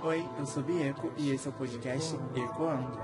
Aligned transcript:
Oi, 0.00 0.24
eu 0.38 0.46
sou 0.46 0.62
Bieco 0.62 1.12
e 1.18 1.30
esse 1.30 1.48
é 1.48 1.50
o 1.50 1.54
podcast 1.54 2.14
Ecoando. 2.34 2.96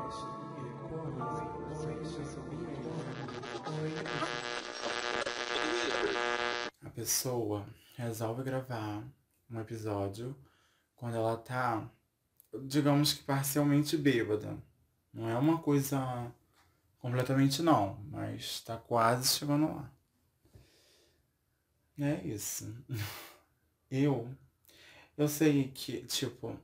A 6.85 6.91
pessoa 6.91 7.67
resolve 7.97 8.45
gravar 8.45 9.03
um 9.51 9.61
episódio 9.61 10.37
quando 10.95 11.17
ela 11.17 11.37
tá, 11.37 11.91
digamos 12.63 13.13
que 13.13 13.25
parcialmente 13.25 13.97
bêbada. 13.97 14.57
Não 15.13 15.29
é 15.29 15.37
uma 15.37 15.59
coisa 15.59 16.33
completamente 17.01 17.61
não, 17.61 17.99
mas 18.11 18.61
tá 18.61 18.77
quase 18.77 19.37
chegando 19.37 19.67
lá. 19.67 19.91
É 21.99 22.25
isso. 22.25 22.73
Eu, 23.91 24.29
eu 25.17 25.29
sei 25.29 25.69
que, 25.69 26.01
tipo, 26.07 26.59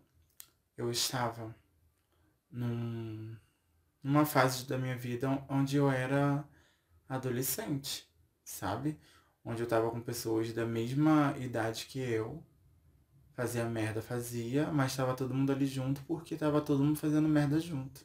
eu 0.81 0.91
estava 0.91 1.55
num, 2.51 3.37
numa 4.03 4.25
fase 4.25 4.67
da 4.67 4.79
minha 4.79 4.97
vida 4.97 5.29
onde 5.49 5.77
eu 5.77 5.91
era 5.91 6.43
adolescente, 7.07 8.11
sabe? 8.43 8.99
Onde 9.45 9.63
eu 9.63 9.69
tava 9.69 9.91
com 9.91 10.01
pessoas 10.01 10.53
da 10.55 10.65
mesma 10.65 11.37
idade 11.39 11.85
que 11.87 11.99
eu. 11.99 12.43
Fazia 13.35 13.65
merda, 13.65 14.03
fazia, 14.03 14.71
mas 14.73 14.97
tava 14.97 15.15
todo 15.15 15.35
mundo 15.35 15.53
ali 15.53 15.67
junto 15.67 16.03
porque 16.03 16.37
tava 16.37 16.61
todo 16.61 16.83
mundo 16.83 16.99
fazendo 16.99 17.29
merda 17.29 17.61
junto. 17.61 18.05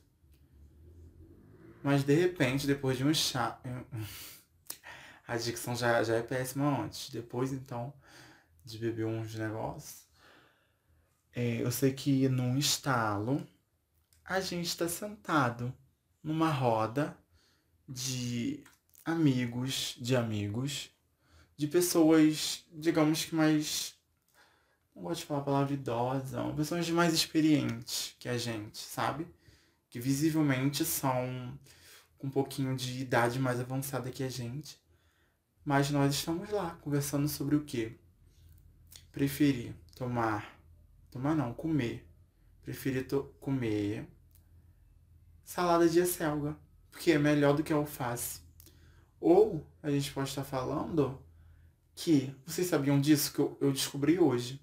Mas 1.81 2.03
de 2.03 2.13
repente, 2.13 2.67
depois 2.67 2.98
de 2.98 3.05
um 3.05 3.13
chá. 3.13 3.59
A 5.27 5.37
dicção 5.37 5.76
já, 5.76 6.03
já 6.03 6.15
é 6.15 6.21
péssima 6.21 6.84
antes. 6.84 7.09
Depois, 7.09 7.51
então, 7.51 7.93
de 8.63 8.77
beber 8.77 9.05
uns 9.05 9.34
negócios. 9.35 10.05
É, 11.35 11.62
eu 11.62 11.70
sei 11.70 11.91
que 11.91 12.30
num 12.30 12.57
estalo, 12.57 13.45
a 14.23 14.40
gente 14.40 14.68
está 14.68 14.87
sentado 14.87 15.73
numa 16.23 16.49
roda 16.49 17.15
de 17.87 18.63
amigos, 19.04 19.98
de 19.99 20.15
amigos, 20.15 20.90
de 21.57 21.68
pessoas, 21.68 22.65
digamos 22.71 23.26
que 23.26 23.35
mais. 23.35 23.95
Não 24.95 25.04
gosto 25.04 25.20
de 25.20 25.26
falar 25.26 25.41
a 25.41 25.43
palavra 25.43 25.73
idosa, 25.73 26.41
pessoas 26.54 26.90
mais 26.90 27.13
experientes 27.13 28.15
que 28.17 28.29
a 28.29 28.38
gente, 28.38 28.77
sabe? 28.77 29.27
Que 29.90 29.99
visivelmente 29.99 30.85
são 30.85 31.60
com 32.17 32.27
um 32.27 32.32
pouquinho 32.32 32.77
de 32.77 33.01
idade 33.01 33.40
mais 33.40 33.60
avançada 33.60 34.10
que 34.10 34.23
a 34.23 34.29
gente. 34.29 34.79
Mas 35.65 35.91
nós 35.91 36.13
estamos 36.13 36.49
lá 36.49 36.77
conversando 36.82 37.27
sobre 37.27 37.57
o 37.57 37.65
que? 37.65 37.99
Preferir 39.12 39.76
tomar, 39.95 40.54
tomar 41.16 41.34
não, 41.34 41.54
comer. 41.54 42.05
Preferir 42.62 43.08
comer 43.40 44.05
salada 45.46 45.88
de 45.88 46.02
acelga, 46.02 46.57
porque 46.91 47.12
é 47.12 47.18
melhor 47.18 47.55
do 47.55 47.63
que 47.63 47.72
alface. 47.72 48.41
Ou 49.18 49.66
a 49.82 49.90
gente 49.90 50.12
pode 50.12 50.27
estar 50.27 50.44
falando 50.44 51.18
que, 51.96 52.35
vocês 52.46 52.68
sabiam 52.68 52.99
disso 52.99 53.32
que 53.32 53.40
eu, 53.40 53.57
eu 53.62 53.72
descobri 53.72 54.20
hoje, 54.20 54.62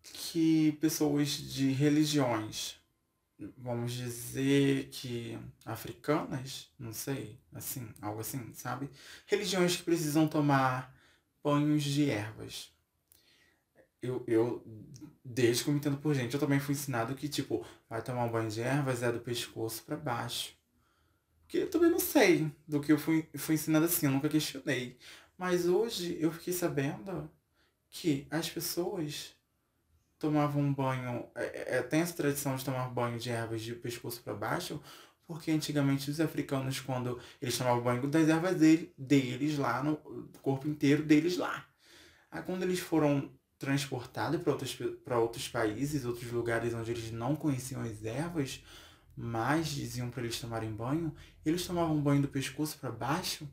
que 0.00 0.72
pessoas 0.80 1.30
de 1.30 1.72
religiões, 1.72 2.76
vamos 3.58 3.94
dizer 3.94 4.90
que 4.90 5.36
africanas, 5.64 6.70
não 6.78 6.92
sei, 6.92 7.40
assim, 7.52 7.92
algo 8.00 8.20
assim, 8.20 8.52
sabe? 8.52 8.88
Religiões 9.26 9.76
que 9.76 9.82
precisam 9.82 10.28
tomar 10.28 10.94
banhos 11.42 11.82
de 11.82 12.08
ervas. 12.08 12.73
Eu, 14.04 14.22
eu, 14.26 14.62
desde 15.24 15.64
que 15.64 15.70
eu 15.70 15.72
me 15.72 15.80
entendo 15.80 15.96
por 15.96 16.14
gente, 16.14 16.34
eu 16.34 16.40
também 16.40 16.60
fui 16.60 16.74
ensinado 16.74 17.14
que, 17.14 17.28
tipo, 17.28 17.64
vai 17.88 18.02
tomar 18.02 18.24
um 18.24 18.30
banho 18.30 18.50
de 18.50 18.60
ervas 18.60 19.02
é 19.02 19.10
do 19.10 19.20
pescoço 19.20 19.82
para 19.82 19.96
baixo. 19.96 20.54
Porque 21.40 21.58
eu 21.58 21.70
também 21.70 21.90
não 21.90 21.98
sei 21.98 22.52
do 22.68 22.80
que 22.80 22.92
eu 22.92 22.98
fui, 22.98 23.28
fui 23.36 23.54
ensinado 23.54 23.86
assim, 23.86 24.06
eu 24.06 24.12
nunca 24.12 24.28
questionei. 24.28 24.98
Mas 25.38 25.66
hoje 25.66 26.18
eu 26.20 26.30
fiquei 26.30 26.52
sabendo 26.52 27.30
que 27.88 28.26
as 28.30 28.50
pessoas 28.50 29.34
tomavam 30.18 30.62
um 30.62 30.72
banho. 30.72 31.26
É, 31.34 31.78
é, 31.78 31.82
tem 31.82 32.00
essa 32.00 32.14
tradição 32.14 32.56
de 32.56 32.64
tomar 32.64 32.88
banho 32.88 33.18
de 33.18 33.30
ervas 33.30 33.62
de 33.62 33.74
pescoço 33.74 34.22
para 34.22 34.34
baixo, 34.34 34.82
porque 35.26 35.50
antigamente 35.50 36.10
os 36.10 36.20
africanos, 36.20 36.80
quando 36.80 37.18
eles 37.40 37.56
tomavam 37.56 37.82
banho 37.82 38.06
das 38.06 38.28
ervas 38.28 38.56
dele, 38.56 38.92
deles 38.98 39.58
lá, 39.58 39.82
no 39.82 39.96
corpo 40.42 40.68
inteiro 40.68 41.02
deles 41.02 41.36
lá. 41.36 41.66
Aí 42.30 42.42
quando 42.42 42.62
eles 42.64 42.80
foram 42.80 43.30
transportados 43.64 44.40
para 44.42 44.52
outros, 44.52 44.78
outros 45.06 45.48
países, 45.48 46.04
outros 46.04 46.30
lugares 46.30 46.74
onde 46.74 46.90
eles 46.90 47.10
não 47.10 47.34
conheciam 47.34 47.82
as 47.82 48.04
ervas, 48.04 48.62
mas 49.16 49.68
diziam 49.68 50.10
para 50.10 50.22
eles 50.22 50.40
tomarem 50.40 50.72
banho, 50.72 51.14
eles 51.44 51.66
tomavam 51.66 52.00
banho 52.00 52.22
do 52.22 52.28
pescoço 52.28 52.78
para 52.78 52.90
baixo, 52.90 53.48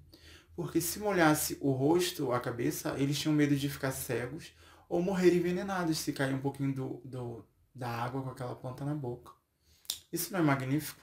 porque 0.56 0.82
se 0.82 1.00
molhasse 1.00 1.58
o 1.62 1.72
rosto, 1.72 2.32
a 2.32 2.40
cabeça, 2.40 2.96
eles 2.98 3.18
tinham 3.18 3.34
medo 3.34 3.56
de 3.56 3.70
ficar 3.70 3.92
cegos 3.92 4.54
ou 4.90 5.02
morrer 5.02 5.34
envenenados 5.34 5.98
se 5.98 6.12
cair 6.12 6.34
um 6.34 6.42
pouquinho 6.42 6.74
do, 6.74 7.02
do, 7.06 7.46
da 7.74 7.90
água 7.90 8.22
com 8.22 8.30
aquela 8.30 8.56
planta 8.56 8.84
na 8.84 8.94
boca. 8.94 9.32
Isso 10.12 10.34
não 10.34 10.40
é 10.40 10.44
magnífico? 10.44 11.00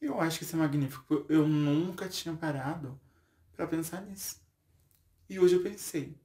Eu 0.00 0.20
acho 0.20 0.38
que 0.38 0.44
isso 0.44 0.56
é 0.56 0.58
magnífico. 0.58 1.26
Eu 1.28 1.46
nunca 1.46 2.08
tinha 2.08 2.34
parado 2.34 2.98
para 3.52 3.66
pensar 3.66 4.00
nisso. 4.02 4.40
E 5.28 5.38
hoje 5.38 5.56
eu 5.56 5.62
pensei. 5.62 6.16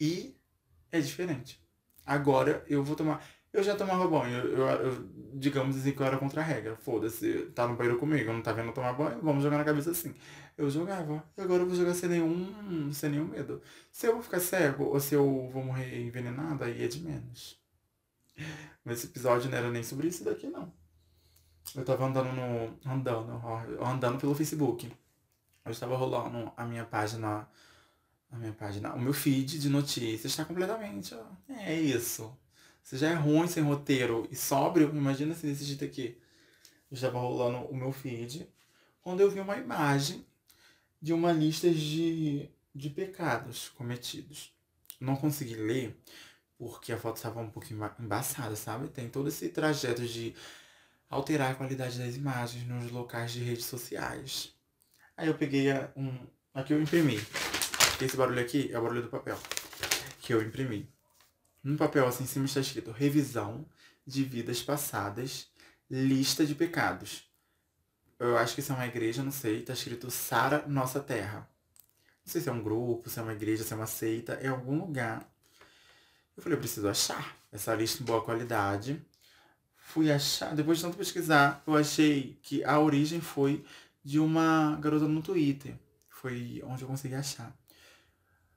E 0.00 0.36
é 0.90 1.00
diferente. 1.00 1.62
Agora 2.04 2.64
eu 2.68 2.84
vou 2.84 2.96
tomar. 2.96 3.24
Eu 3.52 3.62
já 3.62 3.74
tomava 3.74 4.06
banho. 4.06 4.38
Eu, 4.38 4.66
eu, 4.66 5.08
digamos 5.34 5.76
assim 5.76 5.92
que 5.92 6.00
eu 6.00 6.06
era 6.06 6.18
contra 6.18 6.40
a 6.40 6.44
regra. 6.44 6.76
Foda-se, 6.76 7.50
tá 7.54 7.66
no 7.66 7.76
banheiro 7.76 7.98
comigo, 7.98 8.32
não 8.32 8.42
tá 8.42 8.52
vendo 8.52 8.72
tomar 8.72 8.92
banho, 8.92 9.20
vamos 9.22 9.42
jogar 9.42 9.58
na 9.58 9.64
cabeça 9.64 9.90
assim. 9.90 10.14
Eu 10.56 10.70
jogava. 10.70 11.24
Agora 11.36 11.62
eu 11.62 11.66
vou 11.66 11.76
jogar 11.76 11.94
sem 11.94 12.08
nenhum, 12.08 12.92
sem 12.92 13.10
nenhum 13.10 13.26
medo. 13.26 13.60
Se 13.90 14.06
eu 14.06 14.12
vou 14.14 14.22
ficar 14.22 14.40
cego 14.40 14.84
ou 14.84 15.00
se 15.00 15.14
eu 15.14 15.50
vou 15.52 15.64
morrer 15.64 16.00
envenenado, 16.00 16.64
aí 16.64 16.84
é 16.84 16.88
de 16.88 17.00
menos. 17.00 17.60
Nesse 18.84 19.06
episódio 19.06 19.50
não 19.50 19.58
era 19.58 19.70
nem 19.70 19.82
sobre 19.82 20.08
isso 20.08 20.24
daqui, 20.24 20.46
não. 20.46 20.72
Eu 21.74 21.84
tava 21.84 22.06
andando 22.06 22.32
no. 22.32 22.78
andando, 22.90 23.42
andando 23.82 24.18
pelo 24.18 24.34
Facebook. 24.34 24.90
Eu 25.64 25.72
estava 25.72 25.96
rolando 25.96 26.52
a 26.56 26.64
minha 26.64 26.84
página. 26.84 27.48
A 28.30 28.36
minha 28.36 28.52
página. 28.52 28.94
O 28.94 29.00
meu 29.00 29.12
feed 29.12 29.58
de 29.58 29.68
notícias 29.68 30.32
está 30.32 30.44
completamente. 30.44 31.14
Ó, 31.14 31.24
é 31.48 31.80
isso. 31.80 32.36
Se 32.82 32.96
já 32.96 33.10
é 33.10 33.14
ruim 33.14 33.46
sem 33.46 33.62
roteiro 33.62 34.28
e 34.30 34.36
sóbrio, 34.36 34.90
imagina 34.94 35.34
se 35.34 35.46
desse 35.46 35.64
jeito 35.64 35.84
aqui. 35.84 36.18
Estava 36.90 37.18
rolando 37.18 37.58
o 37.68 37.76
meu 37.76 37.92
feed. 37.92 38.48
Quando 39.00 39.20
eu 39.20 39.30
vi 39.30 39.40
uma 39.40 39.56
imagem 39.56 40.24
de 41.00 41.12
uma 41.12 41.32
lista 41.32 41.70
de, 41.70 42.48
de 42.74 42.90
pecados 42.90 43.68
cometidos. 43.70 44.52
Não 45.00 45.16
consegui 45.16 45.54
ler 45.54 45.96
porque 46.58 46.92
a 46.92 46.98
foto 46.98 47.16
estava 47.16 47.40
um 47.40 47.50
pouquinho 47.50 47.80
embaçada, 48.00 48.56
sabe? 48.56 48.88
Tem 48.88 49.08
todo 49.08 49.28
esse 49.28 49.48
trajeto 49.50 50.06
de 50.06 50.34
alterar 51.08 51.52
a 51.52 51.54
qualidade 51.54 51.98
das 51.98 52.16
imagens 52.16 52.66
nos 52.66 52.90
locais 52.90 53.32
de 53.32 53.40
redes 53.40 53.66
sociais. 53.66 54.54
Aí 55.16 55.28
eu 55.28 55.34
peguei 55.34 55.68
um. 55.94 56.26
Aqui 56.54 56.72
eu 56.72 56.80
imprimi. 56.80 57.18
Esse 58.00 58.16
barulho 58.16 58.40
aqui 58.40 58.70
é 58.72 58.78
o 58.78 58.82
barulho 58.82 59.02
do 59.02 59.08
papel. 59.08 59.38
Que 60.20 60.34
eu 60.34 60.42
imprimi. 60.42 60.88
No 61.62 61.76
papel 61.76 62.06
assim 62.06 62.24
em 62.24 62.26
cima 62.26 62.44
está 62.44 62.60
escrito 62.60 62.90
revisão 62.90 63.66
de 64.06 64.22
vidas 64.24 64.62
passadas, 64.62 65.48
lista 65.90 66.44
de 66.46 66.54
pecados 66.54 67.26
eu 68.18 68.36
acho 68.36 68.54
que 68.54 68.60
isso 68.60 68.72
é 68.72 68.74
uma 68.74 68.86
igreja, 68.86 69.22
não 69.22 69.30
sei, 69.30 69.62
tá 69.62 69.72
escrito 69.72 70.10
Sara 70.10 70.64
Nossa 70.66 71.00
Terra. 71.00 71.48
Não 72.24 72.32
sei 72.32 72.40
se 72.40 72.48
é 72.48 72.52
um 72.52 72.62
grupo, 72.62 73.08
se 73.08 73.18
é 73.18 73.22
uma 73.22 73.32
igreja, 73.32 73.62
se 73.62 73.72
é 73.72 73.76
uma 73.76 73.86
seita, 73.86 74.34
é 74.34 74.48
algum 74.48 74.78
lugar. 74.78 75.30
Eu 76.36 76.42
falei, 76.42 76.56
eu 76.56 76.60
preciso 76.60 76.88
achar 76.88 77.36
essa 77.52 77.74
lista 77.74 78.02
em 78.02 78.06
boa 78.06 78.22
qualidade. 78.22 79.00
Fui 79.76 80.10
achar, 80.10 80.54
depois 80.54 80.78
de 80.78 80.84
tanto 80.84 80.96
pesquisar, 80.96 81.62
eu 81.66 81.76
achei 81.76 82.38
que 82.42 82.64
a 82.64 82.80
origem 82.80 83.20
foi 83.20 83.64
de 84.02 84.18
uma 84.18 84.76
garota 84.80 85.06
no 85.06 85.22
Twitter. 85.22 85.78
Foi 86.08 86.62
onde 86.66 86.82
eu 86.82 86.88
consegui 86.88 87.14
achar. 87.14 87.54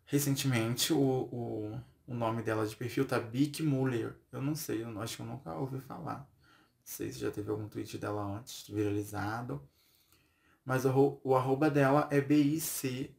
Recentemente, 0.09 0.91
o, 0.91 0.99
o, 0.99 1.81
o 2.07 2.13
nome 2.13 2.41
dela 2.41 2.65
de 2.65 2.75
perfil 2.75 3.05
tá 3.05 3.19
Bic 3.19 3.63
Muller. 3.63 4.15
Eu 4.31 4.41
não 4.41 4.55
sei, 4.55 4.83
eu 4.83 5.01
acho 5.01 5.17
que 5.17 5.21
eu 5.21 5.27
nunca 5.27 5.53
ouvi 5.53 5.79
falar 5.79 6.29
sei 6.89 7.11
se 7.11 7.19
já 7.19 7.29
teve 7.29 7.51
algum 7.51 7.69
tweet 7.69 7.99
dela 7.99 8.23
antes, 8.23 8.67
viralizado. 8.67 9.61
Mas 10.65 10.85
o, 10.85 11.21
o 11.23 11.35
arroba 11.35 11.69
dela 11.69 12.09
é 12.11 12.19
B-I-C-M-U-L-L-E-R. 12.19 13.15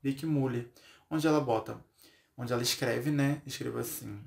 Vic 0.00 0.24
Muller. 0.24 0.70
Onde 1.10 1.26
ela 1.26 1.40
bota. 1.40 1.84
Onde 2.36 2.52
ela 2.52 2.62
escreve, 2.62 3.10
né? 3.10 3.42
Escreva 3.44 3.80
assim. 3.80 4.22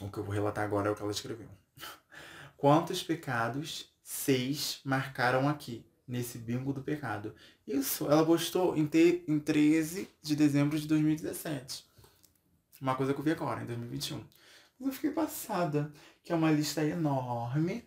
O 0.00 0.08
que 0.08 0.18
eu 0.18 0.24
vou 0.24 0.32
relatar 0.32 0.64
agora 0.64 0.88
é 0.88 0.92
o 0.92 0.94
que 0.94 1.02
ela 1.02 1.10
escreveu. 1.10 1.48
Quantos 2.56 3.02
pecados 3.02 3.92
seis 4.02 4.80
marcaram 4.84 5.48
aqui, 5.48 5.84
nesse 6.12 6.36
bingo 6.36 6.72
do 6.72 6.82
pecado? 6.82 7.34
Isso, 7.66 8.04
ela 8.04 8.24
postou 8.24 8.76
em, 8.76 8.86
te, 8.86 9.24
em 9.26 9.40
13 9.40 10.08
de 10.22 10.36
dezembro 10.36 10.78
de 10.78 10.86
2017. 10.86 11.84
Uma 12.80 12.94
coisa 12.94 13.14
que 13.14 13.20
eu 13.20 13.24
vi 13.24 13.30
agora, 13.30 13.62
em 13.62 13.66
2021. 13.66 14.22
Mas 14.78 14.88
eu 14.88 14.94
fiquei 14.94 15.10
passada, 15.10 15.90
que 16.22 16.32
é 16.32 16.34
uma 16.36 16.50
lista 16.50 16.84
enorme, 16.84 17.84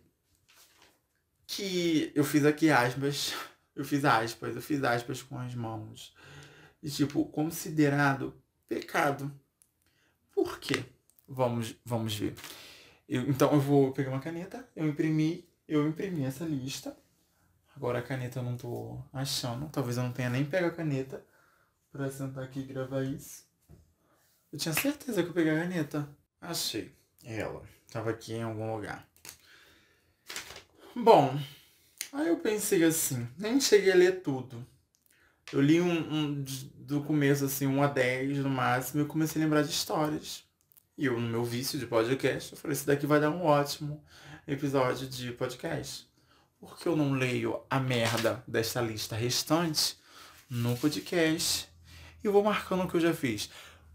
que 1.45 2.11
eu 2.15 2.23
fiz 2.23 2.45
aqui 2.45 2.71
aspas, 2.71 3.33
eu 3.75 3.85
fiz 3.85 4.03
aspas, 4.03 4.55
eu 4.55 4.61
fiz 4.61 4.83
aspas 4.83 5.21
com 5.21 5.37
as 5.37 5.53
mãos. 5.53 6.15
E 6.81 6.89
tipo, 6.89 7.25
considerado 7.25 8.33
pecado. 8.67 9.31
Por 10.31 10.59
quê? 10.59 10.83
Vamos, 11.27 11.75
vamos 11.85 12.15
ver. 12.15 12.35
Eu, 13.07 13.21
então 13.29 13.53
eu 13.53 13.59
vou 13.59 13.91
pegar 13.91 14.09
uma 14.09 14.19
caneta, 14.19 14.67
eu 14.75 14.87
imprimi, 14.87 15.47
eu 15.67 15.87
imprimi 15.87 16.23
essa 16.23 16.43
lista. 16.43 16.97
Agora 17.75 17.99
a 17.99 18.01
caneta 18.01 18.39
eu 18.39 18.43
não 18.43 18.55
tô 18.55 18.97
achando. 19.11 19.69
Talvez 19.69 19.97
eu 19.97 20.03
não 20.03 20.11
tenha 20.11 20.29
nem 20.29 20.45
pego 20.45 20.67
a 20.67 20.71
caneta 20.71 21.23
pra 21.91 22.09
sentar 22.09 22.43
aqui 22.43 22.59
e 22.59 22.63
gravar 22.63 23.03
isso. 23.03 23.43
Eu 24.51 24.57
tinha 24.57 24.73
certeza 24.73 25.21
que 25.21 25.29
eu 25.29 25.33
peguei 25.33 25.51
a 25.51 25.61
caneta. 25.61 26.07
Achei. 26.39 26.95
Ela. 27.23 27.63
Tava 27.91 28.11
aqui 28.11 28.33
em 28.33 28.43
algum 28.43 28.73
lugar. 28.73 29.05
Bom, 30.95 31.37
aí 32.13 32.29
eu 32.29 32.37
pensei 32.37 32.83
assim, 32.83 33.27
nem 33.37 33.59
cheguei 33.59 33.91
a 33.91 33.95
ler 33.95 34.21
tudo. 34.21 34.65
Eu 35.51 35.61
li 35.61 35.81
um, 35.81 36.13
um 36.13 36.45
do 36.77 37.03
começo, 37.03 37.45
assim, 37.45 37.67
um 37.67 37.83
a 37.83 37.87
10 37.87 38.39
no 38.39 38.49
máximo, 38.49 39.01
e 39.01 39.03
eu 39.03 39.07
comecei 39.07 39.41
a 39.41 39.45
lembrar 39.45 39.61
de 39.61 39.69
histórias. 39.69 40.43
E 40.97 41.05
eu, 41.05 41.19
no 41.19 41.27
meu 41.27 41.43
vício 41.43 41.77
de 41.77 41.85
podcast, 41.85 42.53
eu 42.53 42.57
falei, 42.57 42.73
esse 42.73 42.87
daqui 42.87 43.05
vai 43.05 43.19
dar 43.19 43.29
um 43.29 43.43
ótimo 43.43 44.01
episódio 44.47 45.07
de 45.07 45.33
podcast. 45.33 46.09
Por 46.65 46.79
que 46.79 46.87
eu 46.87 46.95
não 46.95 47.13
leio 47.13 47.61
a 47.69 47.79
merda 47.79 48.43
desta 48.47 48.81
lista 48.81 49.15
restante 49.15 49.95
no 50.49 50.75
podcast 50.75 51.69
e 52.23 52.27
vou 52.27 52.43
marcando 52.43 52.83
o 52.83 52.87
que 52.87 52.95
eu 52.95 53.01
já 53.01 53.13
fiz? 53.13 53.51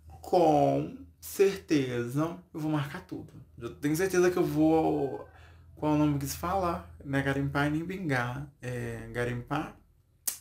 Com 0.06 0.96
certeza 1.20 2.38
eu 2.54 2.60
vou 2.60 2.70
marcar 2.70 3.00
tudo. 3.00 3.32
Eu 3.58 3.74
tenho 3.74 3.96
certeza 3.96 4.30
que 4.30 4.36
eu 4.36 4.44
vou. 4.44 5.28
Qual 5.74 5.92
é 5.92 5.94
o 5.96 5.98
nome 5.98 6.20
que 6.20 6.26
se 6.28 6.36
fala? 6.36 6.88
Não 7.04 7.18
é 7.18 7.22
garimpar 7.22 7.68
nem 7.68 7.84
bingar. 7.84 8.46
É 8.62 9.08
garimpar? 9.12 9.76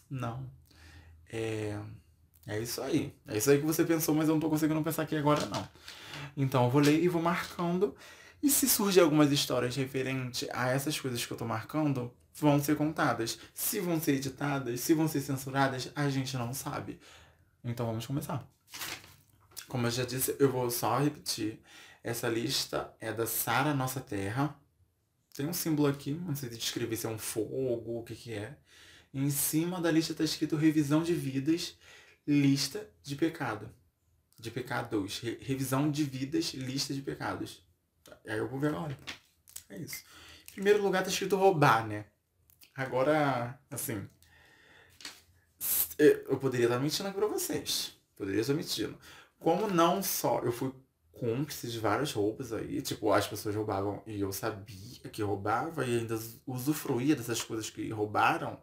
Não. 0.07 0.47
É. 1.33 1.79
É 2.45 2.59
isso 2.59 2.79
aí. 2.79 3.11
É 3.27 3.37
isso 3.37 3.49
aí 3.49 3.57
que 3.57 3.65
você 3.65 3.83
pensou, 3.83 4.13
mas 4.13 4.27
eu 4.27 4.35
não 4.35 4.39
tô 4.39 4.51
conseguindo 4.51 4.83
pensar 4.83 5.01
aqui 5.01 5.15
agora 5.15 5.47
não. 5.47 5.67
Então 6.37 6.65
eu 6.65 6.69
vou 6.69 6.79
ler 6.79 7.03
e 7.03 7.07
vou 7.07 7.23
marcando. 7.23 7.95
E 8.41 8.51
se 8.51 8.69
surgir 8.69 8.99
algumas 8.99 9.31
histórias 9.31 9.75
referentes 9.75 10.47
a 10.53 10.69
essas 10.69 10.97
coisas 10.99 11.25
que 11.25 11.33
eu 11.33 11.37
tô 11.37 11.43
marcando, 11.43 12.13
vão 12.39 12.61
ser 12.61 12.75
contadas. 12.75 13.39
Se 13.53 13.79
vão 13.79 13.99
ser 13.99 14.13
editadas, 14.15 14.79
se 14.79 14.93
vão 14.93 15.07
ser 15.07 15.21
censuradas, 15.21 15.91
a 15.95 16.09
gente 16.09 16.35
não 16.37 16.53
sabe. 16.53 16.99
Então 17.63 17.85
vamos 17.85 18.05
começar. 18.05 18.47
Como 19.67 19.85
eu 19.85 19.91
já 19.91 20.05
disse, 20.05 20.35
eu 20.39 20.51
vou 20.51 20.69
só 20.71 20.99
repetir. 20.99 21.59
Essa 22.03 22.27
lista 22.27 22.93
é 22.99 23.11
da 23.13 23.27
Sara 23.27 23.73
Nossa 23.73 23.99
Terra. 23.99 24.55
Tem 25.35 25.47
um 25.47 25.53
símbolo 25.53 25.87
aqui, 25.87 26.11
não 26.11 26.35
sei 26.35 26.49
descrever 26.49 26.95
se 26.95 27.05
é 27.05 27.09
um 27.09 27.17
fogo, 27.17 27.99
o 27.99 28.03
que 28.03 28.15
que 28.15 28.33
é. 28.33 28.57
Em 29.13 29.29
cima 29.29 29.81
da 29.81 29.91
lista 29.91 30.11
está 30.11 30.23
escrito 30.23 30.55
revisão 30.55 31.03
de 31.03 31.13
vidas, 31.13 31.77
lista 32.27 32.87
de 33.03 33.15
pecado. 33.15 33.69
De 34.39 34.49
pecados. 34.49 35.19
Re 35.19 35.37
revisão 35.41 35.91
de 35.91 36.03
vidas, 36.03 36.53
lista 36.53 36.93
de 36.93 37.01
pecados. 37.01 37.63
Aí 38.27 38.37
eu 38.37 38.47
vou 38.47 38.59
ver 38.59 38.69
agora. 38.69 38.97
É 39.69 39.77
isso. 39.77 40.03
Em 40.49 40.53
primeiro 40.53 40.81
lugar 40.81 41.03
tá 41.03 41.09
escrito 41.09 41.35
roubar, 41.35 41.87
né? 41.87 42.05
Agora, 42.79 43.59
assim. 43.69 44.07
Eu 45.97 46.37
poderia 46.37 46.67
estar 46.67 46.79
mentindo 46.79 47.11
pra 47.11 47.27
vocês. 47.27 47.93
Poderia 48.15 48.39
estar 48.39 48.53
mentindo. 48.53 48.97
Como 49.37 49.67
não 49.67 50.01
só 50.01 50.39
eu 50.39 50.51
fui 50.53 50.73
cúmplice 51.11 51.69
de 51.69 51.77
várias 51.77 52.13
roupas 52.13 52.53
aí, 52.53 52.81
tipo, 52.81 53.11
as 53.11 53.27
pessoas 53.27 53.53
roubavam 53.53 54.01
e 54.07 54.21
eu 54.21 54.31
sabia 54.31 55.09
que 55.11 55.21
roubava 55.21 55.85
e 55.85 55.99
ainda 55.99 56.17
usufruía 56.47 57.17
dessas 57.17 57.43
coisas 57.43 57.69
que 57.69 57.89
roubaram. 57.89 58.57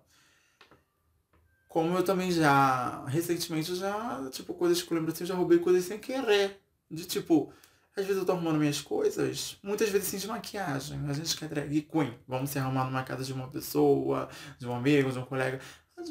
Como 1.68 1.94
eu 1.94 2.02
também 2.02 2.32
já, 2.32 3.04
recentemente, 3.04 3.74
já, 3.74 4.30
tipo, 4.30 4.54
coisas 4.54 4.82
que 4.82 4.90
eu 4.90 4.96
lembro 4.96 5.12
assim, 5.12 5.24
eu 5.24 5.28
já 5.28 5.34
roubei 5.34 5.58
coisas 5.58 5.84
sem 5.84 5.98
querer. 5.98 6.58
De 6.90 7.04
tipo, 7.04 7.52
às 7.96 8.04
vezes 8.04 8.20
eu 8.20 8.26
tô 8.26 8.32
arrumando 8.32 8.58
minhas 8.58 8.80
coisas, 8.80 9.56
muitas 9.62 9.88
vezes 9.88 10.08
assim 10.08 10.18
de 10.18 10.28
maquiagem. 10.28 11.00
A 11.08 11.12
gente 11.14 11.34
quer 11.36 11.48
drag 11.48 11.80
queen. 11.82 12.14
Vamos 12.28 12.50
se 12.50 12.58
arrumar 12.58 12.84
numa 12.84 13.02
casa 13.02 13.24
de 13.24 13.32
uma 13.32 13.48
pessoa, 13.48 14.28
de 14.58 14.66
um 14.66 14.74
amigo, 14.74 15.10
de 15.10 15.18
um 15.18 15.24
colega. 15.24 15.58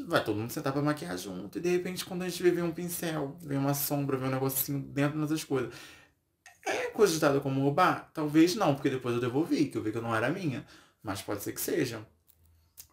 Vai 0.07 0.23
todo 0.23 0.37
mundo 0.37 0.51
sentar 0.51 0.73
pra 0.73 0.81
maquiar 0.81 1.15
junto. 1.15 1.59
E 1.59 1.61
de 1.61 1.69
repente, 1.69 2.03
quando 2.03 2.23
a 2.23 2.29
gente 2.29 2.41
vê, 2.41 2.49
vem 2.49 2.63
um 2.63 2.71
pincel, 2.71 3.37
vem 3.39 3.57
uma 3.57 3.75
sombra, 3.75 4.17
vem 4.17 4.27
um 4.29 4.31
negocinho 4.31 4.79
dentro 4.79 5.21
dessas 5.21 5.43
coisas. 5.43 5.71
É 6.65 6.87
cogitado 6.87 7.39
como 7.39 7.61
roubar? 7.61 8.09
Talvez 8.13 8.55
não, 8.55 8.73
porque 8.73 8.89
depois 8.89 9.13
eu 9.15 9.21
devolvi, 9.21 9.67
que 9.67 9.77
eu 9.77 9.83
vi 9.83 9.91
que 9.91 10.01
não 10.01 10.15
era 10.15 10.29
minha. 10.29 10.65
Mas 11.03 11.21
pode 11.21 11.43
ser 11.43 11.53
que 11.53 11.61
seja. 11.61 12.05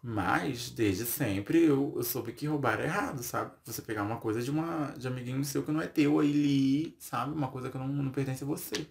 Mas, 0.04 0.70
desde 0.70 1.04
sempre, 1.06 1.62
eu, 1.64 1.92
eu 1.96 2.02
soube 2.02 2.32
que 2.32 2.46
roubar 2.46 2.80
é 2.80 2.84
errado, 2.84 3.22
sabe? 3.22 3.52
Você 3.64 3.80
pegar 3.82 4.02
uma 4.02 4.18
coisa 4.18 4.42
de 4.42 4.50
uma 4.50 4.92
de 4.98 5.06
amiguinho 5.06 5.44
seu 5.44 5.62
que 5.62 5.70
não 5.70 5.80
é 5.80 5.86
teu, 5.86 6.18
aí 6.18 6.32
li, 6.32 6.96
sabe? 6.98 7.32
Uma 7.32 7.48
coisa 7.48 7.70
que 7.70 7.78
não, 7.78 7.86
não 7.86 8.10
pertence 8.10 8.42
a 8.42 8.46
você. 8.46 8.88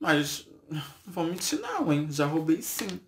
Mas, 0.00 0.48
não 0.68 0.82
vou 1.06 1.24
mentir 1.24 1.60
não, 1.60 1.92
hein? 1.92 2.10
Já 2.10 2.26
roubei 2.26 2.60
sim. 2.62 3.00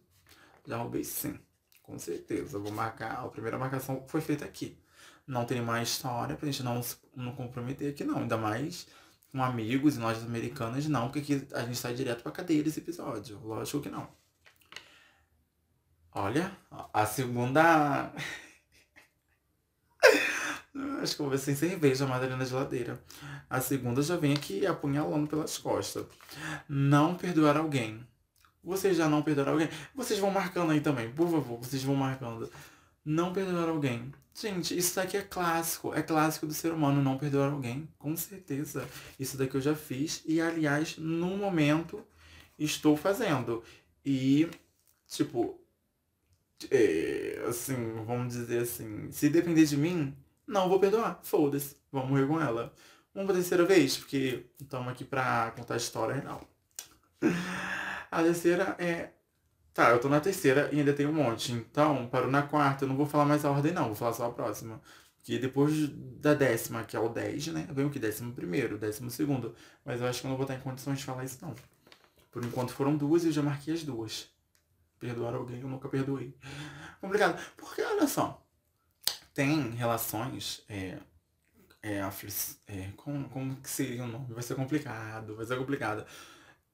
Já 0.67 0.77
roubei 0.79 1.05
sim. 1.05 1.39
Com 1.83 1.99
certeza. 1.99 2.59
vou 2.59 2.73
marcar. 2.73 3.25
A 3.25 3.29
primeira 3.29 3.59
marcação 3.59 4.05
foi 4.09 4.21
feita 4.21 4.45
aqui. 4.45 4.79
Não 5.27 5.45
tem 5.45 5.61
mais 5.63 5.89
história 5.91 6.37
pra 6.37 6.47
gente 6.47 6.63
não, 6.63 6.81
não 7.15 7.33
comprometer 7.35 7.91
aqui, 7.93 8.05
não. 8.05 8.19
Ainda 8.19 8.37
mais 8.37 8.87
com 9.33 9.43
amigos 9.43 9.97
e 9.97 10.01
lojas 10.01 10.25
americanas, 10.25 10.87
não, 10.89 11.11
porque 11.11 11.35
aqui 11.35 11.49
a 11.55 11.63
gente 11.65 11.77
sai 11.79 11.95
direto 11.95 12.23
pra 12.23 12.33
cadeia 12.33 12.63
desse 12.63 12.81
episódio. 12.81 13.41
Lógico 13.45 13.83
que 13.83 13.91
não. 13.91 14.09
Olha, 16.19 16.51
a 16.95 17.05
segunda. 17.05 18.11
Acho 21.03 21.15
que 21.15 21.21
eu 21.21 21.29
vou 21.29 21.37
sem 21.37 21.55
cerveja 21.55 22.07
mais 22.07 22.23
ali 22.23 22.35
na 22.35 22.47
geladeira. 22.47 22.99
A 23.51 23.61
segunda 23.61 24.01
já 24.01 24.17
vem 24.17 24.33
aqui 24.33 24.67
apunhalando 24.67 25.27
pelas 25.27 25.59
costas. 25.59 26.07
Não 26.67 27.17
perdoar 27.17 27.59
alguém. 27.59 28.01
Vocês 28.65 28.97
já 28.97 29.11
não 29.11 29.21
perdoaram 29.21 29.53
alguém? 29.53 29.69
Vocês 29.95 30.19
vão 30.19 30.31
marcando 30.31 30.73
aí 30.73 30.81
também, 30.81 31.13
por 31.13 31.31
favor, 31.31 31.59
vocês 31.59 31.83
vão 31.83 31.95
marcando. 31.95 32.51
Não 33.05 33.31
perdoar 33.35 33.69
alguém. 33.69 34.11
Gente, 34.35 34.75
isso 34.75 34.97
daqui 34.97 35.19
é 35.19 35.23
clássico. 35.23 35.93
É 35.93 36.01
clássico 36.01 36.47
do 36.47 36.55
ser 36.55 36.73
humano 36.73 37.03
não 37.03 37.19
perdoar 37.19 37.53
alguém. 37.53 37.87
Com 37.99 38.17
certeza. 38.17 38.89
Isso 39.21 39.37
daqui 39.37 39.55
eu 39.55 39.61
já 39.61 39.75
fiz. 39.75 40.23
E, 40.25 40.41
aliás, 40.41 40.97
no 40.97 41.37
momento, 41.37 42.03
estou 42.59 42.97
fazendo. 42.97 43.63
E, 44.03 44.49
tipo, 45.07 45.61
é, 46.71 47.45
assim, 47.49 47.75
vamos 48.07 48.35
dizer 48.35 48.63
assim, 48.63 49.11
se 49.11 49.29
depender 49.29 49.65
de 49.65 49.77
mim, 49.77 50.17
não 50.47 50.69
vou 50.69 50.81
perdoar. 50.81 51.21
Foda-se. 51.23 51.77
Vamos 51.93 52.11
morrer 52.11 52.27
com 52.27 52.41
ela. 52.41 52.73
Uma 53.15 53.33
terceira 53.33 53.65
vez, 53.65 53.97
porque 53.97 54.47
estamos 54.61 54.89
aqui 54.89 55.05
pra 55.05 55.53
contar 55.57 55.75
a 55.75 55.79
história 55.79 56.15
real. 56.15 56.47
A 58.11 58.23
terceira 58.23 58.77
é. 58.79 59.11
Tá, 59.75 59.91
eu 59.91 60.01
tô 60.01 60.09
na 60.09 60.21
terceira 60.21 60.71
e 60.73 60.79
ainda 60.79 60.93
tem 60.93 61.07
um 61.07 61.13
monte. 61.13 61.53
Então, 61.53 62.07
paro 62.09 62.31
na 62.31 62.43
quarta, 62.43 62.85
eu 62.85 62.89
não 62.89 62.97
vou 62.97 63.07
falar 63.07 63.27
mais 63.27 63.45
a 63.45 63.51
ordem, 63.51 63.73
não, 63.73 63.87
vou 63.87 63.95
falar 63.95 64.13
só 64.15 64.27
a 64.27 64.33
próxima. 64.33 64.81
Porque 65.17 65.39
depois 65.39 65.89
da 66.21 66.35
décima, 66.35 66.85
que 66.85 66.97
é 66.97 67.01
o 67.01 67.09
10, 67.09 67.49
né? 67.49 67.69
Vem 67.73 67.85
o 67.85 67.91
que? 67.91 67.99
Décimo 67.99 68.33
primeiro, 68.33 68.79
décimo 68.79 69.11
segundo. 69.11 69.55
Mas 69.85 70.01
eu 70.01 70.07
acho 70.07 70.21
que 70.21 70.27
eu 70.27 70.31
não 70.31 70.37
vou 70.37 70.45
estar 70.45 70.55
em 70.55 70.61
condições 70.61 70.99
de 70.99 71.05
falar 71.05 71.25
isso, 71.25 71.39
não. 71.43 71.55
Por 72.31 72.45
enquanto 72.45 72.73
foram 72.73 72.97
duas 72.97 73.25
e 73.25 73.27
eu 73.29 73.33
já 73.33 73.43
marquei 73.43 73.75
as 73.75 73.83
duas. 73.83 74.31
Perdoar 74.99 75.35
alguém, 75.35 75.61
eu 75.61 75.69
nunca 75.69 75.89
perdoei. 75.89 76.37
Complicado. 77.01 77.41
Porque, 77.57 77.83
olha 77.83 78.07
só, 78.07 78.47
tem 79.35 79.71
relações. 79.71 80.65
É, 80.69 80.99
é, 81.83 82.01
é, 82.67 82.93
como, 82.97 83.29
como 83.29 83.57
que 83.57 83.71
seria 83.71 84.05
o 84.05 84.09
nome? 84.09 84.33
Vai 84.35 84.43
ser 84.43 84.55
complicado, 84.55 85.37
vai 85.37 85.47
ser 85.47 85.57
complicado. 85.57 86.05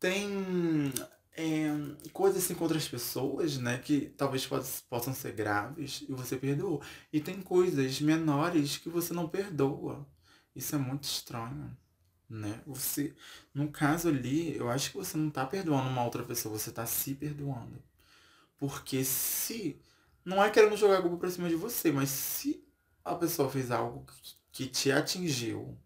Tem 0.00 0.92
é, 1.36 1.68
coisas 2.12 2.42
assim 2.44 2.54
com 2.54 2.64
outras 2.64 2.88
pessoas, 2.88 3.58
né? 3.58 3.78
Que 3.78 4.12
talvez 4.16 4.48
possam 4.88 5.14
ser 5.14 5.32
graves 5.32 6.04
e 6.08 6.12
você 6.12 6.36
perdoou. 6.36 6.82
E 7.12 7.20
tem 7.20 7.40
coisas 7.42 8.00
menores 8.00 8.78
que 8.78 8.88
você 8.88 9.12
não 9.12 9.28
perdoa. 9.28 10.06
Isso 10.54 10.74
é 10.74 10.78
muito 10.78 11.04
estranho, 11.04 11.76
né? 12.28 12.62
Você, 12.66 13.14
no 13.54 13.70
caso 13.70 14.08
ali, 14.08 14.56
eu 14.56 14.70
acho 14.70 14.90
que 14.90 14.96
você 14.98 15.16
não 15.16 15.30
tá 15.30 15.46
perdoando 15.46 15.88
uma 15.88 16.04
outra 16.04 16.22
pessoa, 16.22 16.58
você 16.58 16.70
tá 16.70 16.86
se 16.86 17.14
perdoando. 17.14 17.82
Porque 18.62 19.02
se. 19.02 19.82
Não 20.24 20.40
é 20.40 20.48
querendo 20.48 20.76
jogar 20.76 20.98
a 20.98 21.02
culpa 21.02 21.16
pra 21.16 21.30
cima 21.30 21.48
de 21.48 21.56
você, 21.56 21.90
mas 21.90 22.08
se 22.10 22.64
a 23.04 23.12
pessoa 23.12 23.50
fez 23.50 23.72
algo 23.72 24.06
que 24.52 24.68
te 24.68 24.92
atingiu 24.92 25.76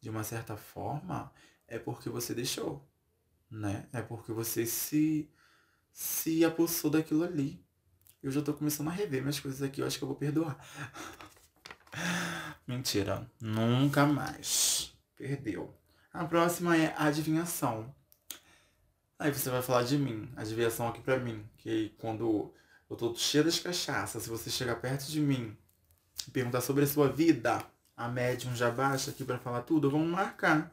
de 0.00 0.10
uma 0.10 0.24
certa 0.24 0.56
forma, 0.56 1.32
é 1.68 1.78
porque 1.78 2.08
você 2.08 2.34
deixou. 2.34 2.84
Né? 3.48 3.88
É 3.92 4.02
porque 4.02 4.32
você 4.32 4.66
se, 4.66 5.30
se 5.92 6.44
apossou 6.44 6.90
daquilo 6.90 7.22
ali. 7.22 7.64
Eu 8.20 8.32
já 8.32 8.42
tô 8.42 8.52
começando 8.52 8.88
a 8.88 8.92
rever 8.92 9.20
minhas 9.20 9.38
coisas 9.38 9.62
aqui, 9.62 9.80
eu 9.80 9.86
acho 9.86 9.96
que 9.96 10.02
eu 10.02 10.08
vou 10.08 10.16
perdoar. 10.16 10.58
Mentira, 12.66 13.30
nunca 13.40 14.04
mais. 14.04 14.92
Perdeu. 15.14 15.72
A 16.12 16.24
próxima 16.24 16.76
é 16.76 16.92
adivinhação. 16.98 17.94
Aí 19.18 19.32
você 19.32 19.50
vai 19.50 19.60
falar 19.60 19.82
de 19.82 19.98
mim, 19.98 20.30
adivinhação 20.36 20.86
aqui 20.88 21.00
pra 21.00 21.18
mim. 21.18 21.44
Que 21.56 21.92
quando 21.98 22.54
eu 22.88 22.96
tô 22.96 23.14
cheia 23.16 23.42
das 23.42 23.58
cachaças, 23.58 24.22
se 24.22 24.28
você 24.28 24.48
chegar 24.48 24.76
perto 24.76 25.06
de 25.06 25.20
mim 25.20 25.56
e 26.26 26.30
perguntar 26.30 26.60
sobre 26.60 26.84
a 26.84 26.86
sua 26.86 27.08
vida, 27.08 27.64
a 27.96 28.08
médium 28.08 28.54
já 28.54 28.70
baixa 28.70 29.10
aqui 29.10 29.24
para 29.24 29.38
falar 29.38 29.62
tudo, 29.62 29.90
vamos 29.90 30.08
marcar. 30.08 30.72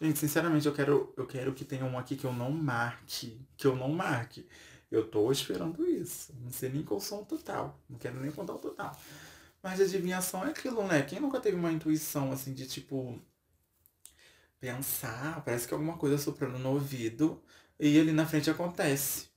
Gente, 0.00 0.18
sinceramente, 0.18 0.66
eu 0.66 0.74
quero, 0.74 1.14
eu 1.16 1.26
quero 1.26 1.54
que 1.54 1.64
tenha 1.64 1.84
um 1.84 1.98
aqui 1.98 2.14
que 2.14 2.26
eu 2.26 2.32
não 2.32 2.50
marque. 2.50 3.40
Que 3.56 3.66
eu 3.66 3.74
não 3.74 3.88
marque. 3.88 4.46
Eu 4.90 5.06
tô 5.08 5.32
esperando 5.32 5.86
isso. 5.86 6.34
Não 6.42 6.50
sei 6.50 6.68
nem 6.68 6.82
qual 6.82 7.00
som 7.00 7.24
total. 7.24 7.80
Não 7.88 7.98
quero 7.98 8.20
nem 8.20 8.30
contar 8.30 8.54
o 8.54 8.58
total. 8.58 8.96
Mas 9.62 9.80
adivinhação 9.80 10.44
é 10.44 10.50
aquilo, 10.50 10.86
né? 10.86 11.02
Quem 11.02 11.20
nunca 11.20 11.40
teve 11.40 11.56
uma 11.56 11.72
intuição 11.72 12.32
assim 12.32 12.52
de 12.52 12.66
tipo 12.66 13.18
pensar, 14.60 15.42
parece 15.44 15.66
que 15.68 15.74
alguma 15.74 15.96
coisa 15.96 16.18
soprando 16.18 16.58
no 16.58 16.70
ouvido 16.70 17.40
e 17.78 17.98
ali 17.98 18.12
na 18.12 18.26
frente 18.26 18.50
acontece. 18.50 19.28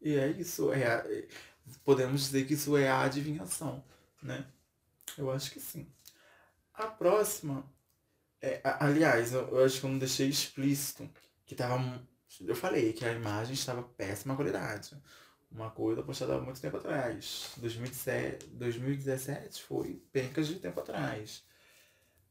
E 0.00 0.14
é 0.14 0.28
isso, 0.28 0.72
é 0.72 0.86
a, 0.86 1.04
podemos 1.84 2.22
dizer 2.22 2.46
que 2.46 2.54
isso 2.54 2.76
é 2.76 2.88
a 2.88 3.02
adivinhação, 3.02 3.84
né? 4.22 4.46
Eu 5.18 5.30
acho 5.30 5.50
que 5.50 5.60
sim. 5.60 5.86
A 6.72 6.86
próxima, 6.86 7.64
é, 8.40 8.60
aliás, 8.80 9.32
eu, 9.32 9.48
eu 9.48 9.64
acho 9.64 9.80
que 9.80 9.86
eu 9.86 9.90
não 9.90 9.98
deixei 9.98 10.28
explícito 10.28 11.08
que 11.44 11.54
tava. 11.54 12.02
Eu 12.40 12.54
falei 12.54 12.92
que 12.92 13.04
a 13.04 13.12
imagem 13.12 13.54
estava 13.54 13.82
péssima 13.82 14.36
qualidade. 14.36 14.96
Uma 15.50 15.70
coisa 15.70 16.02
postada 16.02 16.36
há 16.36 16.40
muito 16.40 16.60
tempo 16.60 16.76
atrás. 16.76 17.52
2017, 17.56 18.46
2017 18.46 19.62
foi 19.62 20.02
pencas 20.12 20.46
de 20.46 20.54
tempo 20.54 20.80
atrás. 20.80 21.44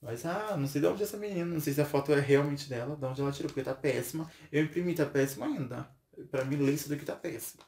Mas, 0.02 0.26
ah, 0.26 0.56
não 0.56 0.68
sei 0.68 0.80
de 0.82 0.88
onde 0.88 1.02
é 1.02 1.06
essa 1.06 1.18
menina, 1.18 1.46
não 1.46 1.60
sei 1.60 1.74
se 1.74 1.82
a 1.82 1.86
foto 1.86 2.14
é 2.14 2.20
realmente 2.20 2.70
dela, 2.70 2.96
de 2.96 3.06
onde 3.06 3.22
ela 3.22 3.32
tirou, 3.32 3.50
porque 3.50 3.64
tá 3.64 3.76
péssima. 3.76 4.30
Eu 4.52 4.64
imprimi, 4.64 4.96
tá 4.96 5.06
péssima 5.06 5.46
ainda. 5.46 5.90
Pra 6.32 6.46
mim, 6.46 6.56
ler 6.56 6.74
isso 6.74 6.90
daqui 6.90 7.06
tá 7.06 7.16
péssimo. 7.16 7.64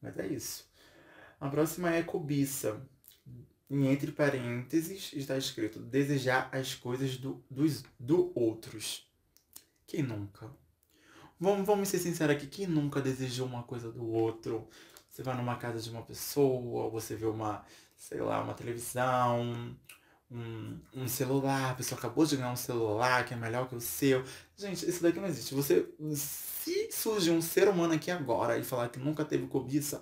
Mas 0.00 0.18
é 0.18 0.26
isso. 0.26 0.68
A 1.40 1.48
próxima 1.48 1.94
é 1.94 2.02
cobiça. 2.02 2.86
E 3.68 3.86
entre 3.86 4.12
parênteses 4.12 5.12
está 5.12 5.36
escrito 5.36 5.80
desejar 5.80 6.48
as 6.52 6.74
coisas 6.74 7.16
do, 7.16 7.44
dos, 7.50 7.82
do 7.98 8.30
outros. 8.38 9.10
Quem 9.86 10.02
nunca? 10.02 10.50
Vamos, 11.38 11.66
vamos 11.66 11.88
ser 11.88 11.98
sinceros 11.98 12.36
aqui, 12.36 12.46
quem 12.46 12.66
nunca 12.66 13.00
desejou 13.00 13.46
uma 13.46 13.62
coisa 13.62 13.90
do 13.90 14.06
outro? 14.06 14.68
Você 15.08 15.22
vai 15.22 15.36
numa 15.36 15.56
casa 15.56 15.80
de 15.80 15.90
uma 15.90 16.02
pessoa, 16.02 16.88
você 16.90 17.16
vê 17.16 17.26
uma, 17.26 17.64
sei 17.96 18.20
lá, 18.20 18.42
uma 18.42 18.54
televisão, 18.54 19.76
um, 20.30 20.78
um 20.94 21.08
celular, 21.08 21.70
a 21.70 21.74
pessoa 21.74 21.98
acabou 21.98 22.26
de 22.26 22.36
ganhar 22.36 22.52
um 22.52 22.56
celular 22.56 23.24
que 23.24 23.34
é 23.34 23.36
melhor 23.36 23.68
que 23.68 23.76
o 23.76 23.80
seu. 23.80 24.24
Gente, 24.56 24.88
isso 24.88 25.02
daqui 25.02 25.20
não 25.20 25.28
existe. 25.28 25.54
Você, 25.54 25.88
se 26.16 26.90
surge 26.90 27.30
um 27.30 27.40
ser 27.40 27.68
humano 27.68 27.94
aqui 27.94 28.10
agora 28.10 28.58
e 28.58 28.64
falar 28.64 28.88
que 28.88 28.98
nunca 28.98 29.24
teve 29.24 29.46
cobiça, 29.46 30.00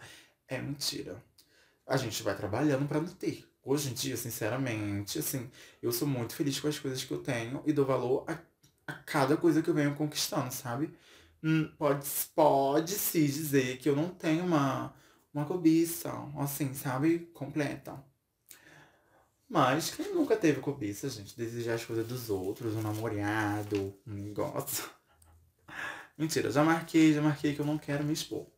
é 0.48 0.60
mentira. 0.60 1.22
A 1.86 1.96
gente 1.96 2.22
vai 2.22 2.36
trabalhando 2.36 2.88
para 2.88 3.00
não 3.00 3.08
ter. 3.08 3.46
Hoje 3.62 3.90
em 3.90 3.94
dia, 3.94 4.16
sinceramente, 4.16 5.18
assim, 5.18 5.50
eu 5.82 5.92
sou 5.92 6.08
muito 6.08 6.34
feliz 6.34 6.60
com 6.60 6.68
as 6.68 6.78
coisas 6.78 7.04
que 7.04 7.12
eu 7.12 7.18
tenho 7.18 7.62
e 7.66 7.72
dou 7.72 7.84
valor 7.86 8.24
a, 8.28 8.38
a 8.86 8.94
cada 8.94 9.36
coisa 9.36 9.62
que 9.62 9.70
eu 9.70 9.74
venho 9.74 9.94
conquistando, 9.94 10.52
sabe? 10.52 10.94
Hum, 11.42 11.70
pode, 11.78 12.06
pode 12.34 12.92
se 12.92 13.26
dizer 13.26 13.78
que 13.78 13.88
eu 13.88 13.96
não 13.96 14.08
tenho 14.10 14.44
uma, 14.44 14.94
uma 15.32 15.44
cobiça, 15.46 16.10
assim, 16.38 16.74
sabe? 16.74 17.20
Completa. 17.34 18.02
Mas 19.54 19.90
quem 19.90 20.12
nunca 20.12 20.36
teve 20.36 20.60
cobiça, 20.60 21.08
gente? 21.08 21.36
Desejar 21.36 21.74
as 21.74 21.84
coisas 21.84 22.04
dos 22.04 22.28
outros, 22.28 22.74
um 22.74 22.82
namorado, 22.82 23.96
um 24.04 24.12
negócio. 24.12 24.90
Mentira, 26.18 26.50
já 26.50 26.64
marquei, 26.64 27.14
já 27.14 27.22
marquei 27.22 27.54
que 27.54 27.60
eu 27.60 27.64
não 27.64 27.78
quero 27.78 28.02
me 28.02 28.12
expor. 28.12 28.48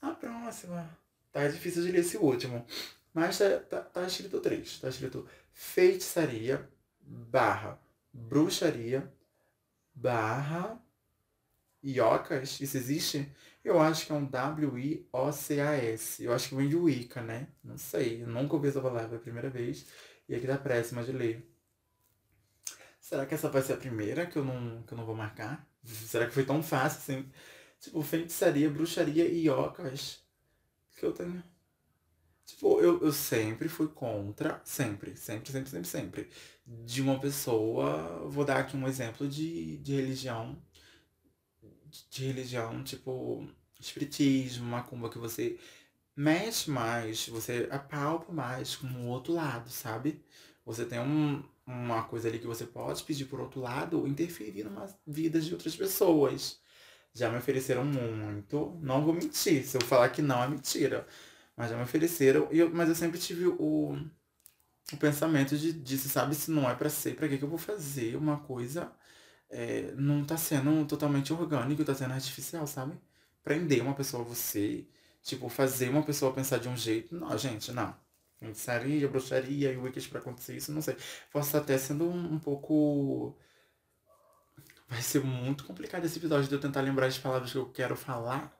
A 0.00 0.12
próxima. 0.12 0.88
Tá 1.32 1.48
difícil 1.48 1.82
de 1.82 1.90
ler 1.90 1.98
esse 1.98 2.16
último. 2.16 2.64
Mas 3.12 3.38
tá, 3.38 3.58
tá, 3.58 3.80
tá 3.80 4.06
escrito 4.06 4.38
três. 4.38 4.78
Tá 4.78 4.88
escrito 4.88 5.28
feitiçaria 5.52 6.70
barra 7.00 7.76
bruxaria 8.12 9.12
barra 9.92 10.80
iocas. 11.82 12.60
Isso 12.60 12.76
existe? 12.76 13.28
Eu 13.64 13.80
acho 13.80 14.06
que 14.06 14.12
é 14.12 14.14
um 14.14 14.24
W-I-O-C-A-S. 14.26 16.24
Eu 16.24 16.32
acho 16.32 16.48
que 16.48 16.54
vem 16.56 16.68
de 16.68 16.76
Wicca, 16.76 17.22
né? 17.22 17.48
Não 17.62 17.78
sei. 17.78 18.22
Eu 18.22 18.26
nunca 18.26 18.54
ouvi 18.54 18.68
essa 18.68 18.80
palavra 18.80 19.16
a 19.16 19.20
primeira 19.20 19.48
vez. 19.48 19.86
E 20.28 20.34
aqui 20.34 20.46
tá 20.46 20.58
péssima 20.58 21.04
de 21.04 21.12
ler. 21.12 21.48
Será 23.00 23.26
que 23.26 23.34
essa 23.34 23.48
vai 23.48 23.62
ser 23.62 23.74
a 23.74 23.76
primeira 23.76 24.26
que 24.26 24.36
eu 24.36 24.44
não, 24.44 24.82
que 24.82 24.94
eu 24.94 24.98
não 24.98 25.06
vou 25.06 25.14
marcar? 25.14 25.68
Será 25.84 26.26
que 26.26 26.34
foi 26.34 26.44
tão 26.44 26.62
fácil 26.62 26.98
assim? 26.98 27.32
Tipo, 27.80 28.02
feitiçaria, 28.02 28.70
bruxaria 28.70 29.26
e 29.28 29.48
ocas. 29.48 30.24
Que 30.96 31.06
eu 31.06 31.12
tenho. 31.12 31.42
Tipo, 32.44 32.80
eu, 32.80 33.00
eu 33.02 33.12
sempre 33.12 33.68
fui 33.68 33.88
contra, 33.88 34.60
sempre, 34.64 35.16
sempre, 35.16 35.52
sempre, 35.52 35.70
sempre, 35.70 35.88
sempre. 35.88 36.30
De 36.66 37.00
uma 37.00 37.18
pessoa. 37.20 38.28
Vou 38.28 38.44
dar 38.44 38.58
aqui 38.58 38.76
um 38.76 38.88
exemplo 38.88 39.28
de, 39.28 39.78
de 39.78 39.94
religião 39.94 40.60
de 42.10 42.26
religião, 42.26 42.82
tipo 42.82 43.46
espiritismo, 43.80 44.66
macumba, 44.66 45.10
que 45.10 45.18
você 45.18 45.58
mexe 46.16 46.70
mais, 46.70 47.28
você 47.28 47.68
apalpa 47.70 48.32
mais 48.32 48.76
com 48.76 48.86
o 48.86 49.06
outro 49.08 49.32
lado, 49.32 49.68
sabe? 49.70 50.24
Você 50.64 50.84
tem 50.84 51.00
um, 51.00 51.42
uma 51.66 52.04
coisa 52.04 52.28
ali 52.28 52.38
que 52.38 52.46
você 52.46 52.64
pode 52.66 53.02
pedir 53.04 53.26
por 53.26 53.40
outro 53.40 53.60
lado, 53.60 54.06
interferir 54.06 54.64
nas 54.64 54.96
vidas 55.06 55.44
de 55.46 55.52
outras 55.52 55.76
pessoas. 55.76 56.60
Já 57.14 57.30
me 57.30 57.38
ofereceram 57.38 57.84
muito, 57.84 58.78
não 58.80 59.04
vou 59.04 59.14
mentir, 59.14 59.64
se 59.64 59.76
eu 59.76 59.80
falar 59.82 60.08
que 60.10 60.22
não 60.22 60.42
é 60.42 60.48
mentira. 60.48 61.06
Mas 61.56 61.70
já 61.70 61.76
me 61.76 61.82
ofereceram, 61.82 62.48
eu, 62.50 62.70
mas 62.70 62.88
eu 62.88 62.94
sempre 62.94 63.18
tive 63.18 63.46
o, 63.46 63.96
o 64.92 64.96
pensamento 64.98 65.56
de, 65.56 65.72
de 65.72 65.98
sabe, 65.98 66.34
se 66.34 66.50
não 66.50 66.68
é 66.70 66.74
para 66.74 66.88
ser, 66.88 67.16
para 67.16 67.28
que, 67.28 67.38
que 67.38 67.44
eu 67.44 67.48
vou 67.48 67.58
fazer 67.58 68.16
uma 68.16 68.38
coisa 68.38 68.92
é, 69.52 69.92
não 69.96 70.24
tá 70.24 70.36
sendo 70.36 70.84
totalmente 70.86 71.32
orgânico, 71.32 71.84
tá 71.84 71.94
sendo 71.94 72.14
artificial, 72.14 72.66
sabe? 72.66 72.98
Prender 73.44 73.82
uma 73.82 73.94
pessoa 73.94 74.22
a 74.22 74.26
você, 74.26 74.86
tipo, 75.22 75.48
fazer 75.48 75.90
uma 75.90 76.02
pessoa 76.02 76.32
pensar 76.32 76.58
de 76.58 76.68
um 76.68 76.76
jeito. 76.76 77.14
Não, 77.14 77.36
gente, 77.36 77.70
não. 77.70 77.94
Feitiçaria, 78.38 79.06
bruxaria 79.08 79.72
e 79.72 79.76
wikis 79.76 80.06
pra 80.06 80.20
acontecer 80.20 80.56
isso, 80.56 80.72
não 80.72 80.80
sei. 80.80 80.96
Posso 81.30 81.48
estar 81.48 81.58
até 81.58 81.76
sendo 81.78 82.04
um, 82.04 82.34
um 82.34 82.38
pouco. 82.38 83.36
Vai 84.88 85.02
ser 85.02 85.22
muito 85.22 85.64
complicado 85.64 86.04
esse 86.04 86.18
episódio 86.18 86.48
de 86.48 86.54
eu 86.54 86.60
tentar 86.60 86.80
lembrar 86.80 87.06
as 87.06 87.18
palavras 87.18 87.52
que 87.52 87.58
eu 87.58 87.66
quero 87.66 87.94
falar, 87.96 88.52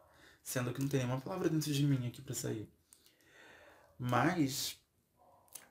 sendo 0.42 0.72
que 0.72 0.80
não 0.80 0.88
tem 0.88 1.00
nenhuma 1.00 1.20
palavra 1.20 1.48
dentro 1.48 1.72
de 1.72 1.84
mim 1.84 2.06
aqui 2.06 2.20
pra 2.20 2.34
sair. 2.34 2.68
Mas. 3.98 4.78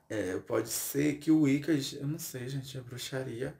É, 0.08 0.36
pode 0.40 0.68
ser 0.68 1.18
que 1.18 1.30
o 1.30 1.42
Wicas, 1.42 1.94
eu 1.94 2.06
não 2.06 2.18
sei, 2.18 2.46
gente, 2.48 2.76
a 2.76 2.82
bruxaria 2.82 3.56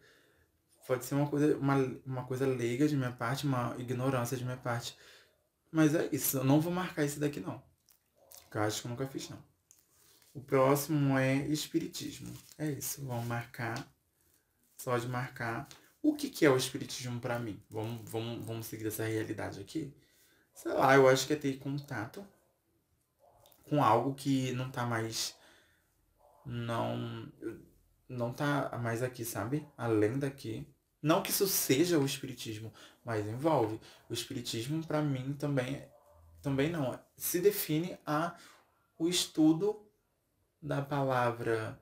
Pode 0.86 1.04
ser 1.04 1.14
uma 1.14 1.28
coisa, 1.28 1.56
uma, 1.56 1.76
uma 2.04 2.24
coisa 2.24 2.46
leiga 2.46 2.88
de 2.88 2.96
minha 2.96 3.12
parte, 3.12 3.46
uma 3.46 3.74
ignorância 3.78 4.36
de 4.36 4.44
minha 4.44 4.56
parte. 4.56 4.96
Mas 5.70 5.94
é 5.94 6.08
isso, 6.12 6.38
eu 6.38 6.44
não 6.44 6.60
vou 6.60 6.72
marcar 6.72 7.04
esse 7.04 7.20
daqui 7.20 7.40
não. 7.40 7.62
Que 8.50 8.58
eu 8.58 8.62
acho 8.62 8.82
que 8.82 8.86
eu 8.86 8.90
nunca 8.90 9.06
fiz 9.06 9.28
não. 9.30 9.38
O 10.34 10.40
próximo 10.40 11.16
é 11.18 11.36
espiritismo. 11.48 12.32
É 12.58 12.70
isso, 12.70 13.04
vamos 13.06 13.26
marcar. 13.26 13.86
Só 14.76 14.98
de 14.98 15.06
marcar. 15.06 15.68
O 16.02 16.14
que, 16.14 16.28
que 16.28 16.44
é 16.44 16.50
o 16.50 16.56
espiritismo 16.56 17.20
para 17.20 17.38
mim? 17.38 17.62
Vamos, 17.70 18.10
vamos, 18.10 18.44
vamos 18.44 18.66
seguir 18.66 18.86
essa 18.86 19.04
realidade 19.04 19.60
aqui? 19.60 19.94
Sei 20.54 20.72
lá, 20.72 20.94
eu 20.94 21.08
acho 21.08 21.26
que 21.26 21.32
é 21.32 21.36
ter 21.36 21.58
contato 21.58 22.26
com 23.68 23.82
algo 23.82 24.14
que 24.14 24.52
não 24.52 24.70
tá 24.70 24.84
mais. 24.84 25.36
Não 26.44 27.30
não 28.08 28.32
tá 28.32 28.78
mais 28.78 29.02
aqui, 29.02 29.24
sabe? 29.24 29.66
Além 29.76 30.18
daqui. 30.18 30.66
Não 31.02 31.22
que 31.22 31.30
isso 31.30 31.48
seja 31.48 31.98
o 31.98 32.06
espiritismo, 32.06 32.72
mas 33.04 33.26
envolve. 33.26 33.80
O 34.08 34.14
espiritismo 34.14 34.86
para 34.86 35.02
mim 35.02 35.34
também 35.34 35.82
também 36.42 36.68
não, 36.70 36.98
se 37.16 37.40
define 37.40 37.96
a 38.04 38.36
o 38.98 39.08
estudo 39.08 39.88
da 40.60 40.82
palavra 40.82 41.80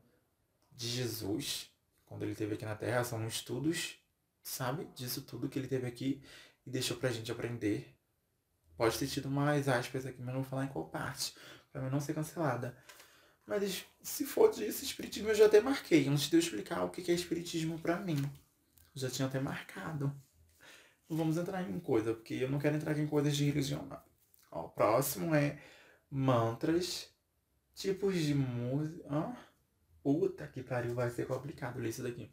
de 0.70 0.88
Jesus, 0.88 1.70
quando 2.04 2.22
ele 2.22 2.32
esteve 2.32 2.54
aqui 2.54 2.64
na 2.64 2.76
Terra, 2.76 3.02
são 3.02 3.26
estudos, 3.26 3.98
sabe? 4.42 4.84
Disso 4.94 5.22
tudo 5.22 5.48
que 5.48 5.58
ele 5.58 5.66
teve 5.66 5.86
aqui 5.86 6.22
e 6.66 6.70
deixou 6.70 6.96
pra 6.96 7.10
gente 7.10 7.32
aprender. 7.32 7.94
Pode 8.76 8.98
ter 8.98 9.06
tido 9.06 9.30
mais 9.30 9.68
aspas 9.68 10.06
aqui, 10.06 10.22
mas 10.22 10.34
não 10.34 10.42
vou 10.42 10.50
falar 10.50 10.64
em 10.64 10.68
qual 10.68 10.86
parte, 10.86 11.34
para 11.72 11.88
não 11.90 12.00
ser 12.00 12.14
cancelada. 12.14 12.76
Mas 13.46 13.84
se 14.02 14.24
for 14.24 14.50
disso, 14.50 14.84
espiritismo 14.84 15.30
eu 15.30 15.34
já 15.34 15.46
até 15.46 15.60
marquei. 15.60 16.06
Antes 16.06 16.28
de 16.28 16.36
eu 16.36 16.40
explicar 16.40 16.84
o 16.84 16.90
que 16.90 17.10
é 17.10 17.14
espiritismo 17.14 17.78
para 17.78 17.96
mim. 17.98 18.22
Já 18.94 19.08
tinha 19.10 19.28
até 19.28 19.40
marcado. 19.40 20.14
Vamos 21.08 21.36
entrar 21.36 21.68
em 21.68 21.80
coisa, 21.80 22.14
porque 22.14 22.34
eu 22.34 22.50
não 22.50 22.58
quero 22.58 22.76
entrar 22.76 22.96
em 22.98 23.06
coisas 23.06 23.36
de 23.36 23.44
religião, 23.44 23.84
não. 23.86 24.00
Ó, 24.50 24.66
o 24.66 24.68
próximo 24.68 25.34
é 25.34 25.58
mantras, 26.10 27.08
tipos 27.74 28.16
de 28.16 28.34
música. 28.34 29.36
Puta 30.02 30.46
que 30.46 30.62
pariu, 30.62 30.94
vai 30.94 31.10
ser 31.10 31.26
complicado 31.26 31.78
ler 31.78 31.90
isso 31.90 32.02
daqui. 32.02 32.30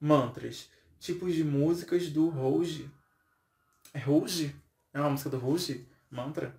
Mantras, 0.00 0.70
tipos 0.98 1.34
de 1.34 1.44
músicas 1.44 2.08
do 2.10 2.28
Rouge. 2.28 2.90
É 3.94 3.98
Rouge? 3.98 4.54
É 4.92 5.00
uma 5.00 5.10
música 5.10 5.30
do 5.30 5.38
Rouge? 5.38 5.86
Mantra? 6.10 6.54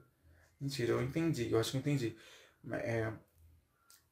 Mentira, 0.59 0.91
eu 0.91 1.01
entendi. 1.01 1.51
Eu 1.51 1.59
acho 1.59 1.71
que 1.71 1.77
eu 1.77 1.81
entendi. 1.81 2.15
É, 2.71 3.11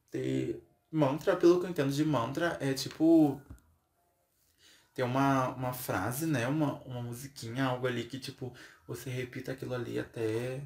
ter... 0.10 0.64
Mantra, 0.90 1.36
pelo 1.36 1.60
que 1.60 1.66
eu 1.66 1.70
entendo 1.70 1.92
de 1.92 2.06
mantra, 2.06 2.58
é 2.62 2.74
tipo. 2.74 3.42
Tem 4.98 5.06
uma, 5.06 5.50
uma 5.50 5.74
frase, 5.74 6.26
né? 6.26 6.48
Uma, 6.48 6.82
uma 6.82 7.04
musiquinha, 7.04 7.66
algo 7.66 7.86
ali 7.86 8.04
que, 8.06 8.20
tipo, 8.20 8.52
você 8.88 9.12
repita 9.12 9.52
aquilo 9.52 9.76
ali 9.76 10.00
até 10.00 10.60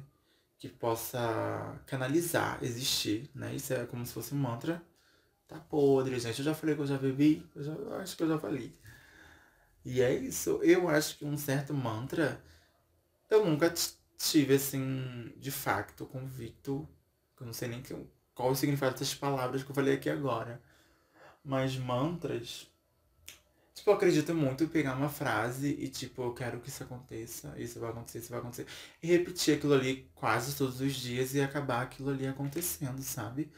que 0.58 0.70
possa 0.70 1.78
canalizar, 1.86 2.58
existir, 2.64 3.30
né? 3.34 3.54
Isso 3.54 3.74
é 3.74 3.84
como 3.84 4.06
se 4.06 4.14
fosse 4.14 4.34
um 4.34 4.38
mantra. 4.38 4.82
Tá 5.48 5.60
podre, 5.60 6.18
gente. 6.18 6.38
Eu 6.38 6.46
já 6.46 6.54
falei 6.54 6.74
que 6.74 6.80
eu 6.80 6.86
já 6.86 6.96
bebi, 6.98 7.46
eu, 7.54 7.62
já, 7.62 7.72
eu 7.74 7.94
acho 7.96 8.16
que 8.16 8.22
eu 8.22 8.28
já 8.28 8.38
falei. 8.38 8.74
E 9.84 10.00
é 10.00 10.14
isso. 10.14 10.60
Eu 10.62 10.88
acho 10.88 11.18
que 11.18 11.24
um 11.26 11.36
certo 11.36 11.74
mantra 11.74 12.42
eu 13.30 13.44
nunca 13.44 13.72
tive, 14.18 14.54
assim, 14.54 15.32
de 15.36 15.50
facto, 15.50 16.06
convicto. 16.06 16.88
Eu 17.40 17.46
não 17.46 17.52
sei 17.52 17.68
nem 17.68 17.82
que, 17.82 17.94
qual 18.34 18.50
o 18.50 18.56
significado 18.56 18.94
dessas 18.94 19.14
palavras 19.14 19.62
que 19.62 19.70
eu 19.70 19.74
falei 19.74 19.94
aqui 19.96 20.08
agora. 20.10 20.62
Mas 21.44 21.76
mantras. 21.76 22.71
Tipo, 23.74 23.90
eu 23.90 23.94
acredito 23.94 24.34
muito 24.34 24.64
em 24.64 24.68
pegar 24.68 24.94
uma 24.96 25.08
frase 25.08 25.68
e, 25.80 25.88
tipo, 25.88 26.22
eu 26.22 26.34
quero 26.34 26.60
que 26.60 26.68
isso 26.68 26.82
aconteça, 26.82 27.54
isso 27.58 27.80
vai 27.80 27.90
acontecer, 27.90 28.18
isso 28.18 28.30
vai 28.30 28.38
acontecer. 28.40 28.66
E 29.02 29.06
repetir 29.06 29.56
aquilo 29.56 29.74
ali 29.74 30.10
quase 30.14 30.54
todos 30.56 30.80
os 30.80 30.94
dias 30.94 31.34
e 31.34 31.40
acabar 31.40 31.82
aquilo 31.82 32.10
ali 32.10 32.26
acontecendo, 32.26 33.02
sabe? 33.02 33.50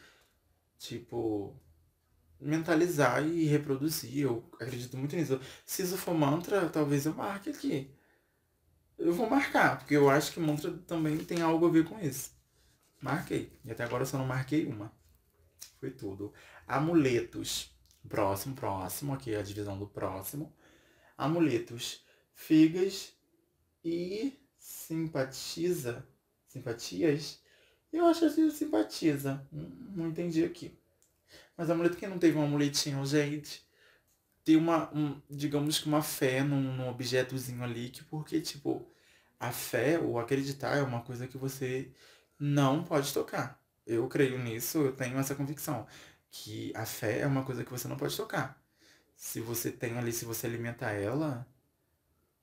Tipo, 0.77 1.59
mentalizar 2.39 3.25
e 3.25 3.45
reproduzir. 3.45 4.23
Eu 4.23 4.49
acredito 4.59 4.97
muito 4.97 5.15
nisso. 5.15 5.39
Se 5.65 5.83
isso 5.83 5.97
for 5.97 6.13
mantra, 6.13 6.69
talvez 6.69 7.05
eu 7.05 7.13
marque 7.13 7.49
aqui. 7.49 7.93
Eu 8.97 9.13
vou 9.13 9.29
marcar, 9.29 9.79
porque 9.79 9.95
eu 9.95 10.09
acho 10.09 10.31
que 10.31 10.39
mantra 10.39 10.71
também 10.87 11.17
tem 11.17 11.41
algo 11.41 11.65
a 11.67 11.69
ver 11.69 11.85
com 11.85 11.99
isso. 11.99 12.31
Marquei. 13.01 13.51
E 13.63 13.71
até 13.71 13.83
agora 13.83 14.03
eu 14.03 14.07
só 14.07 14.17
não 14.17 14.25
marquei 14.25 14.65
uma. 14.65 14.91
Foi 15.79 15.91
tudo. 15.91 16.33
Amuletos. 16.67 17.74
Próximo, 18.09 18.55
próximo. 18.55 19.13
Aqui 19.13 19.33
é 19.33 19.39
a 19.39 19.43
divisão 19.43 19.77
do 19.77 19.87
próximo. 19.87 20.53
Amuletos. 21.17 22.03
Figas 22.33 23.13
e 23.83 24.33
simpatiza. 24.57 26.05
Simpatias? 26.47 27.39
Eu 27.91 28.05
acho 28.05 28.33
que 28.33 28.51
simpatiza. 28.51 29.45
Não, 29.51 29.69
não 29.95 30.07
entendi 30.07 30.43
aqui. 30.43 30.77
Mas 31.57 31.69
amuleto 31.69 31.97
que 31.97 32.07
não 32.07 32.19
teve 32.19 32.37
um 32.37 32.43
amuletinho, 32.43 33.05
gente. 33.05 33.65
Tem 34.43 34.55
uma, 34.55 34.93
um, 34.93 35.19
digamos 35.29 35.79
que 35.79 35.87
uma 35.87 36.01
fé 36.01 36.43
num, 36.43 36.61
num 36.61 36.89
objetozinho 36.89 37.63
ali, 37.63 37.89
que 37.89 38.03
porque, 38.03 38.39
tipo, 38.41 38.85
a 39.39 39.51
fé 39.51 39.99
ou 39.99 40.19
acreditar 40.19 40.77
é 40.77 40.81
uma 40.81 41.01
coisa 41.01 41.27
que 41.27 41.37
você 41.37 41.91
não 42.39 42.83
pode 42.83 43.13
tocar. 43.13 43.61
Eu 43.85 44.07
creio 44.07 44.37
nisso, 44.39 44.79
eu 44.79 44.91
tenho 44.95 45.17
essa 45.17 45.35
convicção. 45.35 45.87
Que 46.37 46.71
a 46.75 46.85
fé 46.85 47.19
é 47.21 47.27
uma 47.27 47.43
coisa 47.43 47.63
que 47.63 47.71
você 47.71 47.87
não 47.87 47.95
pode 47.95 48.15
tocar. 48.17 48.61
Se 49.15 49.39
você 49.39 49.71
tem 49.71 49.97
ali, 49.97 50.11
se 50.11 50.25
você 50.25 50.45
alimenta 50.47 50.91
ela, 50.91 51.47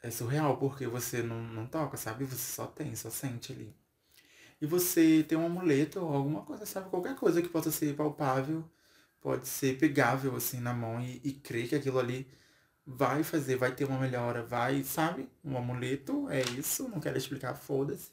é 0.03 0.11
surreal, 0.11 0.57
porque 0.57 0.87
você 0.87 1.23
não, 1.23 1.43
não 1.43 1.67
toca, 1.67 1.97
sabe? 1.97 2.25
Você 2.25 2.55
só 2.55 2.67
tem, 2.67 2.97
só 2.97 3.11
sente 3.11 3.53
ali. 3.53 3.75
E 4.61 4.67
você 4.67 5.23
tem 5.29 5.37
um 5.37 5.47
amuleto 5.47 6.01
ou 6.01 6.15
alguma 6.15 6.43
coisa, 6.43 6.65
sabe? 6.65 6.89
Qualquer 6.89 7.15
coisa 7.17 7.43
que 7.43 7.49
possa 7.49 7.71
ser 7.71 7.95
palpável 7.95 8.65
pode 9.21 9.47
ser 9.47 9.79
pegável 9.79 10.35
assim 10.37 10.59
na 10.61 10.73
mão 10.73 11.01
e, 11.01 11.21
e 11.23 11.33
crer 11.35 11.69
que 11.69 11.75
aquilo 11.75 11.99
ali 11.99 12.27
vai 12.87 13.23
fazer, 13.23 13.57
vai 13.57 13.75
ter 13.75 13.85
uma 13.85 13.99
melhora, 13.99 14.43
vai, 14.43 14.83
sabe? 14.85 15.29
Um 15.45 15.57
amuleto 15.57 16.29
é 16.31 16.41
isso, 16.59 16.89
não 16.89 17.01
quero 17.01 17.19
explicar, 17.19 17.55
foda-se. 17.55 18.11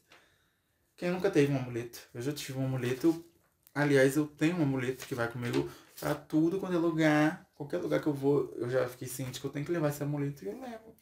Quem 0.97 1.11
nunca 1.11 1.31
teve 1.31 1.53
um 1.53 1.57
amuleto? 1.57 1.99
Eu 2.13 2.21
já 2.21 2.33
tive 2.33 2.59
um 2.59 2.65
amuleto. 2.65 3.25
Aliás, 3.73 4.17
eu 4.17 4.27
tenho 4.27 4.57
um 4.57 4.63
amuleto 4.63 5.05
que 5.05 5.15
vai 5.15 5.31
comigo 5.31 5.69
pra 5.99 6.15
tudo 6.15 6.59
quando 6.59 6.75
é 6.75 6.77
lugar. 6.77 7.49
Qualquer 7.55 7.77
lugar 7.77 8.01
que 8.01 8.07
eu 8.07 8.13
vou, 8.13 8.53
eu 8.55 8.69
já 8.69 8.87
fiquei 8.87 9.07
ciente 9.07 9.39
que 9.39 9.45
eu 9.45 9.51
tenho 9.51 9.65
que 9.65 9.71
levar 9.71 9.89
esse 9.89 10.03
amuleto 10.03 10.43
e 10.43 10.47
eu 10.47 10.59
levo. 10.59 10.95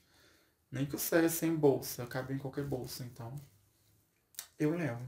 Nem 0.71 0.85
que 0.85 0.95
eu 0.95 0.99
saia 0.99 1.29
sem 1.29 1.55
bolsa, 1.55 2.05
cabe 2.05 2.33
em 2.33 2.37
qualquer 2.37 2.65
bolsa, 2.65 3.03
então. 3.03 3.33
Eu 4.59 4.75
levo. 4.75 5.01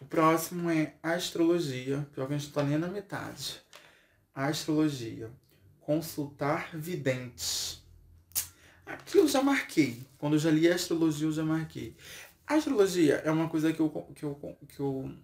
O 0.00 0.04
próximo 0.06 0.70
é 0.70 0.94
astrologia, 1.02 2.08
pior 2.14 2.26
que 2.26 2.34
a 2.34 2.38
gente 2.38 2.52
tá 2.52 2.62
nem 2.62 2.78
na 2.78 2.88
metade 2.88 3.62
astrologia. 4.34 5.30
Consultar 5.80 6.76
videntes. 6.76 7.82
Aqui 8.86 9.18
eu 9.18 9.28
já 9.28 9.42
marquei. 9.42 10.04
Quando 10.18 10.34
eu 10.34 10.38
já 10.38 10.50
li 10.50 10.68
astrologia, 10.68 11.26
eu 11.26 11.32
já 11.32 11.44
marquei. 11.44 11.96
A 12.46 12.54
astrologia 12.54 13.16
é 13.24 13.30
uma 13.30 13.48
coisa 13.48 13.72
que 13.72 13.80
eu, 13.80 13.90
que 14.14 14.24
eu, 14.24 14.58
que 14.68 14.80
eu. 14.80 15.14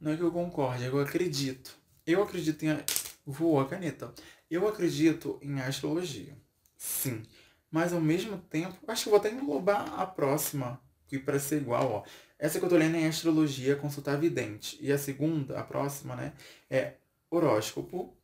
Não 0.00 0.12
é 0.12 0.16
que 0.16 0.22
eu 0.22 0.30
concorde, 0.30 0.84
é 0.84 0.88
que 0.88 0.94
eu 0.94 1.00
acredito. 1.00 1.76
Eu 2.06 2.22
acredito 2.22 2.62
em. 2.64 2.78
Voou 3.24 3.60
a 3.60 3.68
caneta. 3.68 4.12
Eu 4.50 4.68
acredito 4.68 5.38
em 5.42 5.60
astrologia. 5.60 6.36
Sim. 6.76 7.22
Mas 7.70 7.92
ao 7.92 8.00
mesmo 8.00 8.38
tempo, 8.38 8.78
acho 8.86 9.04
que 9.04 9.10
vou 9.10 9.18
até 9.18 9.30
englobar 9.30 10.00
a 10.00 10.06
próxima, 10.06 10.80
que 11.06 11.18
para 11.18 11.38
ser 11.38 11.60
igual, 11.60 11.90
ó. 11.90 12.04
Essa 12.38 12.58
que 12.58 12.64
eu 12.64 12.68
tô 12.68 12.76
lendo 12.76 12.96
é 12.96 13.06
astrologia, 13.06 13.76
consultar 13.76 14.16
vidente. 14.18 14.78
E 14.80 14.92
a 14.92 14.98
segunda, 14.98 15.58
a 15.58 15.64
próxima, 15.64 16.14
né, 16.14 16.32
é 16.70 16.94
horóscopo, 17.30 18.16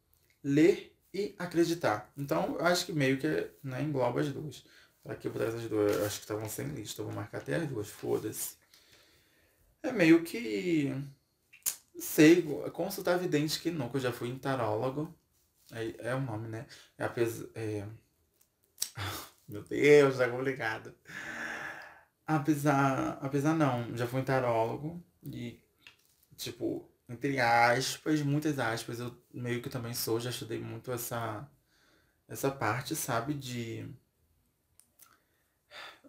ler 0.45 0.95
e 1.13 1.35
acreditar. 1.39 2.13
Então, 2.17 2.57
acho 2.61 2.87
que 2.87 2.93
meio 2.93 3.19
que 3.19 3.51
né, 3.63 3.83
engloba 3.83 4.21
as 4.21 4.29
duas. 4.29 4.65
Aqui 5.05 5.27
eu 5.27 5.33
vou 5.33 5.43
as 5.43 5.55
duas, 5.69 5.97
acho 6.03 6.19
que 6.19 6.25
estavam 6.25 6.49
sem 6.49 6.67
lista, 6.69 7.01
eu 7.03 7.07
vou 7.07 7.15
marcar 7.15 7.39
até 7.39 7.57
as 7.57 7.69
duas, 7.69 7.89
foda-se. 7.89 8.57
É 9.83 9.93
meio 9.93 10.23
que. 10.23 10.95
Sei, 11.99 12.43
consultar 12.73 13.19
vidente 13.19 13.61
que 13.61 13.71
nunca, 13.71 13.97
eu 13.97 14.01
já 14.01 14.13
fui 14.13 14.29
em 14.29 14.39
tarólogo. 14.39 15.15
É, 15.73 16.11
é 16.11 16.15
o 16.15 16.21
nome, 16.21 16.49
né? 16.49 16.67
É 16.99 17.05
apesar. 17.05 17.49
É... 17.55 17.87
Meu 19.49 19.63
Deus, 19.65 20.17
tá 20.19 20.29
complicado. 20.31 20.95
Apesar. 22.27 23.19
Apesar 23.21 23.55
não, 23.55 23.97
já 23.97 24.07
fui 24.07 24.21
em 24.21 24.25
tarólogo 24.25 25.03
e, 25.25 25.61
tipo, 26.37 26.91
entre 27.09 27.41
aspas, 27.41 28.23
muitas 28.23 28.59
aspas, 28.59 29.01
eu 29.01 29.17
meio 29.35 29.63
que 29.63 29.71
também 29.71 29.95
sou, 29.95 30.21
já 30.21 30.31
estudei 30.31 30.61
muito 30.61 30.93
essa, 30.93 31.49
essa 32.29 32.51
parte, 32.51 32.97
sabe, 32.97 33.35
de. 33.35 33.89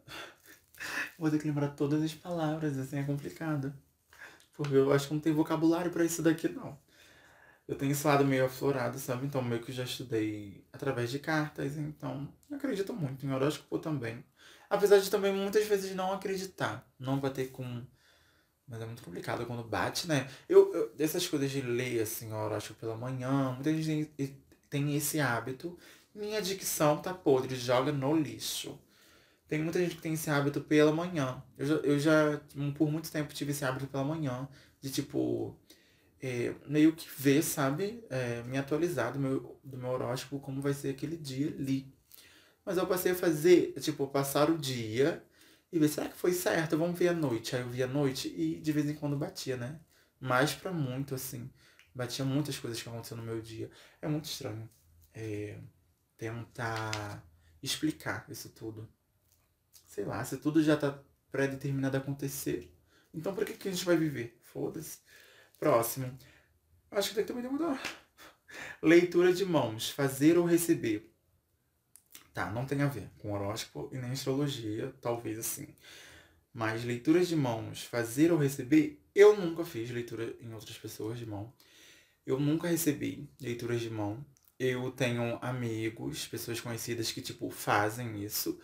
Vou 1.17 1.29
ter 1.31 1.39
que 1.39 1.47
lembrar 1.47 1.69
todas 1.69 2.01
as 2.03 2.13
palavras, 2.13 2.77
assim, 2.77 2.97
é 2.97 3.03
complicado. 3.03 3.73
Porque 4.53 4.75
eu 4.75 4.91
acho 4.93 5.07
que 5.07 5.13
não 5.13 5.21
tem 5.21 5.33
vocabulário 5.33 5.91
para 5.91 6.05
isso 6.05 6.21
daqui, 6.21 6.47
não. 6.47 6.77
Eu 7.67 7.75
tenho 7.75 7.91
esse 7.91 8.05
lado 8.05 8.25
meio 8.25 8.45
aflorado, 8.45 8.99
sabe? 8.99 9.25
Então, 9.25 9.41
meio 9.41 9.61
que 9.61 9.71
já 9.71 9.83
estudei 9.83 10.65
através 10.73 11.09
de 11.09 11.19
cartas, 11.19 11.77
então 11.77 12.27
acredito 12.51 12.93
muito 12.93 13.25
em 13.25 13.31
horóscopo 13.31 13.79
também. 13.79 14.23
Apesar 14.69 14.97
de 14.99 15.09
também 15.09 15.33
muitas 15.33 15.65
vezes 15.65 15.95
não 15.95 16.11
acreditar, 16.11 16.87
não 16.99 17.19
bater 17.19 17.51
com 17.51 17.85
mas 18.67 18.81
é 18.81 18.85
muito 18.85 19.03
complicado 19.03 19.45
quando 19.45 19.63
bate, 19.63 20.07
né? 20.07 20.29
Eu, 20.47 20.73
eu 20.73 21.29
coisas 21.29 21.51
de 21.51 21.61
ler, 21.61 22.01
assim, 22.01 22.31
horóscopo 22.31 22.79
pela 22.79 22.95
manhã, 22.95 23.51
muita 23.51 23.73
gente 23.73 24.11
tem 24.69 24.95
esse 24.95 25.19
hábito. 25.19 25.77
Minha 26.15 26.41
dicção 26.41 26.97
tá 27.01 27.13
podre, 27.13 27.55
joga 27.55 27.91
no 27.91 28.15
lixo. 28.15 28.79
Tem 29.47 29.61
muita 29.61 29.79
gente 29.79 29.95
que 29.95 30.01
tem 30.01 30.13
esse 30.13 30.29
hábito 30.29 30.61
pela 30.61 30.91
manhã. 30.91 31.43
Eu 31.57 31.65
já, 31.65 31.75
eu 31.75 31.99
já 31.99 32.41
por 32.77 32.89
muito 32.89 33.11
tempo, 33.11 33.33
tive 33.33 33.51
esse 33.51 33.65
hábito 33.65 33.87
pela 33.87 34.03
manhã. 34.03 34.47
De, 34.81 34.89
tipo, 34.91 35.57
é, 36.21 36.55
meio 36.67 36.95
que 36.95 37.07
ver, 37.17 37.43
sabe? 37.43 38.03
É, 38.09 38.41
me 38.43 38.57
atualizar 38.57 39.13
do 39.13 39.19
meu, 39.19 39.59
do 39.63 39.77
meu 39.77 39.89
horóscopo, 39.89 40.39
como 40.39 40.61
vai 40.61 40.73
ser 40.73 40.89
aquele 40.89 41.17
dia 41.17 41.47
ali. 41.47 41.93
Mas 42.65 42.77
eu 42.77 42.87
passei 42.87 43.11
a 43.11 43.15
fazer, 43.15 43.73
tipo, 43.81 44.07
passar 44.07 44.49
o 44.49 44.57
dia 44.57 45.23
e 45.71 45.79
ver, 45.79 45.89
será 45.89 46.07
que 46.07 46.15
foi 46.15 46.31
certo? 46.33 46.77
Vamos 46.77 46.97
ver 46.97 47.09
a 47.09 47.13
noite. 47.13 47.55
Aí 47.55 47.61
eu 47.61 47.69
via 47.69 47.85
a 47.85 47.87
noite 47.87 48.27
e 48.29 48.59
de 48.61 48.71
vez 48.71 48.89
em 48.89 48.95
quando 48.95 49.17
batia, 49.17 49.57
né? 49.57 49.79
Mais 50.19 50.53
pra 50.53 50.71
muito, 50.71 51.13
assim. 51.15 51.49
Batia 51.93 52.23
muitas 52.23 52.57
coisas 52.57 52.81
que 52.81 52.87
aconteceram 52.87 53.21
no 53.23 53.27
meu 53.31 53.41
dia. 53.41 53.69
É 54.01 54.07
muito 54.07 54.25
estranho. 54.25 54.69
É, 55.13 55.59
tentar 56.17 57.23
explicar 57.61 58.25
isso 58.29 58.49
tudo. 58.49 58.87
Sei 59.93 60.03
lá, 60.03 60.25
se 60.25 60.37
tudo 60.37 60.63
já 60.63 60.75
tá 60.75 60.99
pré-determinado 61.31 61.95
a 61.95 61.99
acontecer, 61.99 62.75
então 63.13 63.35
por 63.35 63.45
que, 63.45 63.53
que 63.53 63.67
a 63.67 63.71
gente 63.71 63.85
vai 63.85 63.95
viver? 63.95 64.39
Foda-se. 64.41 64.97
Próximo. 65.59 66.17
Acho 66.89 67.09
que 67.09 67.21
que 67.21 67.27
também 67.31 67.43
mudar. 67.43 67.79
Leitura 68.81 69.31
de 69.31 69.45
mãos. 69.45 69.91
Fazer 69.91 70.35
ou 70.35 70.45
receber. 70.45 71.13
Tá, 72.33 72.49
não 72.49 72.65
tem 72.65 72.81
a 72.81 72.87
ver 72.87 73.07
com 73.19 73.33
horóscopo 73.33 73.95
e 73.95 73.99
nem 73.99 74.09
astrologia, 74.09 74.91
talvez 74.99 75.37
assim. 75.37 75.75
Mas 76.51 76.83
leituras 76.83 77.27
de 77.27 77.35
mãos, 77.35 77.83
fazer 77.83 78.31
ou 78.31 78.39
receber, 78.39 78.99
eu 79.13 79.37
nunca 79.37 79.63
fiz 79.63 79.91
leitura 79.91 80.35
em 80.41 80.51
outras 80.55 80.75
pessoas 80.75 81.19
de 81.19 81.27
mão. 81.27 81.53
Eu 82.25 82.39
nunca 82.39 82.67
recebi 82.67 83.29
leituras 83.39 83.79
de 83.79 83.91
mão. 83.91 84.25
eu 84.57 84.89
tenho 84.91 85.37
amigos, 85.39 86.27
pessoas 86.27 86.59
conhecidas 86.59 87.11
que, 87.11 87.21
tipo, 87.21 87.51
fazem 87.51 88.23
isso. 88.23 88.59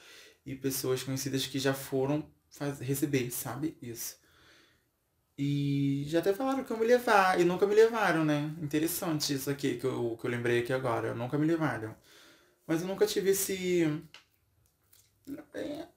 E 0.49 0.55
pessoas 0.55 1.03
conhecidas 1.03 1.45
que 1.45 1.59
já 1.59 1.75
foram 1.75 2.27
faz, 2.49 2.79
receber, 2.79 3.29
sabe? 3.29 3.77
Isso. 3.79 4.17
E 5.37 6.05
já 6.07 6.17
até 6.17 6.33
falaram 6.33 6.63
que 6.63 6.71
eu 6.71 6.77
me 6.77 6.87
levar, 6.87 7.39
e 7.39 7.43
nunca 7.43 7.67
me 7.67 7.75
levaram, 7.75 8.25
né? 8.25 8.51
Interessante 8.59 9.31
isso 9.31 9.47
aqui 9.47 9.77
que 9.77 9.85
eu, 9.85 10.17
que 10.19 10.25
eu 10.25 10.31
lembrei 10.31 10.59
aqui 10.59 10.73
agora. 10.73 11.13
Nunca 11.13 11.37
me 11.37 11.45
levaram. 11.45 11.95
Mas 12.65 12.81
eu 12.81 12.87
nunca 12.87 13.05
tive 13.05 13.29
esse. 13.29 13.83
É, 15.53 15.87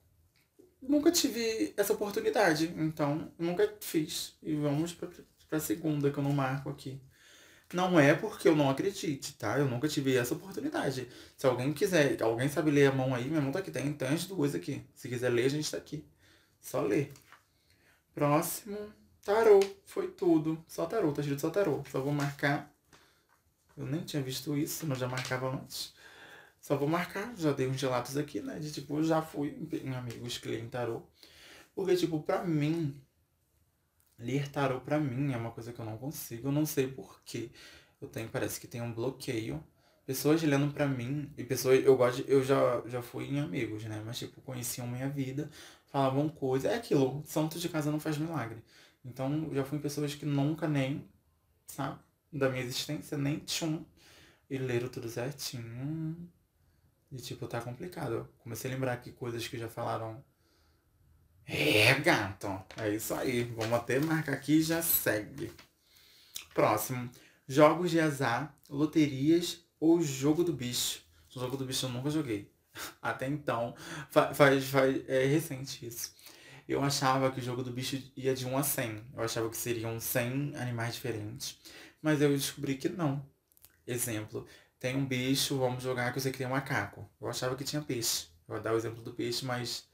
nunca 0.83 1.11
tive 1.11 1.73
essa 1.75 1.95
oportunidade. 1.95 2.75
Então, 2.77 3.33
nunca 3.39 3.75
fiz. 3.81 4.37
E 4.43 4.55
vamos 4.55 4.93
pra, 4.93 5.09
pra 5.49 5.61
segunda 5.61 6.11
que 6.11 6.19
eu 6.19 6.23
não 6.23 6.33
marco 6.33 6.69
aqui. 6.69 7.01
Não 7.73 7.99
é 7.99 8.15
porque 8.15 8.49
eu 8.49 8.55
não 8.57 8.69
acredite, 8.69 9.35
tá? 9.35 9.59
Eu 9.59 9.67
nunca 9.67 9.89
tive 9.89 10.15
essa 10.17 10.35
oportunidade. 10.35 11.09
Se 11.37 11.47
alguém 11.47 11.73
quiser, 11.73 12.23
alguém 12.23 12.49
sabe 12.49 12.71
ler 12.71 12.91
a 12.91 12.93
mão 12.93 13.15
aí, 13.15 13.29
minha 13.29 13.41
mão 13.41 13.51
tá 13.51 13.61
aqui, 13.61 13.71
tem, 13.71 13.93
tem 13.93 14.09
as 14.09 14.27
duas 14.27 14.55
aqui. 14.55 14.85
Se 14.95 15.09
quiser 15.09 15.31
ler, 15.31 15.47
a 15.47 15.49
gente 15.49 15.71
tá 15.71 15.79
aqui. 15.79 16.05
Só 16.61 16.81
ler. 16.83 17.13
Próximo, 18.15 18.79
tarô. 19.25 19.61
Foi 19.87 20.09
tudo. 20.09 20.63
Só 20.69 20.87
tarô, 20.87 21.13
tá 21.13 21.23
escrito 21.23 21.41
só 21.41 21.51
tarô. 21.51 21.83
Só 21.91 22.01
vou 22.01 22.13
marcar. 22.13 22.71
Eu 23.77 23.87
nem 23.87 24.03
tinha 24.03 24.23
visto 24.23 24.57
isso, 24.57 24.87
mas 24.87 24.99
já 24.99 25.09
marcava 25.09 25.49
antes. 25.55 25.95
Só 26.61 26.77
vou 26.77 26.89
marcar, 26.89 27.35
já 27.37 27.53
dei 27.53 27.67
uns 27.67 27.81
relatos 27.81 28.17
aqui, 28.17 28.41
né? 28.41 28.59
De 28.59 28.71
tipo, 28.71 29.03
já 29.03 29.21
fui 29.23 29.69
em 29.83 29.95
amigos 29.95 30.41
leem 30.45 30.69
tarô. 30.69 31.03
Porque, 31.75 31.97
tipo, 31.97 32.23
pra 32.23 32.45
mim, 32.45 32.95
Ler 34.23 34.49
tarô 34.49 34.81
pra 34.81 34.99
mim 35.01 35.33
é 35.33 35.37
uma 35.37 35.51
coisa 35.51 35.73
que 35.73 35.81
eu 35.81 35.85
não 35.85 35.99
consigo, 35.99 36.49
eu 36.49 36.53
não 36.53 36.65
sei 36.65 36.87
porquê. 36.87 37.51
Eu 38.01 38.09
tenho, 38.09 38.29
parece 38.29 38.61
que 38.61 38.67
tem 38.69 38.81
um 38.81 38.93
bloqueio. 38.93 39.63
Pessoas 40.07 40.43
lendo 40.43 40.73
pra 40.73 40.87
mim, 40.87 41.33
e 41.39 41.45
pessoas, 41.45 41.85
eu 41.85 41.97
gosto, 41.97 42.23
eu 42.29 42.43
já, 42.43 42.83
já 42.87 43.03
fui 43.03 43.27
em 43.27 43.41
amigos, 43.41 43.85
né? 43.85 44.03
Mas 44.05 44.19
tipo, 44.19 44.41
conheciam 44.41 44.87
minha 44.87 45.09
vida, 45.09 45.51
falavam 45.87 46.29
coisas. 46.29 46.71
É 46.71 46.77
aquilo, 46.77 47.23
santo 47.27 47.59
de 47.59 47.69
casa 47.69 47.91
não 47.91 48.01
faz 48.01 48.19
milagre. 48.19 48.63
Então, 49.05 49.49
já 49.53 49.65
fui 49.65 49.79
em 49.79 49.81
pessoas 49.81 50.15
que 50.15 50.27
nunca 50.27 50.69
nem, 50.69 51.09
sabe, 51.67 52.01
da 52.33 52.49
minha 52.49 52.63
existência, 52.63 53.17
nem 53.19 53.39
tchum. 53.41 53.85
E 54.51 54.59
leram 54.59 54.89
tudo 54.89 55.09
certinho. 55.09 56.17
E 57.11 57.17
tipo, 57.17 57.47
tá 57.47 57.61
complicado. 57.61 58.13
Eu 58.15 58.29
comecei 58.39 58.71
a 58.71 58.75
lembrar 58.75 58.93
aqui 58.95 59.13
coisas 59.13 59.47
que 59.49 59.59
já 59.59 59.69
falaram 59.69 60.23
é, 61.53 61.95
gato. 62.01 62.63
É 62.79 62.89
isso 62.91 63.13
aí. 63.15 63.45
Vamos 63.45 63.75
até 63.75 64.01
marcar 64.01 64.33
aqui 64.33 64.55
e 64.55 64.63
já 64.63 64.81
segue. 64.81 65.53
Próximo. 66.55 67.11
Jogos 67.47 67.91
de 67.91 68.01
azar, 68.01 68.57
loterias 68.71 69.61
ou 69.79 70.01
jogo 70.01 70.43
do 70.43 70.53
bicho. 70.53 71.03
O 71.35 71.41
jogo 71.41 71.57
do 71.57 71.67
bicho 71.67 71.87
eu 71.87 71.91
nunca 71.91 72.09
joguei. 72.09 72.51
Até 73.03 73.27
então. 73.27 73.75
Faz, 74.11 74.65
faz, 74.65 75.09
é 75.09 75.27
recente 75.27 75.87
isso. 75.87 76.15
Eu 76.69 76.83
achava 76.83 77.31
que 77.31 77.41
o 77.41 77.43
jogo 77.43 77.63
do 77.63 77.71
bicho 77.71 78.03
ia 78.17 78.35
de 78.35 78.47
1 78.47 78.57
a 78.57 78.63
100. 78.63 79.05
Eu 79.15 79.23
achava 79.23 79.51
que 79.51 79.57
seriam 79.57 79.99
100 80.01 80.57
animais 80.57 80.95
diferentes. 80.95 81.59
Mas 82.01 82.23
eu 82.23 82.31
descobri 82.31 82.77
que 82.77 82.89
não. 82.89 83.25
Exemplo. 83.87 84.47
Tem 84.79 84.97
um 84.97 85.05
bicho, 85.05 85.59
vamos 85.59 85.83
jogar 85.83 86.13
que 86.13 86.19
eu 86.19 86.23
sei 86.23 86.33
que 86.33 86.39
tem 86.39 86.47
um 86.47 86.51
macaco. 86.51 87.09
Eu 87.21 87.29
achava 87.29 87.57
que 87.57 87.65
tinha 87.65 87.83
peixe. 87.83 88.29
Eu 88.49 88.55
vou 88.55 88.63
dar 88.63 88.73
o 88.73 88.77
exemplo 88.77 89.03
do 89.03 89.13
peixe, 89.13 89.45
mas 89.45 89.87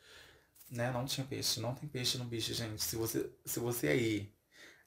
né? 0.71 0.91
Não 0.91 1.05
tinha 1.05 1.27
peixe. 1.27 1.61
Não 1.61 1.75
tem 1.75 1.89
peixe 1.89 2.19
no 2.19 2.25
bicho, 2.25 2.53
gente. 2.55 2.83
Se 2.83 2.97
você, 2.97 3.31
se 3.45 3.61
você 3.61 3.89
aí 3.89 4.33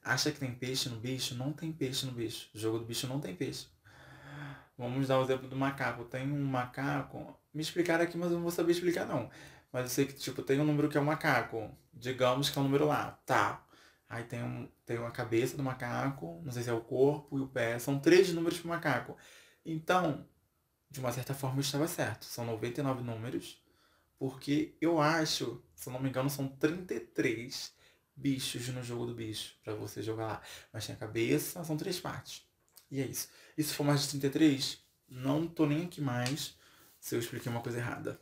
acha 0.04 0.30
que 0.32 0.40
tem 0.40 0.54
peixe 0.54 0.88
no 0.88 0.96
bicho, 0.96 1.34
não 1.34 1.52
tem 1.52 1.72
peixe 1.72 2.06
no 2.06 2.12
bicho. 2.12 2.48
O 2.54 2.58
jogo 2.58 2.78
do 2.78 2.84
bicho 2.84 3.06
não 3.06 3.20
tem 3.20 3.34
peixe. 3.34 3.68
Vamos 4.76 5.08
dar 5.08 5.18
o 5.18 5.22
exemplo 5.22 5.48
do 5.48 5.56
macaco. 5.56 6.04
Tem 6.04 6.30
um 6.30 6.44
macaco. 6.44 7.38
Me 7.54 7.62
explicaram 7.62 8.04
aqui, 8.04 8.16
mas 8.16 8.30
eu 8.30 8.36
não 8.36 8.42
vou 8.42 8.50
saber 8.50 8.72
explicar 8.72 9.06
não. 9.06 9.30
Mas 9.72 9.84
eu 9.84 9.90
sei 9.90 10.06
que, 10.06 10.14
tipo, 10.14 10.42
tem 10.42 10.60
um 10.60 10.64
número 10.64 10.88
que 10.88 10.98
é 10.98 11.00
um 11.00 11.04
macaco. 11.04 11.70
Digamos 11.92 12.50
que 12.50 12.58
é 12.58 12.60
um 12.60 12.64
número 12.64 12.86
lá. 12.86 13.12
Tá. 13.26 13.64
Aí 14.08 14.24
tem, 14.24 14.42
um, 14.42 14.68
tem 14.84 14.98
uma 14.98 15.10
cabeça 15.10 15.56
do 15.56 15.62
macaco, 15.62 16.42
não 16.44 16.52
sei 16.52 16.62
se 16.62 16.68
é 16.68 16.72
o 16.72 16.82
corpo 16.82 17.38
e 17.38 17.40
o 17.40 17.48
pé. 17.48 17.78
São 17.78 17.98
três 17.98 18.32
números 18.32 18.58
pro 18.58 18.68
macaco. 18.68 19.16
Então, 19.64 20.26
de 20.90 21.00
uma 21.00 21.10
certa 21.12 21.32
forma, 21.32 21.56
eu 21.56 21.60
estava 21.62 21.88
certo. 21.88 22.26
São 22.26 22.44
99 22.44 23.02
números. 23.02 23.61
Porque 24.22 24.76
eu 24.80 25.00
acho 25.00 25.60
se 25.82 25.88
eu 25.88 25.92
não 25.92 26.00
me 26.00 26.08
engano, 26.08 26.30
são 26.30 26.46
33 26.46 27.74
bichos 28.14 28.68
no 28.68 28.84
jogo 28.84 29.04
do 29.04 29.12
bicho 29.12 29.56
para 29.64 29.74
você 29.74 30.00
jogar 30.00 30.26
lá. 30.26 30.42
Mas 30.72 30.86
tem 30.86 30.94
a 30.94 30.98
cabeça, 30.98 31.64
são 31.64 31.76
três 31.76 31.98
partes. 31.98 32.46
E 32.88 33.00
é 33.00 33.04
isso. 33.04 33.28
E 33.58 33.64
se 33.64 33.74
for 33.74 33.82
mais 33.82 34.02
de 34.02 34.10
33, 34.10 34.78
não 35.08 35.48
tô 35.48 35.66
nem 35.66 35.86
aqui 35.86 36.00
mais 36.00 36.56
se 37.00 37.16
eu 37.16 37.18
expliquei 37.18 37.50
uma 37.50 37.62
coisa 37.62 37.78
errada. 37.78 38.20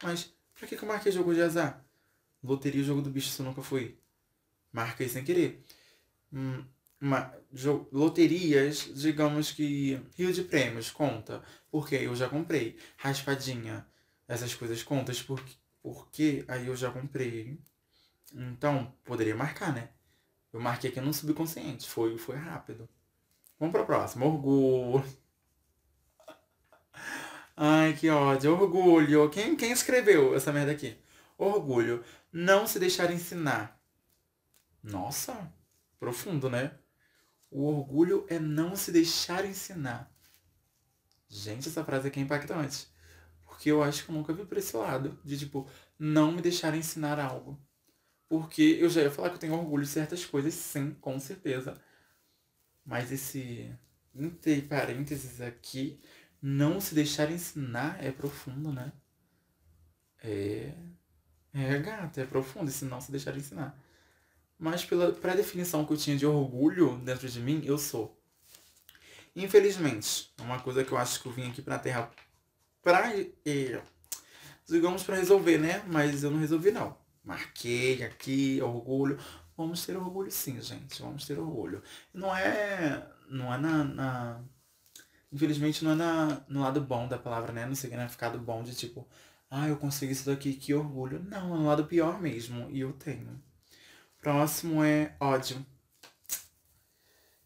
Mas 0.00 0.32
pra 0.54 0.68
que, 0.68 0.76
que 0.76 0.84
eu 0.84 0.88
marquei 0.88 1.10
jogo 1.10 1.34
de 1.34 1.42
azar? 1.42 1.84
Loteria 2.40 2.80
e 2.80 2.84
jogo 2.84 3.02
do 3.02 3.10
bicho 3.10 3.30
se 3.30 3.42
eu 3.42 3.46
nunca 3.46 3.62
fui. 3.62 3.98
Marquei 4.70 5.08
sem 5.08 5.24
querer. 5.24 5.60
Hum, 6.32 6.64
uma, 7.00 7.34
loterias, 7.90 8.92
digamos 8.94 9.50
que 9.50 10.00
Rio 10.16 10.32
de 10.32 10.44
Prêmios 10.44 10.88
conta, 10.92 11.42
porque 11.68 11.96
eu 11.96 12.14
já 12.14 12.28
comprei. 12.28 12.78
Raspadinha, 12.96 13.84
essas 14.28 14.54
coisas 14.54 14.82
contas 14.82 15.22
porque 15.22 15.54
porque 15.84 16.46
aí 16.48 16.66
eu 16.66 16.74
já 16.74 16.90
comprei. 16.90 17.60
Então, 18.32 18.90
poderia 19.04 19.36
marcar, 19.36 19.70
né? 19.70 19.90
Eu 20.50 20.58
marquei 20.58 20.88
aqui 20.88 20.98
no 20.98 21.12
subconsciente. 21.12 21.86
Foi, 21.86 22.16
foi 22.16 22.36
rápido. 22.36 22.88
Vamos 23.60 23.70
para 23.70 23.82
a 23.82 23.86
próxima. 23.86 24.24
Orgulho. 24.24 25.04
Ai, 27.54 27.92
que 27.92 28.08
ódio. 28.08 28.58
Orgulho. 28.58 29.28
Quem, 29.28 29.54
quem 29.54 29.72
escreveu 29.72 30.34
essa 30.34 30.50
merda 30.50 30.72
aqui? 30.72 30.96
Orgulho. 31.36 32.02
Não 32.32 32.66
se 32.66 32.78
deixar 32.78 33.12
ensinar. 33.12 33.78
Nossa, 34.82 35.52
profundo, 36.00 36.48
né? 36.48 36.78
O 37.50 37.66
orgulho 37.66 38.24
é 38.30 38.38
não 38.38 38.74
se 38.74 38.90
deixar 38.90 39.44
ensinar. 39.44 40.10
Gente, 41.28 41.68
essa 41.68 41.84
frase 41.84 42.08
aqui 42.08 42.20
é 42.20 42.22
impactante. 42.22 42.88
Porque 43.54 43.70
eu 43.70 43.82
acho 43.84 44.04
que 44.04 44.10
eu 44.10 44.14
nunca 44.14 44.32
vi 44.32 44.44
por 44.44 44.58
esse 44.58 44.76
lado. 44.76 45.16
De 45.24 45.38
tipo, 45.38 45.68
não 45.98 46.32
me 46.32 46.42
deixar 46.42 46.74
ensinar 46.74 47.20
algo. 47.20 47.58
Porque 48.28 48.78
eu 48.80 48.90
já 48.90 49.02
ia 49.02 49.10
falar 49.10 49.28
que 49.28 49.36
eu 49.36 49.40
tenho 49.40 49.54
orgulho 49.54 49.84
de 49.84 49.88
certas 49.88 50.24
coisas, 50.26 50.54
sim, 50.54 50.92
com 51.00 51.18
certeza. 51.20 51.80
Mas 52.84 53.12
esse 53.12 53.72
entre 54.14 54.62
parênteses 54.62 55.40
aqui, 55.40 56.00
não 56.42 56.80
se 56.80 56.94
deixar 56.94 57.30
ensinar 57.30 58.02
é 58.04 58.10
profundo, 58.10 58.72
né? 58.72 58.92
É. 60.22 60.72
É, 61.52 61.78
gata, 61.78 62.22
é 62.22 62.26
profundo 62.26 62.68
esse 62.68 62.84
não 62.84 63.00
se 63.00 63.12
deixar 63.12 63.36
ensinar. 63.36 63.78
Mas 64.58 64.84
pela 64.84 65.12
pré-definição 65.12 65.84
que 65.84 65.92
eu 65.92 65.96
tinha 65.96 66.16
de 66.16 66.26
orgulho 66.26 66.96
dentro 66.98 67.28
de 67.28 67.40
mim, 67.40 67.62
eu 67.64 67.78
sou. 67.78 68.20
Infelizmente, 69.36 70.32
uma 70.40 70.60
coisa 70.60 70.84
que 70.84 70.90
eu 70.90 70.98
acho 70.98 71.22
que 71.22 71.26
eu 71.26 71.32
vim 71.32 71.48
aqui 71.48 71.62
pra 71.62 71.78
Terra 71.78 72.10
pra, 72.84 73.12
digamos, 74.68 75.02
para 75.02 75.16
resolver, 75.16 75.58
né? 75.58 75.82
Mas 75.88 76.22
eu 76.22 76.30
não 76.30 76.38
resolvi 76.38 76.70
não. 76.70 76.96
Marquei 77.24 78.04
aqui, 78.04 78.60
orgulho. 78.62 79.18
Vamos 79.56 79.84
ter 79.84 79.96
orgulho 79.96 80.30
sim, 80.30 80.60
gente. 80.60 81.00
Vamos 81.00 81.26
ter 81.26 81.38
orgulho. 81.38 81.82
Não 82.12 82.36
é. 82.36 83.08
Não 83.28 83.52
é 83.52 83.58
na. 83.58 83.84
na 83.84 84.40
infelizmente 85.32 85.84
não 85.84 85.92
é 85.92 85.94
na, 85.96 86.44
no 86.48 86.60
lado 86.60 86.80
bom 86.80 87.08
da 87.08 87.18
palavra, 87.18 87.52
né? 87.52 87.66
No 87.66 87.74
significado 87.74 88.38
bom 88.38 88.62
de 88.62 88.74
tipo, 88.74 89.08
ah, 89.50 89.66
eu 89.66 89.76
consegui 89.76 90.12
isso 90.12 90.26
daqui, 90.26 90.52
que 90.54 90.74
orgulho. 90.74 91.24
Não, 91.24 91.54
é 91.54 91.58
no 91.58 91.66
lado 91.66 91.86
pior 91.86 92.20
mesmo. 92.20 92.70
E 92.70 92.80
eu 92.80 92.92
tenho. 92.92 93.42
Próximo 94.20 94.84
é 94.84 95.16
ódio. 95.18 95.64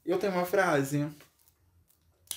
Eu 0.04 0.18
tenho 0.18 0.32
uma 0.32 0.46
frase 0.46 1.06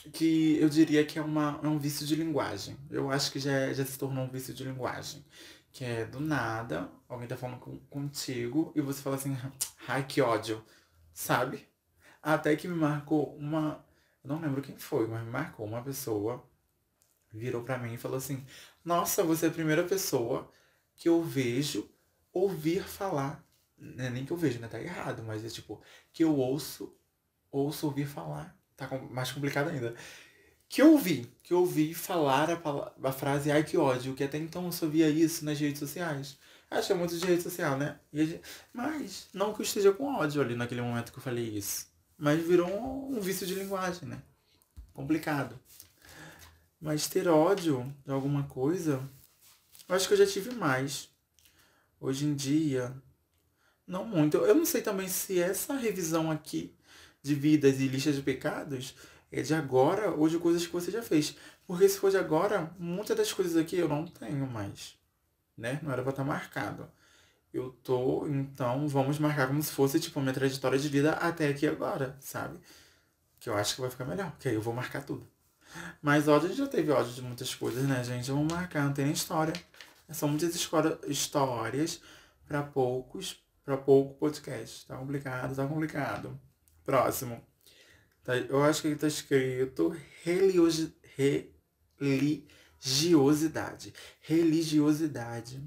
que 0.09 0.57
eu 0.59 0.69
diria 0.69 1.05
que 1.05 1.19
é, 1.19 1.21
uma, 1.21 1.59
é 1.63 1.67
um 1.67 1.77
vício 1.77 2.05
de 2.05 2.15
linguagem. 2.15 2.77
Eu 2.89 3.11
acho 3.11 3.31
que 3.31 3.39
já, 3.39 3.71
já 3.73 3.85
se 3.85 3.97
tornou 3.97 4.25
um 4.25 4.29
vício 4.29 4.53
de 4.53 4.63
linguagem. 4.63 5.23
Que 5.71 5.85
é 5.85 6.05
do 6.05 6.19
nada, 6.19 6.91
alguém 7.07 7.27
tá 7.27 7.37
falando 7.37 7.59
com, 7.59 7.77
contigo 7.89 8.73
e 8.75 8.81
você 8.81 9.01
fala 9.01 9.15
assim, 9.15 9.37
ai 9.87 10.05
que 10.05 10.21
ódio, 10.21 10.63
sabe? 11.13 11.67
Até 12.21 12.55
que 12.55 12.67
me 12.67 12.75
marcou 12.75 13.35
uma. 13.37 13.85
Eu 14.23 14.29
não 14.29 14.41
lembro 14.41 14.61
quem 14.61 14.77
foi, 14.77 15.07
mas 15.07 15.23
me 15.23 15.31
marcou 15.31 15.65
uma 15.65 15.81
pessoa, 15.81 16.43
virou 17.31 17.63
para 17.63 17.77
mim 17.77 17.93
e 17.93 17.97
falou 17.97 18.17
assim: 18.17 18.45
Nossa, 18.83 19.23
você 19.23 19.47
é 19.47 19.49
a 19.49 19.53
primeira 19.53 19.83
pessoa 19.83 20.51
que 20.95 21.09
eu 21.09 21.23
vejo 21.23 21.89
ouvir 22.33 22.83
falar. 22.83 23.43
Não 23.77 24.05
é 24.05 24.09
nem 24.09 24.25
que 24.25 24.31
eu 24.31 24.37
vejo, 24.37 24.59
né? 24.59 24.67
Tá 24.67 24.79
errado, 24.79 25.23
mas 25.23 25.43
é 25.43 25.49
tipo, 25.49 25.81
que 26.13 26.23
eu 26.23 26.35
ouço, 26.35 26.95
ouço 27.51 27.87
ouvir 27.87 28.05
falar 28.05 28.60
tá 28.87 28.97
mais 29.09 29.31
complicado 29.31 29.69
ainda. 29.69 29.95
Que 30.69 30.81
eu 30.81 30.91
ouvi, 30.93 31.29
que 31.43 31.53
eu 31.53 31.59
ouvi 31.59 31.93
falar 31.93 32.49
a, 32.49 33.09
a 33.09 33.11
frase 33.11 33.51
ai 33.51 33.63
que 33.63 33.77
ódio, 33.77 34.13
que 34.13 34.23
até 34.23 34.37
então 34.37 34.65
eu 34.65 34.71
só 34.71 34.87
via 34.87 35.09
isso 35.09 35.43
nas 35.43 35.59
redes 35.59 35.79
sociais. 35.79 36.37
Acho 36.69 36.87
que 36.87 36.93
é 36.93 36.95
muito 36.95 37.17
de 37.17 37.25
rede 37.25 37.41
social, 37.41 37.77
né? 37.77 37.99
Gente, 38.13 38.41
mas 38.71 39.27
não 39.33 39.53
que 39.53 39.59
eu 39.59 39.65
esteja 39.65 39.91
com 39.91 40.15
ódio 40.15 40.41
ali 40.41 40.55
naquele 40.55 40.81
momento 40.81 41.11
que 41.11 41.17
eu 41.17 41.23
falei 41.23 41.43
isso. 41.43 41.87
Mas 42.17 42.41
virou 42.41 42.69
um, 42.69 43.17
um 43.17 43.19
vício 43.19 43.45
de 43.45 43.55
linguagem, 43.55 44.07
né? 44.07 44.21
Complicado. 44.93 45.59
Mas 46.79 47.09
ter 47.09 47.27
ódio 47.27 47.93
de 48.05 48.11
alguma 48.11 48.43
coisa, 48.43 49.01
eu 49.89 49.95
acho 49.95 50.07
que 50.07 50.13
eu 50.13 50.17
já 50.17 50.25
tive 50.25 50.55
mais. 50.55 51.09
Hoje 51.99 52.25
em 52.25 52.33
dia, 52.33 52.95
não 53.85 54.05
muito. 54.05 54.37
Eu 54.37 54.55
não 54.55 54.65
sei 54.65 54.81
também 54.81 55.09
se 55.09 55.39
essa 55.39 55.75
revisão 55.75 56.31
aqui 56.31 56.73
de 57.21 57.35
vidas 57.35 57.79
e 57.79 57.87
lista 57.87 58.11
de 58.11 58.21
pecados 58.21 58.95
é 59.31 59.41
de 59.41 59.53
agora 59.53 60.11
ou 60.11 60.27
de 60.27 60.37
coisas 60.37 60.65
que 60.65 60.73
você 60.73 60.91
já 60.91 61.01
fez. 61.01 61.35
Porque 61.65 61.87
se 61.87 61.97
for 61.97 62.11
de 62.11 62.17
agora, 62.17 62.73
muitas 62.77 63.15
das 63.15 63.31
coisas 63.31 63.55
aqui 63.55 63.77
eu 63.77 63.87
não 63.87 64.05
tenho 64.05 64.45
mais. 64.47 64.97
Né? 65.57 65.79
Não 65.81 65.91
era 65.91 66.01
pra 66.01 66.11
estar 66.11 66.23
marcado. 66.23 66.89
Eu 67.53 67.71
tô, 67.83 68.27
então, 68.27 68.87
vamos 68.87 69.19
marcar 69.19 69.47
como 69.47 69.61
se 69.61 69.71
fosse, 69.71 69.99
tipo, 69.99 70.19
minha 70.21 70.33
trajetória 70.33 70.79
de 70.79 70.87
vida 70.87 71.13
até 71.13 71.49
aqui 71.49 71.67
agora, 71.67 72.15
sabe? 72.19 72.57
Que 73.39 73.49
eu 73.49 73.55
acho 73.55 73.75
que 73.75 73.81
vai 73.81 73.89
ficar 73.89 74.05
melhor, 74.05 74.31
porque 74.31 74.47
aí 74.47 74.55
eu 74.55 74.61
vou 74.61 74.73
marcar 74.73 75.03
tudo. 75.03 75.27
Mas 76.01 76.27
ódio, 76.27 76.53
já 76.53 76.67
teve 76.67 76.91
ódio 76.91 77.13
de 77.13 77.21
muitas 77.21 77.53
coisas, 77.53 77.83
né, 77.83 78.03
gente? 78.03 78.31
Vamos 78.31 78.51
marcar, 78.51 78.85
não 78.85 78.93
tem 78.93 79.05
nem 79.05 79.13
história. 79.13 79.53
São 80.09 80.29
muitas 80.29 80.55
histórias 81.07 82.01
para 82.45 82.63
poucos, 82.63 83.41
para 83.63 83.77
pouco 83.77 84.15
podcast. 84.15 84.85
Tá 84.85 84.97
complicado, 84.97 85.55
tá 85.55 85.65
complicado. 85.65 86.39
Próximo. 86.83 87.39
Tá, 88.23 88.35
eu 88.37 88.63
acho 88.63 88.81
que 88.81 88.95
tá 88.95 89.05
escrito 89.07 89.95
religiosi, 90.23 90.95
religiosidade. 91.99 93.93
Religiosidade. 94.21 95.61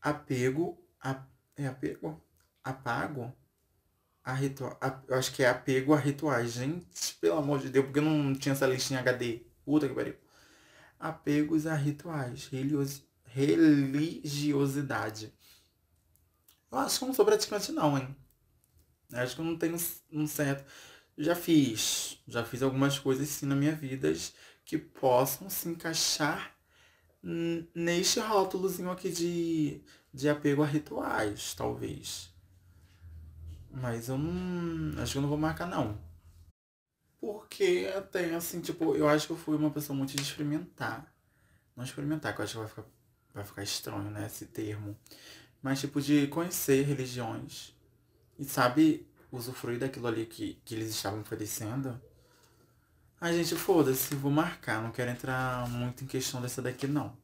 Apego. 0.00 0.80
A, 1.02 1.26
é 1.56 1.66
apego? 1.66 2.24
Apago? 2.62 3.34
A 4.22 4.32
ritual, 4.32 4.78
a, 4.80 5.02
eu 5.08 5.16
acho 5.16 5.32
que 5.32 5.42
é 5.42 5.48
apego 5.48 5.92
a 5.92 5.98
rituais. 5.98 6.52
Gente, 6.52 7.16
pelo 7.20 7.38
amor 7.38 7.58
de 7.60 7.68
Deus, 7.68 7.86
porque 7.86 8.00
não 8.00 8.32
tinha 8.34 8.52
essa 8.52 8.66
listinha 8.66 9.00
HD. 9.00 9.42
Puta 9.64 9.88
que 9.88 9.94
pariu. 9.94 10.14
Apegos 10.98 11.66
a 11.66 11.74
rituais. 11.74 12.46
Religiosidade 12.46 13.14
religiosidade. 13.34 15.34
Eu 16.70 16.78
acho 16.78 16.98
que 16.98 17.04
eu 17.04 17.08
não 17.08 17.14
sou 17.14 17.24
praticante 17.24 17.72
não, 17.72 17.98
hein? 17.98 18.16
Acho 19.12 19.34
que 19.34 19.40
eu 19.40 19.44
não 19.44 19.56
tenho 19.56 19.76
um 20.12 20.26
certo. 20.26 20.64
Já 21.16 21.34
fiz. 21.34 22.18
Já 22.26 22.44
fiz 22.44 22.62
algumas 22.62 22.98
coisas 22.98 23.28
sim 23.28 23.46
na 23.46 23.54
minha 23.54 23.74
vida 23.74 24.12
que 24.64 24.78
possam 24.78 25.48
se 25.50 25.68
encaixar 25.68 26.54
neste 27.74 28.20
rótulozinho 28.20 28.90
aqui 28.90 29.10
de, 29.10 29.82
de 30.12 30.28
apego 30.28 30.62
a 30.62 30.66
rituais, 30.66 31.54
talvez. 31.54 32.30
Mas 33.70 34.08
eu 34.08 34.18
não. 34.18 35.02
Acho 35.02 35.12
que 35.12 35.18
eu 35.18 35.22
não 35.22 35.28
vou 35.28 35.38
marcar 35.38 35.66
não. 35.66 35.98
Porque 37.20 37.90
até 37.96 38.34
assim, 38.34 38.60
tipo, 38.60 38.94
eu 38.94 39.08
acho 39.08 39.26
que 39.26 39.32
eu 39.32 39.36
fui 39.36 39.56
uma 39.56 39.70
pessoa 39.70 39.96
muito 39.96 40.14
de 40.14 40.22
experimentar. 40.22 41.12
Não 41.76 41.84
experimentar, 41.84 42.34
que 42.34 42.40
eu 42.40 42.44
acho 42.44 42.52
que 42.54 42.58
vai 42.58 42.68
ficar 42.68 42.84
vai 43.34 43.44
ficar 43.44 43.62
estranho, 43.64 44.10
né, 44.10 44.26
esse 44.26 44.46
termo. 44.46 44.96
Mas 45.60 45.80
tipo 45.80 46.00
de 46.00 46.28
conhecer 46.28 46.84
religiões. 46.84 47.73
E 48.38 48.44
sabe, 48.44 49.06
usufruir 49.30 49.78
daquilo 49.78 50.06
ali 50.06 50.26
que, 50.26 50.60
que 50.64 50.74
eles 50.74 50.90
estavam 50.90 51.20
oferecendo. 51.20 52.00
A 53.20 53.32
gente, 53.32 53.54
foda-se, 53.54 54.14
vou 54.14 54.30
marcar, 54.30 54.82
não 54.82 54.90
quero 54.90 55.10
entrar 55.10 55.68
muito 55.68 56.04
em 56.04 56.06
questão 56.06 56.42
dessa 56.42 56.60
daqui 56.60 56.86
não. 56.86 57.16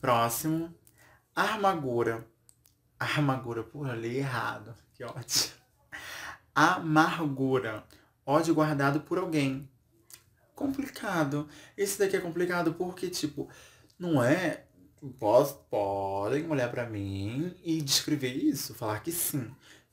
Próximo, 0.00 0.74
armagura. 1.34 2.26
Armagura, 2.98 3.62
porra, 3.62 3.94
li 3.94 4.18
errado, 4.18 4.74
que 4.94 5.04
ótimo. 5.04 5.54
Amargura, 6.54 7.84
ódio 8.26 8.54
guardado 8.54 9.00
por 9.00 9.18
alguém. 9.18 9.68
Complicado. 10.54 11.48
Esse 11.76 11.98
daqui 11.98 12.16
é 12.16 12.20
complicado 12.20 12.74
porque, 12.74 13.08
tipo, 13.08 13.48
não 13.98 14.22
é 14.22 14.64
podem 15.68 16.48
olhar 16.48 16.70
para 16.70 16.88
mim 16.88 17.56
e 17.64 17.80
descrever 17.80 18.34
isso, 18.34 18.74
falar 18.74 19.00
que 19.00 19.10
sim. 19.10 19.50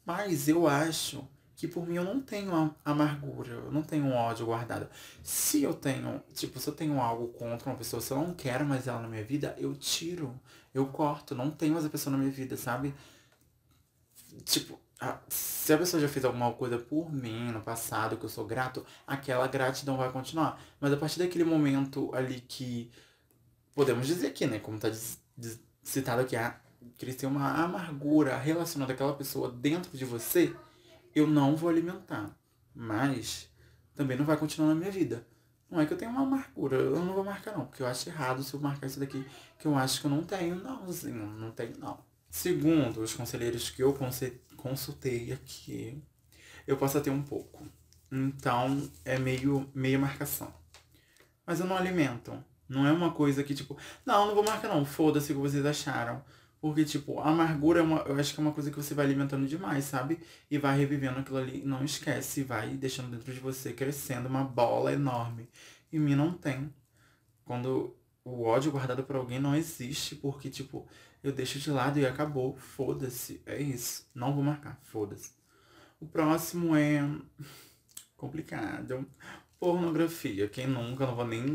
Mas 0.10 0.48
eu 0.48 0.68
acho 0.68 1.24
que 1.56 1.68
por 1.68 1.88
mim 1.88 1.98
eu 1.98 2.04
não 2.04 2.20
tenho 2.20 2.76
amargura, 2.84 3.52
eu 3.52 3.72
não 3.72 3.84
tenho 3.84 4.12
ódio 4.12 4.48
guardado. 4.48 4.90
Se 5.22 5.62
eu 5.62 5.72
tenho, 5.72 6.20
tipo, 6.34 6.60
se 6.60 6.68
eu 6.68 6.74
tenho 6.74 7.00
algo 7.00 7.28
contra 7.28 7.70
uma 7.70 7.78
pessoa, 7.78 8.02
se 8.02 8.12
eu 8.12 8.18
não 8.18 8.34
quero 8.34 8.66
mais 8.66 8.88
ela 8.88 9.00
na 9.02 9.08
minha 9.08 9.24
vida, 9.24 9.56
eu 9.60 9.76
tiro, 9.76 10.34
eu 10.74 10.88
corto, 10.88 11.36
não 11.36 11.52
tenho 11.52 11.74
mais 11.74 11.86
a 11.86 11.92
pessoa 11.92 12.12
na 12.12 12.18
minha 12.18 12.32
vida, 12.32 12.58
sabe? 12.58 12.92
Tipo, 14.46 14.80
se 15.28 15.72
a 15.72 15.78
pessoa 15.78 16.02
já 16.02 16.10
fez 16.10 16.26
alguma 16.26 16.52
coisa 16.54 16.80
por 16.80 17.14
mim 17.14 17.52
no 17.52 17.62
passado, 17.62 18.18
que 18.18 18.26
eu 18.26 18.30
sou 18.30 18.48
grato, 18.48 18.84
aquela 19.06 19.46
gratidão 19.46 19.96
vai 19.96 20.12
continuar. 20.12 20.60
Mas 20.80 20.92
a 20.92 20.98
partir 20.98 21.20
daquele 21.20 21.44
momento 21.44 22.10
ali 22.16 22.42
que 22.42 22.90
podemos 23.76 24.08
dizer 24.08 24.26
aqui, 24.26 24.48
né? 24.48 24.58
Como 24.58 24.78
está 24.78 24.90
citado 25.84 26.22
aqui, 26.22 26.36
a, 26.36 26.60
têm 27.18 27.30
uma 27.30 27.64
amargura 27.64 28.38
relacionada 28.38 28.94
àquela 28.94 29.14
pessoa 29.14 29.52
dentro 29.52 29.98
de 29.98 30.06
você, 30.06 30.56
eu 31.14 31.28
não 31.28 31.56
vou 31.56 31.70
alimentar. 31.70 32.36
Mas 32.74 33.50
também 33.96 34.18
não 34.18 34.26
vai 34.26 34.38
continuar 34.38 34.70
na 34.70 34.76
minha 34.76 34.92
vida. 34.92 35.26
Não 35.70 35.80
é 35.80 35.86
que 35.86 35.94
eu 35.94 35.98
tenho 35.98 36.12
uma 36.12 36.24
amargura, 36.24 36.78
eu 36.78 37.04
não 37.04 37.14
vou 37.14 37.24
marcar 37.24 37.56
não, 37.56 37.66
porque 37.66 37.84
eu 37.84 37.88
acho 37.88 38.10
errado 38.10 38.42
se 38.42 38.54
eu 38.54 38.60
marcar 38.60 38.88
isso 38.88 39.00
daqui, 39.00 39.24
que 39.60 39.68
eu 39.68 39.76
acho 39.76 40.02
que 40.02 40.08
eu 40.08 40.12
não 40.12 40.24
tenho, 40.24 40.56
não, 40.56 40.84
assim, 40.86 41.12
não 41.12 41.52
tenho 41.52 41.78
não. 41.78 42.00
Segundo 42.30 43.02
os 43.02 43.14
conselheiros 43.14 43.70
que 43.70 43.84
eu 43.84 43.96
consultei 44.58 45.32
aqui, 45.32 46.02
eu 46.66 46.76
posso 46.78 47.00
ter 47.02 47.12
um 47.12 47.22
pouco. 47.22 47.68
Então 48.12 48.90
é 49.06 49.20
meio, 49.20 49.70
meio 49.74 50.00
marcação. 50.00 50.52
Mas 51.46 51.60
eu 51.60 51.68
não 51.68 51.78
alimento. 51.78 52.44
Não 52.68 52.86
é 52.86 52.92
uma 52.92 53.12
coisa 53.12 53.44
que, 53.44 53.56
tipo, 53.56 53.76
não, 54.06 54.28
não 54.28 54.36
vou 54.36 54.44
marcar 54.44 54.68
não, 54.68 54.86
foda-se 54.86 55.32
o 55.32 55.36
que 55.36 55.42
vocês 55.42 55.66
acharam. 55.66 56.24
Porque, 56.62 56.84
tipo, 56.84 57.20
a 57.20 57.30
amargura 57.30 57.80
é 57.80 57.84
uma, 57.84 58.00
eu 58.00 58.16
acho 58.20 58.34
que 58.34 58.40
é 58.40 58.44
uma 58.44 58.52
coisa 58.52 58.70
que 58.70 58.76
você 58.76 58.94
vai 58.94 59.06
alimentando 59.06 59.48
demais, 59.48 59.86
sabe? 59.86 60.20
E 60.52 60.58
vai 60.58 60.78
revivendo 60.78 61.20
aquilo 61.20 61.38
ali, 61.38 61.64
não 61.64 61.84
esquece, 61.86 62.44
vai 62.44 62.70
deixando 62.76 63.12
dentro 63.12 63.34
de 63.34 63.40
você 63.40 63.72
crescendo 63.72 64.28
uma 64.28 64.44
bola 64.44 64.92
enorme. 64.92 65.50
E 65.92 65.98
mim 65.98 66.16
não 66.16 66.34
tem. 66.34 66.74
Quando 67.46 67.96
o 68.26 68.44
ódio 68.44 68.72
guardado 68.72 69.04
por 69.04 69.16
alguém 69.16 69.40
não 69.40 69.56
existe, 69.56 70.16
porque, 70.16 70.50
tipo, 70.50 70.86
eu 71.24 71.32
deixo 71.32 71.60
de 71.60 71.72
lado 71.72 71.98
e 71.98 72.06
acabou, 72.06 72.58
foda-se, 72.58 73.42
é 73.46 73.62
isso. 73.62 74.10
Não 74.14 74.34
vou 74.34 74.44
marcar, 74.44 74.78
foda-se. 74.84 75.34
O 76.00 76.06
próximo 76.06 76.76
é 76.76 77.02
complicado 78.18 79.06
pornografia. 79.60 80.48
Quem 80.48 80.68
nunca, 80.68 81.06
não 81.06 81.16
vou 81.16 81.28
nem, 81.28 81.46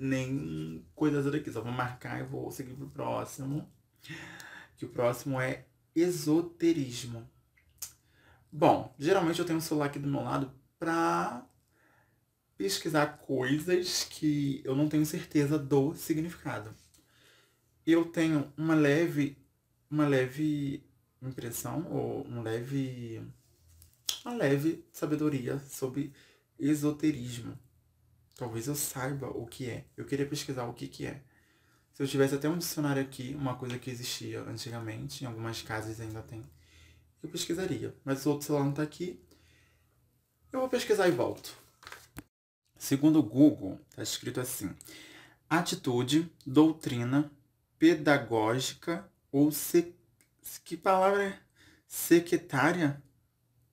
nem 0.00 0.84
coisas 0.94 1.30
daqui. 1.30 1.52
Só 1.52 1.60
vou 1.60 1.72
marcar 1.72 2.20
e 2.20 2.24
vou 2.24 2.50
seguir 2.50 2.74
pro 2.74 2.88
próximo. 2.88 3.70
Que 4.76 4.86
o 4.86 4.88
próximo 4.88 5.40
é 5.40 5.66
esoterismo. 5.94 7.28
Bom, 8.50 8.94
geralmente 8.98 9.38
eu 9.38 9.44
tenho 9.44 9.58
um 9.58 9.62
celular 9.62 9.86
aqui 9.86 9.98
do 9.98 10.08
meu 10.08 10.22
lado 10.22 10.50
pra 10.78 11.46
pesquisar 12.56 13.18
coisas 13.18 14.04
que 14.04 14.60
eu 14.64 14.74
não 14.74 14.88
tenho 14.88 15.06
certeza 15.06 15.58
do 15.58 15.94
significado. 15.94 16.74
Eu 17.86 18.04
tenho 18.04 18.52
uma 18.56 18.74
leve, 18.74 19.36
uma 19.90 20.06
leve 20.06 20.84
impressão 21.20 21.86
ou 21.90 22.26
um 22.26 22.42
leve, 22.42 23.22
uma 24.24 24.34
leve 24.34 24.84
sabedoria 24.92 25.58
sobre 25.58 26.12
esoterismo. 26.62 27.58
Talvez 28.36 28.66
eu 28.66 28.74
saiba 28.74 29.28
o 29.28 29.46
que 29.46 29.68
é. 29.68 29.84
Eu 29.96 30.04
queria 30.04 30.26
pesquisar 30.26 30.64
o 30.64 30.72
que, 30.72 30.86
que 30.86 31.06
é. 31.06 31.22
Se 31.92 32.02
eu 32.02 32.06
tivesse 32.06 32.34
até 32.34 32.48
um 32.48 32.56
dicionário 32.56 33.02
aqui, 33.02 33.34
uma 33.34 33.56
coisa 33.56 33.78
que 33.78 33.90
existia 33.90 34.40
antigamente, 34.42 35.24
em 35.24 35.26
algumas 35.26 35.60
casas 35.60 36.00
ainda 36.00 36.22
tem, 36.22 36.42
eu 37.22 37.28
pesquisaria. 37.28 37.94
Mas 38.04 38.24
o 38.24 38.30
outro 38.30 38.46
celular 38.46 38.64
não 38.64 38.70
está 38.70 38.82
aqui. 38.82 39.20
Eu 40.52 40.60
vou 40.60 40.68
pesquisar 40.68 41.08
e 41.08 41.12
volto. 41.12 41.56
Segundo 42.78 43.18
o 43.18 43.22
Google, 43.22 43.78
está 43.90 44.02
escrito 44.02 44.40
assim: 44.40 44.74
atitude, 45.48 46.30
doutrina, 46.46 47.30
pedagógica 47.78 49.08
ou 49.30 49.52
se... 49.52 49.94
que 50.64 50.76
palavra 50.76 51.24
é? 51.24 51.38
Secretária? 51.86 53.02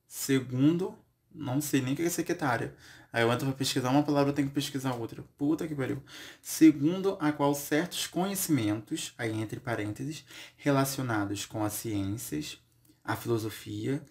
Segundo 0.08 0.98
não 1.40 1.62
sei 1.62 1.82
nem 1.82 1.94
o 1.94 1.96
que 1.96 2.04
é 2.04 2.10
secretária. 2.10 2.76
Aí 3.12 3.24
eu 3.24 3.32
entro 3.32 3.48
pra 3.48 3.56
pesquisar 3.56 3.90
uma 3.90 4.04
palavra, 4.04 4.30
eu 4.32 4.36
tenho 4.36 4.48
que 4.48 4.54
pesquisar 4.54 4.94
outra. 4.94 5.24
Puta 5.38 5.68
que 5.68 5.74
pariu. 5.74 6.04
Segundo 6.42 7.18
a 7.20 7.32
qual 7.32 7.56
certos 7.56 8.06
conhecimentos, 8.06 9.14
aí 9.18 9.32
entre 9.32 9.60
parênteses, 9.60 10.24
relacionados 10.58 11.46
com 11.46 11.64
as 11.64 11.74
ciências, 11.74 12.62
a 13.04 13.16
filosofia 13.16 14.04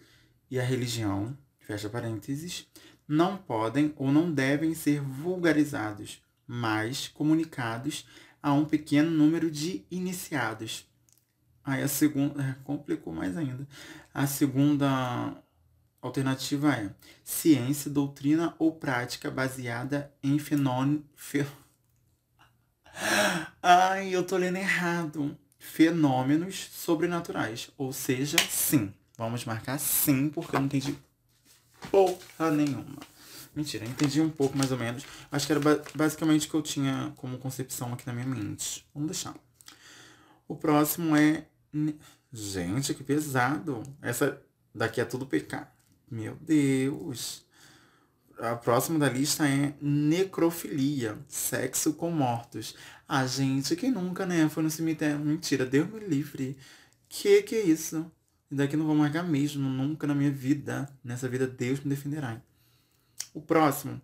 e 0.51 0.59
a 0.59 0.63
religião, 0.63 1.37
fecha 1.59 1.89
parênteses, 1.89 2.67
não 3.07 3.37
podem 3.37 3.93
ou 3.95 4.11
não 4.11 4.31
devem 4.31 4.73
ser 4.73 5.01
vulgarizados, 5.01 6.21
mas 6.45 7.07
comunicados 7.07 8.05
a 8.41 8.51
um 8.53 8.65
pequeno 8.65 9.09
número 9.09 9.49
de 9.49 9.85
iniciados. 9.89 10.85
Aí 11.63 11.83
a 11.83 11.87
segunda. 11.87 12.41
É, 12.41 12.55
complicou 12.63 13.13
mais 13.13 13.37
ainda. 13.37 13.67
A 14.13 14.25
segunda 14.25 15.35
alternativa 16.01 16.73
é 16.73 16.89
ciência, 17.23 17.91
doutrina 17.91 18.55
ou 18.57 18.71
prática 18.71 19.29
baseada 19.29 20.11
em 20.23 20.39
fenômeno. 20.39 21.03
Fe... 21.15 21.45
Ai, 23.61 24.09
eu 24.15 24.23
tô 24.23 24.37
lendo 24.37 24.57
errado. 24.57 25.37
Fenômenos 25.57 26.69
sobrenaturais. 26.71 27.69
Ou 27.77 27.91
seja, 27.91 28.37
sim. 28.49 28.93
Vamos 29.17 29.43
marcar 29.43 29.77
sim, 29.77 30.29
porque 30.29 30.55
eu 30.55 30.59
não 30.59 30.67
entendi 30.67 30.97
porra 31.91 32.51
nenhuma. 32.51 32.97
Mentira, 33.53 33.85
entendi 33.85 34.21
um 34.21 34.29
pouco 34.29 34.57
mais 34.57 34.71
ou 34.71 34.77
menos. 34.77 35.03
Acho 35.31 35.45
que 35.45 35.51
era 35.51 35.61
basicamente 35.93 36.47
o 36.47 36.49
que 36.49 36.55
eu 36.55 36.61
tinha 36.61 37.11
como 37.17 37.37
concepção 37.37 37.93
aqui 37.93 38.07
na 38.07 38.13
minha 38.13 38.25
mente. 38.25 38.87
Vamos 38.93 39.09
deixar. 39.09 39.35
O 40.47 40.55
próximo 40.55 41.15
é. 41.15 41.45
Gente, 42.31 42.93
que 42.93 43.03
pesado. 43.03 43.83
Essa 44.01 44.41
daqui 44.73 45.01
é 45.01 45.05
tudo 45.05 45.25
PK. 45.25 45.67
Meu 46.09 46.35
Deus. 46.35 47.45
A 48.39 48.55
próxima 48.55 48.97
da 48.97 49.09
lista 49.09 49.47
é 49.47 49.73
necrofilia, 49.81 51.17
sexo 51.27 51.93
com 51.93 52.09
mortos. 52.09 52.73
Ah, 53.07 53.27
gente, 53.27 53.75
quem 53.75 53.91
nunca, 53.91 54.25
né? 54.25 54.47
Foi 54.49 54.63
no 54.63 54.71
cemitério. 54.71 55.19
Mentira, 55.19 55.65
Deus 55.65 55.89
me 55.89 55.99
livre. 55.99 56.57
Que 57.07 57.43
que 57.43 57.55
é 57.55 57.61
isso? 57.61 58.09
E 58.49 58.55
daqui 58.55 58.75
não 58.75 58.85
vou 58.85 58.95
marcar 58.95 59.23
mesmo, 59.23 59.69
nunca 59.69 60.07
na 60.07 60.15
minha 60.15 60.31
vida. 60.31 60.89
Nessa 61.03 61.27
vida 61.27 61.45
Deus 61.45 61.81
me 61.81 61.89
defenderá. 61.89 62.41
O 63.33 63.41
próximo 63.41 64.01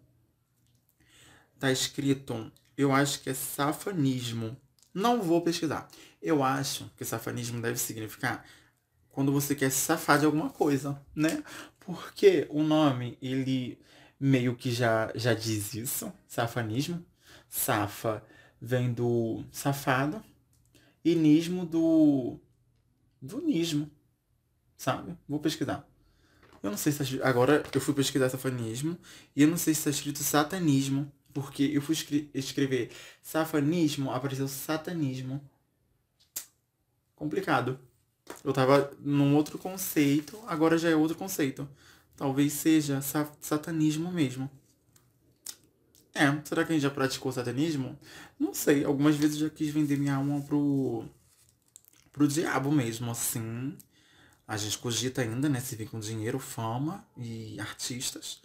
tá 1.58 1.72
escrito, 1.72 2.52
eu 2.78 2.92
acho 2.92 3.22
que 3.22 3.30
é 3.30 3.34
safanismo. 3.34 4.56
Não 4.94 5.22
vou 5.22 5.42
pesquisar. 5.42 5.88
Eu 6.22 6.44
acho 6.44 6.92
que 6.98 7.06
safanismo 7.06 7.62
deve 7.62 7.80
significar 7.80 8.46
quando 9.10 9.32
você 9.32 9.56
quer 9.56 9.72
safar 9.72 10.20
de 10.20 10.26
alguma 10.26 10.50
coisa, 10.50 11.02
né? 11.16 11.42
Porque 11.86 12.48
o 12.50 12.64
nome, 12.64 13.18
ele 13.22 13.80
meio 14.20 14.56
que 14.56 14.72
já, 14.72 15.12
já 15.16 15.34
diz 15.34 15.74
isso, 15.76 16.12
safanismo. 16.28 17.06
Safa 17.48 18.24
vem 18.60 18.92
do 18.92 19.44
safado 19.52 20.24
e 21.04 21.14
nismo 21.16 21.66
do 21.66 22.40
do 23.22 23.40
nismo, 23.42 23.90
sabe? 24.76 25.16
Vou 25.28 25.40
pesquisar. 25.40 25.88
Eu 26.62 26.72
não 26.72 26.78
sei 26.78 26.92
se 26.92 27.18
tá, 27.20 27.28
agora 27.28 27.64
eu 27.74 27.82
fui 27.82 27.94
pesquisar 27.94 28.30
safanismo 28.30 28.98
e 29.36 29.44
eu 29.44 29.48
não 29.48 29.58
sei 29.58 29.74
se 29.74 29.82
está 29.82 29.90
escrito 29.92 30.24
satanismo, 30.24 31.12
porque 31.34 31.64
eu 31.64 31.82
fui 31.82 31.96
escrever 32.34 32.92
safanismo, 33.22 34.12
apareceu 34.12 34.48
satanismo. 34.48 35.40
Complicado. 37.16 37.80
Eu 38.44 38.54
tava 38.54 38.92
num 39.00 39.36
outro 39.36 39.58
conceito, 39.58 40.40
agora 40.48 40.78
já 40.78 40.90
é 40.90 40.96
outro 40.96 41.18
conceito. 41.18 41.68
Talvez 42.16 42.54
seja 42.54 43.02
sa 43.02 43.30
satanismo 43.42 44.12
mesmo. 44.12 44.50
É, 46.14 46.26
será 46.46 46.64
que 46.64 46.72
a 46.72 46.76
gente 46.76 46.84
já 46.84 46.90
praticou 46.90 47.32
satanismo? 47.32 48.00
Não 48.40 48.54
sei, 48.54 48.86
algumas 48.86 49.16
vezes 49.18 49.38
já 49.38 49.50
quis 49.50 49.70
vender 49.70 49.98
minha 49.98 50.16
alma 50.16 50.42
pro, 50.42 51.06
pro 52.14 52.28
diabo 52.28 52.72
mesmo, 52.72 53.12
assim. 53.12 53.78
A 54.48 54.56
gente 54.58 54.78
cogita 54.78 55.22
ainda, 55.22 55.50
né, 55.50 55.60
se 55.60 55.76
vir 55.76 55.90
com 55.90 56.00
dinheiro, 56.00 56.40
fama 56.40 57.06
e 57.18 57.60
artistas. 57.60 58.42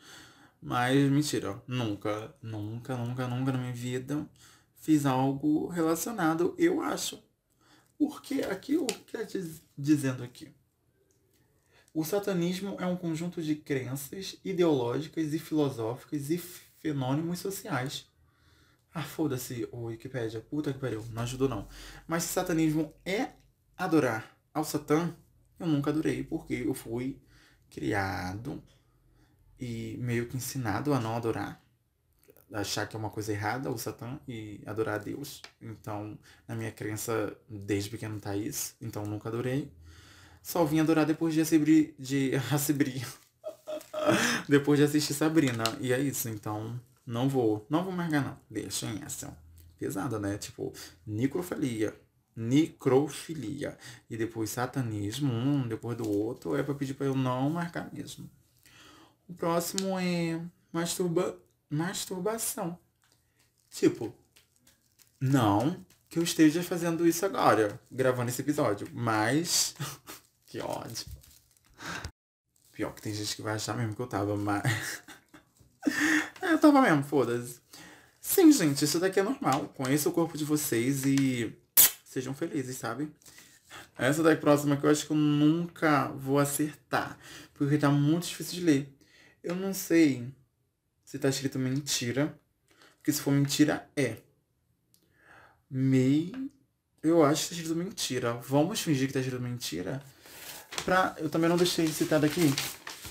Mas, 0.60 1.10
mentira, 1.10 1.62
nunca, 1.66 2.34
nunca, 2.42 2.96
nunca, 2.96 3.28
nunca 3.28 3.52
na 3.52 3.58
minha 3.58 3.72
vida 3.72 4.26
fiz 4.80 5.06
algo 5.06 5.68
relacionado, 5.68 6.54
eu 6.58 6.80
acho. 6.80 7.22
Porque 7.98 8.42
aqui, 8.42 8.76
o 8.76 8.86
que 8.86 9.16
é 9.16 9.24
dizendo 9.80 10.22
aqui? 10.22 10.54
O 11.92 12.04
satanismo 12.04 12.76
é 12.78 12.86
um 12.86 12.96
conjunto 12.96 13.42
de 13.42 13.56
crenças 13.56 14.36
ideológicas 14.44 15.34
e 15.34 15.38
filosóficas 15.38 16.30
e 16.30 16.38
fenômenos 16.38 17.40
sociais. 17.40 18.08
Ah, 18.92 19.02
foda-se, 19.02 19.68
o 19.72 19.84
Wikipedia. 19.84 20.40
Puta 20.40 20.72
que 20.72 20.78
pariu, 20.78 21.04
não 21.12 21.22
ajudou 21.22 21.48
não. 21.48 21.66
Mas 22.06 22.24
se 22.24 22.32
satanismo 22.32 22.92
é 23.04 23.30
adorar 23.76 24.36
ao 24.52 24.64
Satã, 24.64 25.16
eu 25.58 25.66
nunca 25.66 25.90
adorei, 25.90 26.22
porque 26.22 26.54
eu 26.54 26.74
fui 26.74 27.20
criado 27.68 28.62
e 29.58 29.96
meio 29.98 30.26
que 30.26 30.36
ensinado 30.36 30.92
a 30.92 31.00
não 31.00 31.16
adorar. 31.16 31.62
Achar 32.52 32.86
que 32.86 32.96
é 32.96 32.98
uma 32.98 33.10
coisa 33.10 33.32
errada 33.32 33.70
o 33.70 33.78
Satã 33.78 34.18
e 34.26 34.60
adorar 34.66 34.96
a 34.96 35.02
Deus. 35.02 35.40
Então, 35.60 36.18
na 36.48 36.54
minha 36.54 36.72
crença, 36.72 37.36
desde 37.48 37.90
pequeno 37.90 38.18
tá 38.18 38.34
isso. 38.34 38.74
Então, 38.80 39.04
nunca 39.04 39.28
adorei. 39.28 39.70
Só 40.42 40.64
vim 40.64 40.80
adorar 40.80 41.06
depois 41.06 41.34
de 41.34 41.40
assistir. 41.40 41.94
De, 41.98 42.32
assistir 42.52 43.06
depois 44.48 44.78
de 44.78 44.84
assistir 44.84 45.14
Sabrina. 45.14 45.64
E 45.80 45.92
é 45.92 46.00
isso, 46.00 46.28
então 46.28 46.80
não 47.06 47.28
vou. 47.28 47.66
Não 47.68 47.84
vou 47.84 47.92
marcar, 47.92 48.24
não. 48.24 48.38
Deixem 48.48 49.00
essa. 49.04 49.36
Pesada, 49.78 50.18
né? 50.18 50.36
Tipo, 50.38 50.72
necrofilia. 51.06 51.94
Necrofilia. 52.36 53.76
E 54.08 54.16
depois 54.16 54.50
satanismo, 54.50 55.32
um 55.32 55.66
depois 55.66 55.96
do 55.96 56.08
outro. 56.08 56.56
É 56.56 56.62
pra 56.62 56.74
pedir 56.74 56.94
pra 56.94 57.06
eu 57.06 57.14
não 57.14 57.50
marcar 57.50 57.92
mesmo. 57.92 58.28
O 59.28 59.34
próximo 59.34 59.98
é 59.98 60.40
masturba, 60.72 61.38
masturbação. 61.70 62.78
Tipo, 63.70 64.14
não 65.20 65.84
que 66.08 66.18
eu 66.18 66.22
esteja 66.22 66.62
fazendo 66.62 67.06
isso 67.06 67.24
agora, 67.24 67.80
gravando 67.90 68.30
esse 68.30 68.42
episódio, 68.42 68.88
mas 68.92 69.74
Que 70.50 70.58
ódio. 70.58 71.06
Pior 72.72 72.92
que 72.92 73.00
tem 73.00 73.14
gente 73.14 73.36
que 73.36 73.42
vai 73.42 73.54
achar 73.54 73.76
mesmo 73.76 73.94
que 73.94 74.02
eu 74.02 74.06
tava, 74.08 74.36
mas. 74.36 75.00
é, 76.42 76.52
eu 76.52 76.58
tava 76.58 76.82
mesmo, 76.82 77.04
foda-se. 77.04 77.60
Sim, 78.20 78.50
gente, 78.50 78.84
isso 78.84 78.98
daqui 78.98 79.20
é 79.20 79.22
normal. 79.22 79.68
Conheça 79.76 80.08
o 80.08 80.12
corpo 80.12 80.36
de 80.36 80.44
vocês 80.44 81.04
e 81.04 81.56
sejam 82.04 82.34
felizes, 82.34 82.78
sabe? 82.78 83.14
Essa 83.96 84.24
daqui 84.24 84.40
próxima 84.40 84.76
que 84.76 84.84
eu 84.84 84.90
acho 84.90 85.06
que 85.06 85.12
eu 85.12 85.16
nunca 85.16 86.08
vou 86.08 86.40
acertar. 86.40 87.16
Porque 87.54 87.78
tá 87.78 87.88
muito 87.88 88.26
difícil 88.26 88.54
de 88.54 88.64
ler. 88.64 88.98
Eu 89.44 89.54
não 89.54 89.72
sei 89.72 90.34
se 91.10 91.18
tá 91.18 91.28
escrito 91.28 91.58
mentira. 91.58 92.38
Porque 92.98 93.12
se 93.12 93.20
for 93.20 93.32
mentira, 93.32 93.90
é. 93.96 94.18
Mei. 95.68 96.32
Eu 97.02 97.24
acho 97.24 97.42
que 97.42 97.48
tá 97.48 97.54
escrito 97.56 97.76
mentira. 97.76 98.34
Vamos 98.34 98.80
fingir 98.80 99.08
que 99.08 99.14
tá 99.14 99.18
escrito 99.18 99.42
mentira? 99.42 100.00
Pra, 100.84 101.16
eu 101.18 101.28
também 101.28 101.50
não 101.50 101.56
deixei 101.56 101.88
citado 101.88 102.26
aqui, 102.26 102.42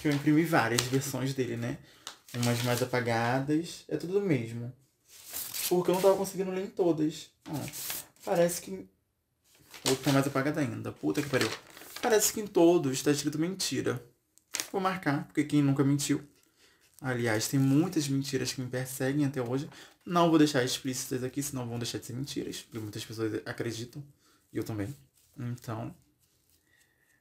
que 0.01 0.07
eu 0.07 0.13
imprimi 0.13 0.45
várias 0.45 0.81
versões 0.83 1.33
dele, 1.33 1.57
né? 1.57 1.77
Umas 2.35 2.63
mais 2.63 2.81
apagadas, 2.81 3.83
é 3.89 3.97
tudo 3.97 4.19
o 4.19 4.21
mesmo. 4.21 4.71
Porque 5.67 5.91
eu 5.91 5.95
não 5.95 6.01
tava 6.01 6.15
conseguindo 6.15 6.51
ler 6.51 6.63
em 6.63 6.69
todas. 6.69 7.29
Ó, 7.49 7.59
parece 8.23 8.61
que. 8.61 8.87
Outro 9.89 10.05
tá 10.05 10.13
mais 10.13 10.25
apagado 10.25 10.57
ainda. 10.61 10.93
Puta 10.93 11.21
que 11.21 11.27
pariu. 11.27 11.51
Parece 12.01 12.31
que 12.31 12.39
em 12.39 12.47
todos 12.47 12.93
está 12.93 13.11
escrito 13.11 13.37
mentira. 13.37 14.01
Vou 14.71 14.79
marcar, 14.79 15.25
porque 15.25 15.43
quem 15.43 15.61
nunca 15.61 15.83
mentiu. 15.83 16.25
Aliás, 17.01 17.47
tem 17.47 17.59
muitas 17.59 18.07
mentiras 18.07 18.51
que 18.51 18.61
me 18.61 18.69
perseguem 18.69 19.25
até 19.25 19.41
hoje. 19.41 19.69
Não 20.05 20.29
vou 20.29 20.37
deixar 20.37 20.63
explícitas 20.63 21.23
aqui, 21.23 21.41
senão 21.41 21.67
vão 21.67 21.79
deixar 21.79 21.97
de 21.97 22.05
ser 22.05 22.13
mentiras. 22.13 22.61
Porque 22.61 22.79
muitas 22.79 23.05
pessoas 23.05 23.41
acreditam. 23.45 24.03
E 24.51 24.57
eu 24.57 24.63
também. 24.63 24.93
Então, 25.37 25.95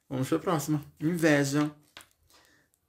Vamos 0.08 0.28
pra 0.28 0.38
próxima. 0.38 0.82
Inveja. 0.98 1.70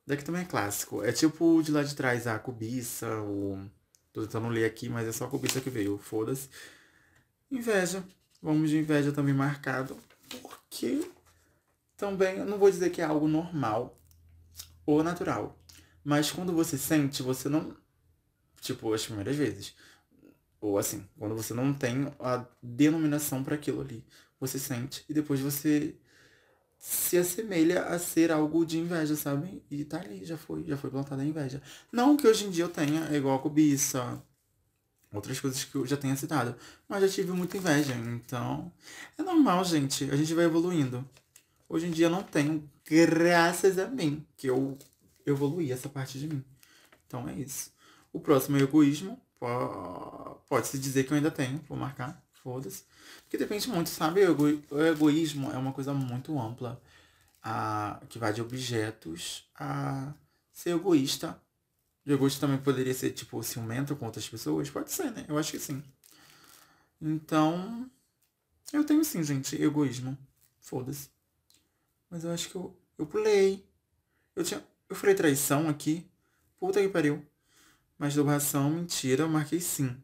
Daqui 0.08 0.23
também 0.23 0.43
é 0.43 0.45
clássico. 0.45 1.04
É 1.04 1.12
tipo 1.12 1.62
de 1.62 1.71
lá 1.71 1.84
de 1.84 1.93
trás, 1.93 2.25
a 2.25 2.39
cobiça, 2.39 3.08
o. 3.21 3.69
Tô 4.13 4.21
tentando 4.21 4.47
ler 4.47 4.65
aqui, 4.65 4.88
mas 4.88 5.08
é 5.08 5.12
só 5.12 5.25
a 5.25 5.30
cobiça 5.30 5.60
que 5.60 5.69
veio. 5.69 5.97
Foda-se. 5.97 6.49
Inveja. 7.52 8.04
Vamos 8.41 8.69
de 8.69 8.78
inveja 8.78 9.12
também 9.12 9.34
marcado. 9.34 9.97
Porque 10.30 11.06
também, 11.97 12.38
eu 12.38 12.45
não 12.45 12.58
vou 12.58 12.71
dizer 12.71 12.89
que 12.89 13.02
é 13.02 13.06
algo 13.06 13.28
normal 13.28 13.99
ou 14.86 15.04
natural. 15.04 15.59
Mas 16.10 16.32
quando 16.32 16.51
você 16.51 16.76
sente, 16.76 17.22
você 17.22 17.47
não. 17.47 17.78
Tipo, 18.62 18.91
as 18.95 19.05
primeiras 19.05 19.36
vezes. 19.36 19.76
Ou 20.60 20.80
assim, 20.80 21.07
quando 21.20 21.36
você 21.36 21.53
não 21.53 21.72
tem 21.72 22.12
a 22.20 22.43
denominação 22.64 23.43
para 23.43 23.53
aquilo 23.53 23.82
ali. 23.82 24.03
Você 24.39 24.57
sente 24.57 25.05
e 25.07 25.14
depois 25.14 25.39
você 25.39 25.95
se 26.80 27.16
assemelha 27.16 27.84
a 27.84 27.99
ser 27.99 28.32
algo 28.32 28.66
de 28.66 28.80
inveja, 28.80 29.16
sabe? 29.16 29.62
E 29.70 29.86
tá 29.86 29.99
ali, 29.99 30.26
já 30.26 30.36
foi, 30.36 30.64
já 30.64 30.76
foi 30.76 30.89
plantada 30.89 31.22
a 31.22 31.26
inveja. 31.26 31.62
Não 31.91 32.18
que 32.18 32.28
hoje 32.28 32.45
em 32.45 32.49
dia 32.49 32.64
eu 32.64 32.70
tenha, 32.70 33.07
é 33.12 33.18
igual 33.18 33.36
a 33.38 33.39
cobiça, 33.39 34.20
outras 35.14 35.39
coisas 35.39 35.64
que 35.64 35.76
eu 35.76 35.86
já 35.86 35.95
tenha 35.95 36.16
citado, 36.16 36.55
mas 36.88 37.03
já 37.03 37.10
tive 37.10 37.34
muita 37.34 37.57
inveja, 37.57 37.93
então 37.93 38.72
é 39.16 39.22
normal, 39.22 39.64
gente, 39.64 40.10
a 40.10 40.16
gente 40.16 40.34
vai 40.34 40.45
evoluindo. 40.45 41.07
Hoje 41.68 41.86
em 41.86 41.91
dia 41.91 42.07
eu 42.07 42.12
não 42.12 42.24
tenho, 42.24 42.68
graças 42.84 43.78
a 43.78 43.88
mim, 43.88 44.26
que 44.38 44.47
eu 44.47 44.78
evoluí 45.26 45.72
essa 45.72 45.89
parte 45.89 46.20
de 46.20 46.28
mim. 46.28 46.43
Então 47.07 47.28
é 47.28 47.34
isso. 47.34 47.72
O 48.11 48.20
próximo 48.20 48.57
é 48.57 48.61
egoísmo. 48.61 49.20
Pode-se 50.47 50.78
dizer 50.78 51.05
que 51.05 51.13
eu 51.13 51.17
ainda 51.17 51.32
tenho, 51.32 51.63
vou 51.67 51.78
marcar, 51.78 52.22
foda-se. 52.43 52.84
Porque 53.22 53.38
depende 53.38 53.70
muito, 53.70 53.89
sabe? 53.89 54.22
O, 54.22 54.32
ego, 54.32 54.63
o 54.72 54.82
egoísmo 54.82 55.51
é 55.51 55.57
uma 55.57 55.72
coisa 55.72 55.93
muito 55.93 56.38
ampla, 56.39 56.82
a, 57.41 58.01
que 58.09 58.20
vai 58.20 58.34
de 58.34 58.41
objetos 58.41 59.49
a 59.55 60.13
ser 60.51 60.72
egoísta. 60.72 61.39
O 62.05 62.11
egoísta 62.11 62.41
também 62.41 62.61
poderia 62.61 62.93
ser, 62.93 63.11
tipo, 63.11 63.41
ciumento 63.43 63.95
com 63.95 64.05
outras 64.05 64.28
pessoas? 64.28 64.70
Pode 64.70 64.91
ser, 64.91 65.11
né? 65.11 65.26
Eu 65.28 65.38
acho 65.38 65.51
que 65.51 65.59
sim. 65.59 65.84
Então, 67.01 67.89
eu 68.74 68.84
tenho 68.84 69.03
sim, 69.05 69.24
gente, 69.24 69.61
egoísmo. 69.61 70.17
Foda-se. 70.59 71.09
Mas 72.09 72.24
eu 72.24 72.32
acho 72.32 72.49
que 72.49 72.55
eu, 72.55 72.76
eu 72.97 73.05
pulei. 73.05 73.65
Eu 74.36 74.43
tinha. 74.43 74.63
Eu 74.90 74.96
falei 74.96 75.14
traição 75.14 75.70
aqui. 75.70 76.10
Puta 76.60 76.82
que 76.82 76.90
pariu. 76.90 77.24
Mas 77.98 78.16
dobração, 78.16 78.70
mentira, 78.72 79.24
eu 79.24 79.30
marquei 79.30 79.60
sim. 79.60 79.96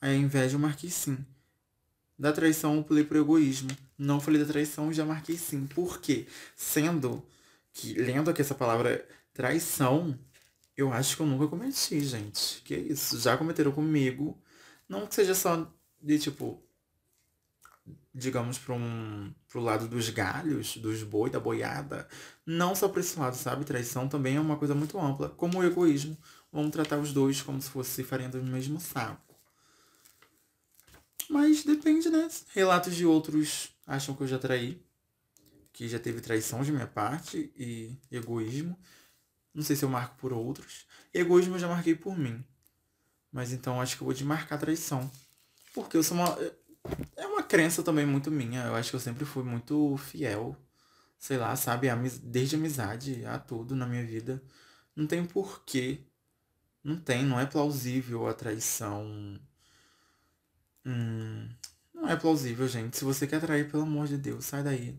Aí 0.00 0.10
a 0.10 0.18
inveja 0.18 0.56
eu 0.56 0.60
marquei 0.60 0.90
sim. 0.90 1.24
Da 2.18 2.32
traição 2.32 2.76
eu 2.76 2.84
pulei 2.84 3.04
pro 3.04 3.18
egoísmo. 3.18 3.70
Não 3.96 4.20
falei 4.20 4.40
da 4.40 4.46
traição, 4.46 4.92
já 4.92 5.04
marquei 5.04 5.38
sim. 5.38 5.66
Por 5.66 6.00
quê? 6.00 6.26
Sendo 6.54 7.24
que, 7.72 7.94
lendo 7.94 8.30
aqui 8.30 8.42
essa 8.42 8.54
palavra 8.54 9.06
traição, 9.32 10.18
eu 10.76 10.92
acho 10.92 11.16
que 11.16 11.22
eu 11.22 11.26
nunca 11.26 11.48
cometi, 11.48 12.00
gente. 12.00 12.62
Que 12.62 12.74
é 12.74 12.78
isso? 12.78 13.18
Já 13.18 13.36
cometeram 13.38 13.72
comigo. 13.72 14.38
Não 14.88 15.06
que 15.06 15.14
seja 15.14 15.34
só 15.34 15.70
de 16.02 16.18
tipo. 16.18 16.62
Digamos, 18.14 18.58
para 18.58 18.74
um, 18.74 19.32
pro 19.56 19.62
lado 19.62 19.88
dos 19.88 20.10
galhos, 20.10 20.76
dos 20.76 21.02
boi, 21.02 21.30
da 21.30 21.40
boiada. 21.40 22.06
Não 22.44 22.74
só 22.74 22.90
para 22.90 23.00
esse 23.00 23.18
lado, 23.18 23.34
sabe? 23.36 23.64
Traição 23.64 24.06
também 24.06 24.36
é 24.36 24.40
uma 24.40 24.58
coisa 24.58 24.74
muito 24.74 25.00
ampla. 25.00 25.30
Como 25.30 25.58
o 25.58 25.64
egoísmo. 25.64 26.14
Vamos 26.52 26.72
tratar 26.72 26.98
os 26.98 27.10
dois 27.10 27.40
como 27.40 27.60
se 27.62 27.70
fosse 27.70 28.04
farinha 28.04 28.28
do 28.28 28.42
mesmo 28.42 28.78
saco. 28.78 29.34
Mas 31.30 31.64
depende, 31.64 32.10
né? 32.10 32.28
Relatos 32.54 32.94
de 32.94 33.06
outros 33.06 33.70
acham 33.86 34.14
que 34.14 34.24
eu 34.24 34.26
já 34.26 34.38
traí. 34.38 34.78
Que 35.72 35.88
já 35.88 35.98
teve 35.98 36.20
traição 36.20 36.62
de 36.62 36.70
minha 36.70 36.86
parte 36.86 37.50
e 37.56 37.96
egoísmo. 38.12 38.78
Não 39.54 39.62
sei 39.62 39.74
se 39.74 39.86
eu 39.86 39.88
marco 39.88 40.16
por 40.18 40.34
outros. 40.34 40.86
Egoísmo 41.14 41.54
eu 41.54 41.60
já 41.60 41.66
marquei 41.66 41.94
por 41.94 42.16
mim. 42.18 42.44
Mas 43.32 43.54
então 43.54 43.80
acho 43.80 43.96
que 43.96 44.02
eu 44.02 44.06
vou 44.06 44.14
desmarcar 44.14 44.60
traição. 44.60 45.10
Porque 45.72 45.96
eu 45.96 46.02
sou 46.02 46.14
uma. 46.14 46.38
Crença 47.48 47.82
também 47.82 48.06
muito 48.06 48.30
minha. 48.30 48.64
Eu 48.64 48.74
acho 48.74 48.90
que 48.90 48.96
eu 48.96 49.00
sempre 49.00 49.24
fui 49.24 49.44
muito 49.44 49.96
fiel. 49.98 50.56
Sei 51.18 51.36
lá, 51.36 51.54
sabe? 51.56 51.88
Desde 52.22 52.56
amizade 52.56 53.24
a 53.24 53.38
tudo 53.38 53.74
na 53.74 53.86
minha 53.86 54.04
vida. 54.04 54.42
Não 54.94 55.06
tem 55.06 55.24
porquê. 55.24 56.00
Não 56.84 56.96
tem, 56.96 57.24
não 57.24 57.40
é 57.40 57.46
plausível 57.46 58.28
a 58.28 58.34
traição 58.34 59.40
Hum, 60.86 61.48
não 61.92 62.08
é 62.08 62.14
plausível, 62.16 62.68
gente. 62.68 62.96
Se 62.96 63.04
você 63.04 63.26
quer 63.26 63.36
atrair, 63.36 63.68
pelo 63.68 63.82
amor 63.82 64.06
de 64.06 64.16
Deus, 64.16 64.44
sai 64.44 64.62
daí. 64.62 64.96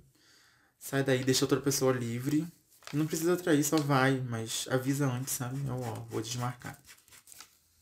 Sai 0.78 1.04
daí, 1.04 1.24
deixa 1.24 1.46
outra 1.46 1.62
pessoa 1.62 1.94
livre. 1.94 2.46
Não 2.94 3.08
precisa 3.08 3.34
atrair, 3.34 3.64
só 3.64 3.78
vai, 3.78 4.20
mas 4.20 4.68
avisa 4.70 5.08
antes, 5.08 5.34
sabe? 5.34 5.66
Eu, 5.66 5.80
ó, 5.82 5.94
vou 6.10 6.22
desmarcar. 6.22 6.78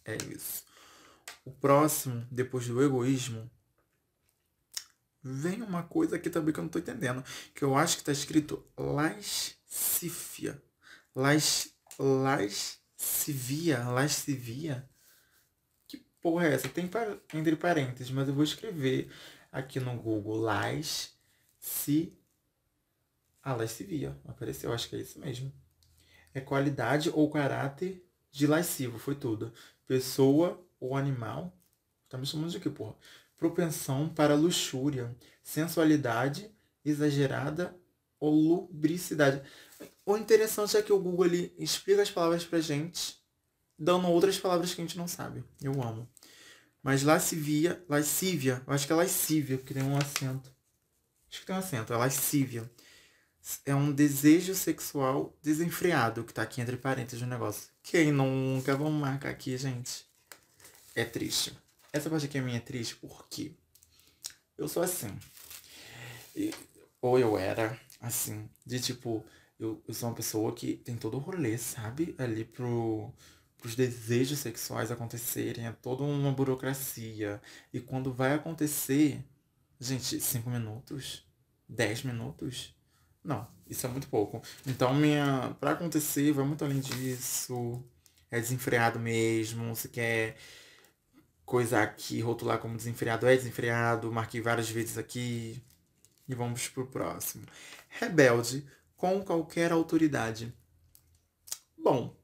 É 0.05 0.15
isso. 0.31 0.63
O 1.43 1.51
próximo, 1.51 2.25
depois 2.31 2.67
do 2.67 2.81
egoísmo, 2.81 3.49
vem 5.25 5.61
uma 5.61 5.83
coisa 5.83 6.15
aqui 6.15 6.29
também 6.29 6.53
que 6.53 6.59
eu 6.59 6.63
não 6.63 6.69
tô 6.69 6.79
entendendo. 6.79 7.23
Que 7.53 7.63
eu 7.63 7.75
acho 7.75 7.97
que 7.97 8.03
tá 8.03 8.11
escrito 8.11 8.63
lascívia. 8.77 10.61
Las, 11.15 11.73
lascivia, 11.99 13.79
lascivia 13.89 14.87
porra 16.25 16.47
é 16.47 16.53
essa? 16.55 16.67
Tem 16.67 16.89
entre 17.35 17.55
parênteses, 17.55 18.09
mas 18.09 18.27
eu 18.27 18.33
vou 18.33 18.43
escrever 18.43 19.11
aqui 19.51 19.79
no 19.79 19.95
Google 19.95 20.37
Las 20.37 21.15
se. 21.59 22.19
Ah, 23.43 23.55
lascivia. 23.55 24.19
Apareceu, 24.25 24.73
acho 24.73 24.89
que 24.89 24.95
é 24.95 25.01
isso 25.01 25.19
mesmo. 25.19 25.53
É 26.33 26.41
qualidade 26.41 27.11
ou 27.11 27.29
caráter 27.29 28.03
de 28.31 28.47
lascivo, 28.47 28.97
foi 28.97 29.13
tudo. 29.13 29.53
Pessoa 29.85 30.59
ou 30.79 30.97
animal. 30.97 31.55
Tá 32.09 32.17
me 32.17 32.25
chamando 32.25 32.49
de 32.49 32.59
quê, 32.59 32.71
porra? 32.71 32.95
Propensão 33.45 34.09
para 34.09 34.33
luxúria, 34.33 35.15
sensualidade 35.43 36.49
exagerada 36.83 37.77
ou 38.19 38.33
lubricidade. 38.33 39.39
O 40.03 40.17
interessante 40.17 40.75
é 40.75 40.81
que 40.81 40.91
o 40.91 40.97
Google 40.97 41.27
ele 41.27 41.55
explica 41.59 42.01
as 42.01 42.09
palavras 42.09 42.43
pra 42.43 42.59
gente, 42.59 43.21
dando 43.77 44.07
outras 44.07 44.39
palavras 44.39 44.73
que 44.73 44.81
a 44.81 44.83
gente 44.83 44.97
não 44.97 45.07
sabe. 45.07 45.43
Eu 45.61 45.79
amo. 45.79 46.09
Mas 46.81 47.03
lascivia, 47.03 47.85
lascívia, 47.87 48.63
eu 48.65 48.73
acho 48.73 48.87
que 48.87 48.93
é 48.93 48.95
lascívia, 48.95 49.59
porque 49.59 49.75
tem 49.75 49.83
um 49.83 49.95
acento. 49.95 50.51
Acho 51.29 51.41
que 51.41 51.45
tem 51.45 51.55
um 51.55 51.59
acento, 51.59 51.93
é 51.93 51.97
lascívia. 51.97 52.67
É 53.63 53.75
um 53.75 53.91
desejo 53.91 54.55
sexual 54.55 55.37
desenfreado, 55.43 56.23
que 56.23 56.33
tá 56.33 56.41
aqui 56.41 56.61
entre 56.61 56.77
parênteses 56.77 57.21
o 57.21 57.27
negócio. 57.27 57.69
Quem 57.83 58.11
nunca? 58.11 58.75
Vamos 58.75 58.99
marcar 58.99 59.29
aqui, 59.29 59.55
gente. 59.55 60.03
É 60.95 61.05
triste. 61.05 61.55
Essa 61.95 62.09
parte 62.09 62.25
aqui 62.25 62.37
é 62.37 62.41
minha 62.41 62.59
triste 62.59 62.97
porque 62.97 63.53
eu 64.57 64.67
sou 64.67 64.83
assim. 64.83 65.07
E, 66.35 66.53
ou 67.01 67.17
eu 67.17 67.37
era 67.37 67.79
assim, 68.01 68.49
de 68.65 68.81
tipo, 68.81 69.25
eu, 69.57 69.81
eu 69.87 69.93
sou 69.93 70.09
uma 70.09 70.15
pessoa 70.15 70.53
que 70.53 70.75
tem 70.75 70.97
todo 70.97 71.15
o 71.15 71.21
rolê, 71.21 71.57
sabe? 71.57 72.13
Ali 72.17 72.43
pro 72.43 73.13
os 73.63 73.75
desejos 73.77 74.39
sexuais 74.39 74.91
acontecerem, 74.91 75.67
é 75.67 75.71
toda 75.71 76.03
uma 76.03 76.33
burocracia. 76.33 77.41
E 77.73 77.79
quando 77.79 78.13
vai 78.13 78.33
acontecer, 78.33 79.23
gente, 79.79 80.19
cinco 80.19 80.49
minutos? 80.49 81.25
dez 81.67 82.03
minutos? 82.03 82.75
Não, 83.23 83.47
isso 83.69 83.85
é 83.85 83.89
muito 83.89 84.09
pouco. 84.09 84.41
Então, 84.67 84.93
minha 84.93 85.55
para 85.61 85.71
acontecer, 85.71 86.33
vai 86.33 86.45
muito 86.45 86.65
além 86.65 86.81
disso. 86.81 87.81
É 88.29 88.39
desenfreado 88.39 88.99
mesmo. 88.99 89.73
Se 89.77 89.87
quer 89.87 90.35
coisa 91.45 91.81
aqui, 91.81 92.19
rotular 92.19 92.59
como 92.59 92.75
desenfreado, 92.75 93.27
é 93.27 93.35
desenfreado. 93.35 94.11
Marquei 94.11 94.41
várias 94.41 94.69
vezes 94.69 94.97
aqui. 94.97 95.63
E 96.27 96.33
vamos 96.33 96.67
pro 96.67 96.87
próximo. 96.87 97.45
Rebelde 97.87 98.65
com 98.97 99.23
qualquer 99.23 99.71
autoridade. 99.71 100.53
Bom, 101.77 102.17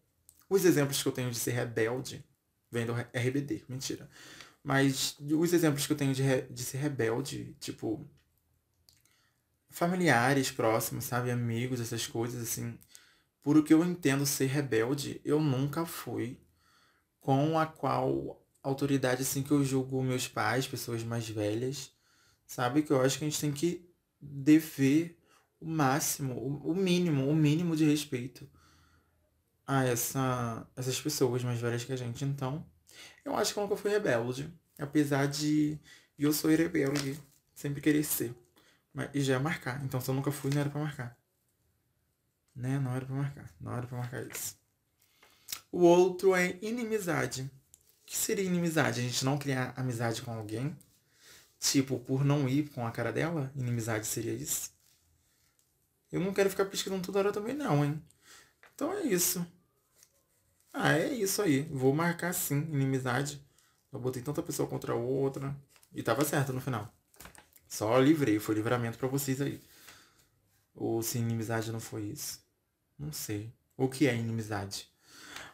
os 0.50 0.66
exemplos 0.66 1.02
que 1.02 1.08
eu 1.08 1.12
tenho 1.12 1.30
de 1.30 1.38
ser 1.38 1.52
rebelde 1.52 2.26
vem 2.72 2.86
do 2.86 2.94
RBD, 2.94 3.64
mentira. 3.70 4.10
Mas 4.64 5.16
os 5.20 5.54
exemplos 5.54 5.86
que 5.86 5.94
eu 5.94 5.98
tenho 5.98 6.14
de, 6.14 6.24
re, 6.24 6.42
de 6.44 6.64
ser 6.64 6.78
rebelde, 6.78 7.56
tipo, 7.60 8.10
familiares 9.70 10.52
próximos, 10.52 11.06
sabe? 11.06 11.32
Amigos, 11.32 11.80
essas 11.80 12.08
coisas, 12.08 12.42
assim. 12.42 12.78
Por 13.44 13.58
o 13.58 13.64
que 13.64 13.74
eu 13.74 13.84
entendo 13.84 14.26
ser 14.26 14.48
rebelde, 14.48 15.20
eu 15.26 15.40
nunca 15.40 15.86
fui 15.86 16.40
com 17.20 17.58
a 17.58 17.66
qual 17.66 18.41
autoridade, 18.64 19.22
assim, 19.22 19.44
que 19.44 19.52
eu 19.52 19.64
julgo 19.64 20.02
meus 20.04 20.28
pais, 20.28 20.68
pessoas 20.68 21.04
mais 21.04 21.28
velhas, 21.28 21.92
sabe? 22.46 22.84
Que 22.84 22.92
eu 22.92 23.02
acho 23.02 23.18
que 23.18 23.26
a 23.26 23.30
gente 23.30 23.40
tem 23.40 23.52
que 23.52 23.90
dever 24.20 25.18
o 25.60 25.66
máximo, 25.66 26.36
o 26.64 26.76
mínimo, 26.76 27.28
o 27.28 27.36
mínimo 27.36 27.76
de 27.76 27.86
respeito 27.86 28.50
a 29.66 29.86
essa, 29.86 30.68
essas 30.76 31.00
pessoas 31.00 31.44
mais 31.44 31.60
velhas 31.60 31.84
que 31.84 31.94
a 31.94 31.96
gente. 31.96 32.26
Então, 32.26 32.66
eu 33.24 33.36
acho 33.36 33.54
que 33.54 33.60
eu 33.60 33.64
nunca 33.64 33.78
fui 33.78 33.92
rebelde. 33.92 34.52
Apesar 34.78 35.28
de 35.28 35.80
eu 36.18 36.34
sou 36.34 36.50
rebelde, 36.50 37.20
sempre 37.54 37.82
querer 37.82 38.04
ser. 38.04 38.36
Mas, 38.94 39.10
e 39.14 39.22
já 39.22 39.36
é 39.36 39.40
marcar. 39.40 39.84
Então, 39.84 40.02
se 40.02 40.10
eu 40.10 40.16
nunca 40.16 40.32
fui, 40.32 40.52
não 40.52 40.62
era 40.62 40.70
pra 40.70 40.82
marcar. 40.82 41.18
Né? 42.56 42.80
Não 42.80 42.96
era 42.96 43.06
pra 43.06 43.16
marcar. 43.16 43.54
Não 43.60 43.76
era 43.76 43.88
pra 43.88 43.98
marcar 43.98 44.28
isso. 44.28 44.58
O 45.72 45.84
outro 45.84 46.36
é 46.36 46.58
inimizade. 46.62 47.50
Que 48.12 48.18
seria 48.18 48.44
inimizade? 48.44 49.00
A 49.00 49.04
gente 49.04 49.24
não 49.24 49.38
criar 49.38 49.74
amizade 49.78 50.22
com 50.22 50.34
alguém? 50.34 50.78
Tipo, 51.58 51.98
por 51.98 52.26
não 52.26 52.46
ir 52.50 52.68
com 52.68 52.86
a 52.86 52.92
cara 52.92 53.10
dela? 53.10 53.50
Inimizade 53.56 54.06
seria 54.06 54.34
isso? 54.34 54.70
Eu 56.12 56.20
não 56.20 56.34
quero 56.34 56.50
ficar 56.50 56.66
pesquisando 56.66 57.06
toda 57.06 57.20
hora 57.20 57.32
também, 57.32 57.56
não, 57.56 57.86
hein? 57.86 58.04
Então 58.76 58.92
é 58.92 59.04
isso. 59.04 59.48
Ah, 60.74 60.92
é 60.92 61.08
isso 61.08 61.42
aí. 61.42 61.62
Vou 61.72 61.96
marcar 61.96 62.34
sim, 62.34 62.58
inimizade. 62.74 63.42
Eu 63.94 64.00
botei 64.02 64.22
tanta 64.22 64.44
pessoa 64.44 64.68
contra 64.68 64.94
outra. 64.94 65.56
E 65.96 66.04
tava 66.04 66.26
certo 66.26 66.52
no 66.52 66.60
final. 66.60 66.94
Só 67.66 67.98
livrei, 67.98 68.40
foi 68.40 68.56
livramento 68.56 68.98
para 68.98 69.08
vocês 69.08 69.40
aí. 69.40 69.62
Ou 70.76 71.02
se 71.02 71.18
inimizade 71.18 71.72
não 71.72 71.80
foi 71.80 72.02
isso. 72.08 72.42
Não 73.00 73.14
sei. 73.14 73.54
O 73.78 73.88
que 73.88 74.06
é 74.06 74.14
inimizade? 74.14 74.91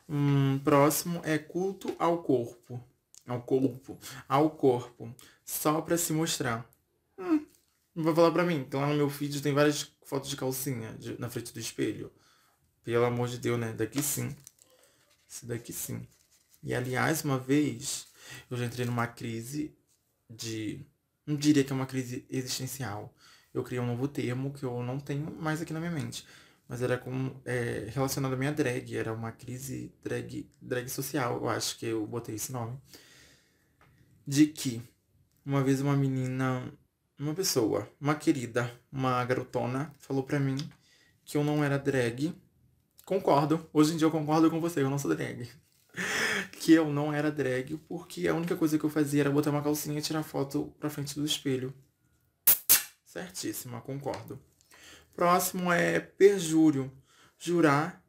Hum, 0.09 0.59
próximo 0.63 1.21
é 1.23 1.37
culto 1.37 1.93
ao 1.99 2.23
corpo. 2.23 2.81
Ao 3.25 3.41
corpo. 3.41 3.99
Ao 4.27 4.49
corpo. 4.49 5.13
Só 5.43 5.81
para 5.81 5.97
se 5.97 6.13
mostrar. 6.13 6.69
Hum, 7.17 7.45
não 7.93 8.03
vai 8.05 8.15
falar 8.15 8.31
pra 8.31 8.43
mim. 8.43 8.63
Que 8.63 8.75
lá 8.75 8.87
no 8.87 8.95
meu 8.95 9.09
feed 9.09 9.41
tem 9.41 9.53
várias 9.53 9.91
fotos 10.05 10.29
de 10.29 10.37
calcinha 10.37 10.93
de, 10.93 11.19
na 11.19 11.29
frente 11.29 11.53
do 11.53 11.59
espelho. 11.59 12.11
Pelo 12.83 13.05
amor 13.05 13.27
de 13.27 13.37
Deus, 13.37 13.59
né? 13.59 13.73
Daqui 13.73 14.01
sim. 14.01 14.33
Isso 15.27 15.45
daqui 15.45 15.73
sim. 15.73 16.07
E 16.63 16.73
aliás, 16.73 17.23
uma 17.23 17.37
vez 17.37 18.07
eu 18.49 18.57
já 18.57 18.65
entrei 18.65 18.85
numa 18.85 19.07
crise 19.07 19.75
de. 20.29 20.85
Não 21.25 21.35
diria 21.35 21.63
que 21.63 21.71
é 21.71 21.75
uma 21.75 21.85
crise 21.85 22.25
existencial. 22.29 23.13
Eu 23.53 23.63
criei 23.63 23.81
um 23.81 23.87
novo 23.87 24.07
termo 24.07 24.53
que 24.53 24.63
eu 24.63 24.81
não 24.83 24.99
tenho 24.99 25.29
mais 25.31 25.61
aqui 25.61 25.73
na 25.73 25.79
minha 25.79 25.91
mente. 25.91 26.25
Mas 26.67 26.81
era 26.81 26.97
com, 26.97 27.35
é, 27.45 27.87
relacionado 27.93 28.33
à 28.33 28.37
minha 28.37 28.51
drag. 28.51 28.95
Era 28.95 29.13
uma 29.13 29.31
crise 29.31 29.93
drag, 30.03 30.49
drag 30.61 30.89
social, 30.89 31.37
eu 31.37 31.49
acho 31.49 31.77
que 31.77 31.85
eu 31.85 32.05
botei 32.05 32.35
esse 32.35 32.51
nome. 32.51 32.77
De 34.25 34.47
que 34.47 34.81
uma 35.45 35.63
vez 35.63 35.79
uma 35.79 35.95
menina, 35.95 36.71
uma 37.17 37.33
pessoa, 37.33 37.89
uma 37.99 38.15
querida, 38.15 38.69
uma 38.91 39.23
garotona, 39.23 39.93
falou 39.97 40.23
pra 40.23 40.39
mim 40.39 40.57
que 41.23 41.37
eu 41.37 41.43
não 41.43 41.63
era 41.63 41.79
drag. 41.79 42.33
Concordo, 43.05 43.69
hoje 43.71 43.93
em 43.93 43.97
dia 43.97 44.05
eu 44.05 44.11
concordo 44.11 44.49
com 44.49 44.59
você, 44.59 44.81
eu 44.81 44.89
não 44.89 44.99
sou 44.99 45.15
drag. 45.15 45.49
que 46.59 46.73
eu 46.73 46.91
não 46.91 47.13
era 47.13 47.31
drag 47.31 47.77
porque 47.87 48.27
a 48.27 48.35
única 48.35 48.55
coisa 48.55 48.77
que 48.77 48.83
eu 48.83 48.89
fazia 48.89 49.21
era 49.21 49.31
botar 49.31 49.51
uma 49.51 49.63
calcinha 49.63 49.99
e 49.99 50.01
tirar 50.01 50.23
foto 50.23 50.73
pra 50.79 50.89
frente 50.89 51.15
do 51.15 51.25
espelho. 51.25 51.73
Certíssima, 53.05 53.81
concordo. 53.81 54.37
Próximo 55.17 55.73
é 55.73 55.99
perjúrio. 55.99 56.91
Jurar. 57.39 58.03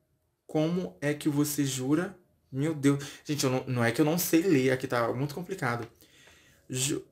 Como 0.46 0.94
é 1.00 1.14
que 1.14 1.28
você 1.28 1.64
jura? 1.64 2.14
Meu 2.52 2.74
Deus. 2.74 3.02
Gente, 3.24 3.46
não, 3.46 3.64
não, 3.66 3.84
é 3.84 3.90
que 3.90 4.00
eu 4.00 4.04
não 4.04 4.18
sei 4.18 4.42
ler, 4.42 4.70
aqui 4.70 4.86
tá 4.86 5.10
muito 5.12 5.34
complicado. 5.34 5.88
Ju, 6.68 7.02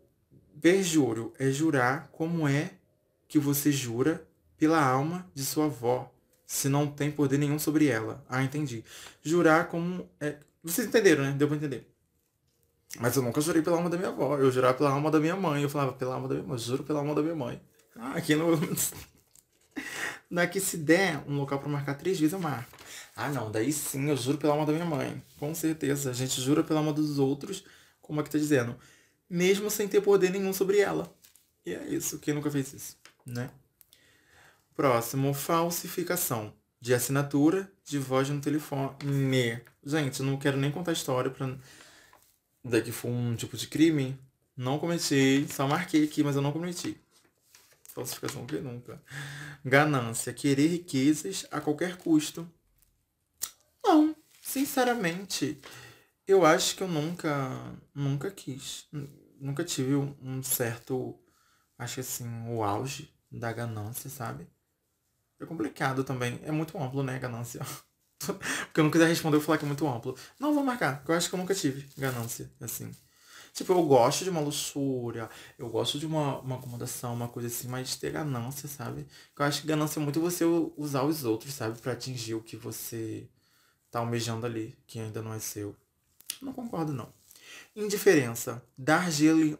perjúrio 0.60 1.32
é 1.38 1.50
jurar 1.50 2.08
como 2.12 2.46
é 2.46 2.72
que 3.26 3.38
você 3.38 3.72
jura 3.72 4.26
pela 4.58 4.82
alma 4.82 5.30
de 5.34 5.44
sua 5.44 5.64
avó, 5.66 6.12
se 6.46 6.68
não 6.68 6.86
tem 6.86 7.10
poder 7.10 7.38
nenhum 7.38 7.58
sobre 7.58 7.86
ela. 7.88 8.24
Ah, 8.28 8.42
entendi. 8.42 8.84
Jurar 9.22 9.68
como 9.68 10.08
é. 10.20 10.36
Vocês 10.62 10.86
entenderam, 10.86 11.24
né? 11.24 11.32
Deu 11.32 11.48
pra 11.48 11.56
entender. 11.56 11.90
Mas 13.00 13.16
eu 13.16 13.22
nunca 13.22 13.40
jurei 13.40 13.62
pela 13.62 13.76
alma 13.76 13.88
da 13.88 13.96
minha 13.96 14.10
avó. 14.10 14.36
Eu 14.36 14.50
jurava 14.50 14.74
pela 14.74 14.90
alma 14.90 15.10
da 15.10 15.20
minha 15.20 15.36
mãe. 15.36 15.62
Eu 15.62 15.70
falava 15.70 15.92
pela 15.92 16.14
alma 16.14 16.28
da 16.28 16.34
minha 16.34 16.46
mãe. 16.46 16.58
Juro 16.58 16.84
pela 16.84 17.00
alma 17.00 17.14
da 17.14 17.22
minha 17.22 17.34
mãe. 17.34 17.60
Ah, 17.96 18.12
aqui 18.12 18.34
no. 20.30 20.40
Daqui 20.40 20.60
se 20.60 20.76
der 20.76 21.22
um 21.26 21.36
local 21.36 21.58
para 21.58 21.68
marcar 21.68 21.94
três 21.94 22.18
vezes, 22.18 22.32
eu 22.32 22.38
marco. 22.38 22.76
Ah, 23.14 23.28
não, 23.28 23.50
daí 23.50 23.72
sim, 23.72 24.08
eu 24.08 24.16
juro 24.16 24.38
pela 24.38 24.52
alma 24.52 24.66
da 24.66 24.72
minha 24.72 24.84
mãe. 24.84 25.22
Com 25.38 25.54
certeza. 25.54 26.10
A 26.10 26.12
gente 26.12 26.40
jura 26.40 26.62
pela 26.62 26.80
alma 26.80 26.92
dos 26.92 27.18
outros, 27.18 27.64
como 28.00 28.20
é 28.20 28.24
que 28.24 28.30
tá 28.30 28.38
dizendo. 28.38 28.76
Mesmo 29.28 29.70
sem 29.70 29.88
ter 29.88 30.00
poder 30.00 30.30
nenhum 30.30 30.52
sobre 30.52 30.78
ela. 30.78 31.12
E 31.64 31.74
é 31.74 31.86
isso. 31.88 32.18
Quem 32.18 32.34
nunca 32.34 32.50
fez 32.50 32.72
isso, 32.72 32.96
né? 33.24 33.50
Próximo, 34.74 35.32
falsificação 35.32 36.52
de 36.80 36.94
assinatura 36.94 37.70
de 37.84 37.98
voz 37.98 38.28
no 38.28 38.40
telefone. 38.40 39.62
Gente, 39.84 40.22
não 40.22 40.36
quero 40.36 40.56
nem 40.56 40.70
contar 40.70 40.92
a 40.92 40.94
história 40.94 41.30
pra. 41.30 41.56
Daqui 42.62 42.92
foi 42.92 43.10
um 43.10 43.34
tipo 43.34 43.56
de 43.56 43.66
crime. 43.66 44.18
Não 44.56 44.78
cometi, 44.78 45.46
só 45.50 45.66
marquei 45.66 46.04
aqui, 46.04 46.22
mas 46.22 46.36
eu 46.36 46.42
não 46.42 46.52
cometi. 46.52 46.96
Falsificação 47.96 48.44
que 48.44 48.60
nunca. 48.60 49.02
Ganância, 49.64 50.30
querer 50.30 50.66
riquezas 50.66 51.46
a 51.50 51.62
qualquer 51.62 51.96
custo. 51.96 52.46
Não, 53.82 54.14
sinceramente, 54.42 55.58
eu 56.28 56.44
acho 56.44 56.76
que 56.76 56.82
eu 56.82 56.88
nunca, 56.88 57.74
nunca 57.94 58.30
quis. 58.30 58.86
Nunca 59.40 59.64
tive 59.64 59.94
um 59.94 60.42
certo, 60.42 61.18
acho 61.78 62.00
assim, 62.00 62.28
o 62.50 62.62
auge 62.62 63.10
da 63.32 63.50
ganância, 63.50 64.10
sabe? 64.10 64.46
É 65.40 65.46
complicado 65.46 66.04
também. 66.04 66.38
É 66.42 66.52
muito 66.52 66.76
amplo, 66.76 67.02
né, 67.02 67.18
ganância. 67.18 67.62
Porque 68.20 68.78
eu 68.80 68.84
não 68.84 68.90
quiser 68.90 69.08
responder, 69.08 69.36
eu 69.36 69.40
vou 69.40 69.46
falar 69.46 69.56
que 69.56 69.64
é 69.64 69.68
muito 69.68 69.88
amplo. 69.88 70.14
Não, 70.38 70.52
vou 70.52 70.62
marcar. 70.62 71.02
Eu 71.08 71.14
acho 71.14 71.30
que 71.30 71.34
eu 71.34 71.38
nunca 71.38 71.54
tive 71.54 71.88
ganância, 71.96 72.52
assim. 72.60 72.90
Tipo, 73.56 73.72
eu 73.72 73.82
gosto 73.84 74.22
de 74.22 74.28
uma 74.28 74.40
luxúria, 74.40 75.30
eu 75.58 75.70
gosto 75.70 75.98
de 75.98 76.04
uma, 76.04 76.40
uma 76.40 76.56
acomodação, 76.56 77.14
uma 77.14 77.26
coisa 77.26 77.48
assim, 77.48 77.66
mas 77.68 77.96
ter 77.96 78.12
ganância, 78.12 78.68
sabe? 78.68 79.06
Eu 79.34 79.46
acho 79.46 79.62
que 79.62 79.66
ganância 79.66 79.98
é 79.98 80.02
muito 80.02 80.20
você 80.20 80.44
usar 80.44 81.04
os 81.04 81.24
outros, 81.24 81.54
sabe? 81.54 81.78
para 81.78 81.92
atingir 81.92 82.34
o 82.34 82.42
que 82.42 82.54
você 82.54 83.26
tá 83.90 84.00
almejando 84.00 84.44
ali, 84.44 84.76
que 84.86 85.00
ainda 85.00 85.22
não 85.22 85.32
é 85.32 85.38
seu. 85.38 85.74
Não 86.42 86.52
concordo, 86.52 86.92
não. 86.92 87.10
Indiferença. 87.74 88.62
Dar 88.76 89.10
gelo 89.10 89.42
em... 89.42 89.58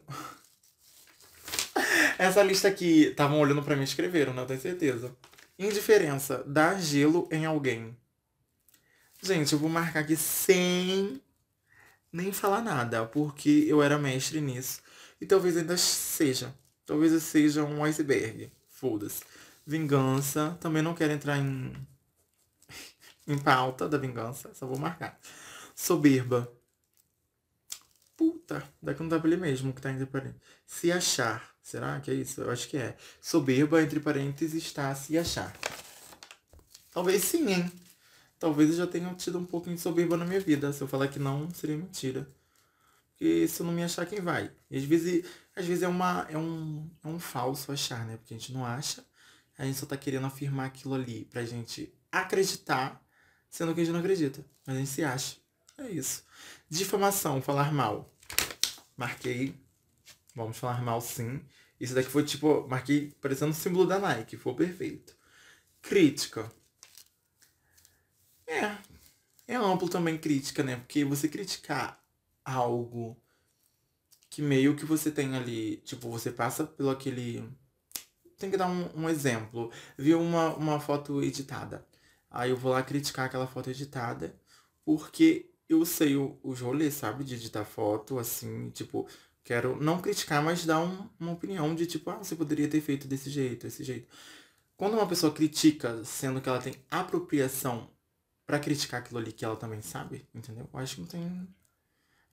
Essa 2.19 2.43
lista 2.43 2.67
aqui, 2.67 3.05
estavam 3.07 3.39
olhando 3.39 3.63
para 3.63 3.75
mim 3.75 3.81
e 3.81 3.85
escreveram, 3.85 4.31
né? 4.31 4.43
Eu 4.43 4.45
tenho 4.45 4.61
certeza. 4.61 5.11
Indiferença. 5.57 6.43
Dar 6.45 6.79
gelo 6.79 7.27
em 7.31 7.47
alguém. 7.47 7.97
Gente, 9.23 9.53
eu 9.53 9.57
vou 9.57 9.69
marcar 9.69 10.01
aqui 10.01 10.15
sem 10.15 11.19
nem 12.11 12.31
falar 12.31 12.61
nada, 12.61 13.05
porque 13.05 13.65
eu 13.67 13.81
era 13.81 13.97
mestre 13.97 14.41
nisso. 14.41 14.81
E 15.19 15.25
talvez 15.25 15.57
ainda 15.57 15.77
seja. 15.77 16.53
Talvez 16.85 17.11
eu 17.11 17.19
seja 17.19 17.63
um 17.63 17.83
iceberg. 17.83 18.51
Foda-se. 18.69 19.23
Vingança. 19.65 20.57
Também 20.61 20.81
não 20.81 20.93
quero 20.93 21.13
entrar 21.13 21.37
em. 21.37 21.73
em 23.27 23.37
pauta 23.37 23.89
da 23.89 23.97
vingança. 23.97 24.53
Só 24.53 24.65
vou 24.65 24.77
marcar. 24.77 25.19
Soberba. 25.75 26.51
Puta, 28.15 28.63
daqui 28.81 29.01
não 29.01 29.09
dá 29.09 29.19
pra 29.19 29.29
ler 29.29 29.37
mesmo 29.37 29.73
que 29.73 29.81
tá 29.81 29.91
entre 29.91 30.05
parênteses. 30.05 30.41
Se 30.65 30.91
achar. 30.91 31.55
Será 31.61 31.99
que 31.99 32.09
é 32.09 32.13
isso? 32.13 32.41
Eu 32.41 32.49
acho 32.49 32.67
que 32.69 32.77
é. 32.77 32.95
Soberba, 33.21 33.81
entre 33.81 33.99
parênteses, 33.99 34.63
está 34.63 34.95
se 34.95 35.17
achar. 35.17 35.53
Talvez 36.91 37.23
sim, 37.23 37.51
hein? 37.51 37.71
Talvez 38.39 38.71
eu 38.71 38.77
já 38.77 38.87
tenha 38.87 39.13
tido 39.15 39.37
um 39.39 39.45
pouquinho 39.45 39.75
de 39.75 39.81
soberba 39.81 40.17
na 40.17 40.25
minha 40.25 40.39
vida. 40.39 40.71
Se 40.73 40.81
eu 40.81 40.87
falar 40.87 41.07
que 41.07 41.19
não, 41.19 41.49
seria 41.51 41.77
mentira. 41.77 42.27
Porque 43.11 43.47
se 43.47 43.61
eu 43.61 43.65
não 43.65 43.73
me 43.73 43.83
achar, 43.83 44.05
quem 44.05 44.21
vai? 44.21 44.51
E 44.69 44.77
às 44.77 44.83
vezes, 44.83 45.25
às 45.55 45.65
vezes 45.65 45.83
é, 45.83 45.87
uma, 45.87 46.27
é, 46.29 46.37
um, 46.37 46.89
é 47.03 47.07
um 47.07 47.19
falso 47.19 47.71
achar, 47.71 48.05
né? 48.05 48.17
Porque 48.17 48.33
a 48.33 48.37
gente 48.37 48.53
não 48.53 48.63
acha, 48.63 49.03
a 49.57 49.65
gente 49.65 49.77
só 49.79 49.85
tá 49.85 49.97
querendo 49.97 50.27
afirmar 50.27 50.67
aquilo 50.67 50.93
ali 50.93 51.25
pra 51.25 51.43
gente 51.43 51.91
acreditar, 52.11 53.03
sendo 53.49 53.73
que 53.73 53.81
a 53.81 53.83
gente 53.83 53.93
não 53.93 54.01
acredita. 54.01 54.45
Mas 54.65 54.75
a 54.75 54.79
gente 54.79 54.89
se 54.91 55.03
acha. 55.03 55.37
É 55.79 55.89
isso. 55.89 56.23
Difamação, 56.69 57.41
falar 57.41 57.71
mal. 57.73 58.11
Marquei. 58.95 59.55
Vamos 60.35 60.57
falar 60.57 60.81
mal 60.83 61.01
sim. 61.01 61.41
Isso 61.79 61.95
daqui 61.95 62.09
foi 62.09 62.23
tipo, 62.23 62.67
marquei 62.67 63.11
parecendo 63.21 63.51
o 63.51 63.55
símbolo 63.55 63.87
da 63.87 63.99
Nike, 63.99 64.37
foi 64.37 64.53
perfeito. 64.53 65.15
Crítica. 65.81 66.51
É. 68.47 68.77
É 69.47 69.55
amplo 69.55 69.89
também 69.89 70.17
crítica, 70.17 70.63
né? 70.63 70.77
Porque 70.77 71.05
você 71.05 71.27
criticar 71.29 72.01
algo 72.43 73.17
que 74.29 74.41
meio 74.41 74.75
que 74.75 74.85
você 74.85 75.11
tem 75.11 75.35
ali, 75.35 75.77
tipo, 75.77 76.09
você 76.09 76.31
passa 76.31 76.65
pelo 76.65 76.89
aquele. 76.89 77.47
Tem 78.37 78.51
que 78.51 78.57
dar 78.57 78.67
um, 78.69 78.89
um 78.95 79.09
exemplo. 79.09 79.71
Viu 79.97 80.21
uma, 80.21 80.53
uma 80.55 80.79
foto 80.79 81.23
editada. 81.23 81.85
Aí 82.29 82.51
eu 82.51 82.57
vou 82.57 82.71
lá 82.73 82.83
criticar 82.83 83.25
aquela 83.25 83.47
foto 83.47 83.69
editada, 83.69 84.35
porque 84.85 85.49
eu 85.69 85.85
sei 85.85 86.15
o, 86.15 86.39
os 86.43 86.61
rolês, 86.61 86.93
sabe? 86.95 87.23
De 87.23 87.35
editar 87.35 87.65
foto, 87.65 88.19
assim, 88.19 88.69
tipo, 88.71 89.07
quero 89.43 89.81
não 89.81 90.01
criticar, 90.01 90.43
mas 90.43 90.65
dar 90.65 90.79
um, 90.81 91.09
uma 91.19 91.31
opinião 91.33 91.73
de 91.75 91.85
tipo, 91.87 92.09
ah, 92.11 92.17
você 92.17 92.35
poderia 92.35 92.67
ter 92.69 92.81
feito 92.81 93.07
desse 93.07 93.29
jeito, 93.29 93.63
desse 93.63 93.83
jeito. 93.83 94.07
Quando 94.77 94.93
uma 94.95 95.07
pessoa 95.07 95.33
critica, 95.33 96.03
sendo 96.05 96.41
que 96.41 96.49
ela 96.49 96.61
tem 96.61 96.75
apropriação 96.91 97.89
para 98.47 98.59
criticar 98.59 99.01
aquilo 99.01 99.19
ali 99.19 99.33
que 99.33 99.43
ela 99.43 99.57
também 99.57 99.81
sabe, 99.81 100.25
entendeu? 100.33 100.69
Eu 100.73 100.79
acho 100.79 100.95
que 100.95 101.01
não 101.01 101.07
tem 101.07 101.47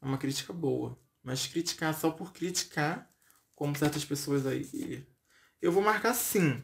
uma 0.01 0.17
crítica 0.17 0.53
boa. 0.53 0.97
Mas 1.25 1.47
criticar 1.47 1.93
só 1.99 2.11
por 2.11 2.33
criticar, 2.33 3.11
como 3.57 3.77
certas 3.77 4.05
pessoas 4.05 4.47
aí, 4.47 5.05
eu 5.61 5.73
vou 5.73 5.83
marcar 5.83 6.15
sim. 6.15 6.63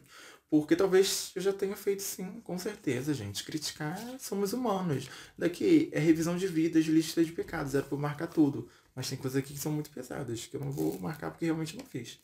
Porque 0.49 0.75
talvez 0.75 1.31
eu 1.35 1.41
já 1.41 1.53
tenha 1.53 1.75
feito 1.75 2.01
sim, 2.01 2.41
com 2.41 2.57
certeza, 2.57 3.13
gente. 3.13 3.43
Criticar 3.43 3.97
somos 4.19 4.53
humanos. 4.53 5.09
Daqui 5.37 5.89
é 5.93 5.99
revisão 5.99 6.37
de 6.37 6.47
vidas, 6.47 6.85
lista 6.85 7.23
de 7.23 7.31
pecados. 7.31 7.73
Era 7.73 7.85
pra 7.85 7.95
eu 7.95 7.99
marcar 8.01 8.27
tudo. 8.27 8.69
Mas 8.93 9.09
tem 9.09 9.17
coisas 9.17 9.41
aqui 9.41 9.53
que 9.53 9.59
são 9.59 9.71
muito 9.71 9.89
pesadas, 9.89 10.45
que 10.45 10.55
eu 10.55 10.59
não 10.59 10.71
vou 10.71 10.99
marcar 10.99 11.31
porque 11.31 11.45
realmente 11.45 11.77
não 11.77 11.85
fiz. 11.85 12.19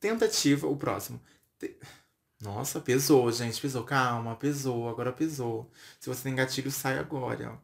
Tentativa, 0.00 0.66
o 0.66 0.76
próximo. 0.76 1.20
Te... 1.58 1.76
Nossa, 2.46 2.80
pesou, 2.80 3.30
gente. 3.32 3.60
Pesou. 3.60 3.82
Calma, 3.82 4.36
pesou. 4.36 4.88
Agora 4.88 5.12
pesou. 5.12 5.68
Se 5.98 6.08
você 6.08 6.22
tem 6.22 6.34
gatilho, 6.34 6.70
sai 6.70 6.96
agora. 6.96 7.60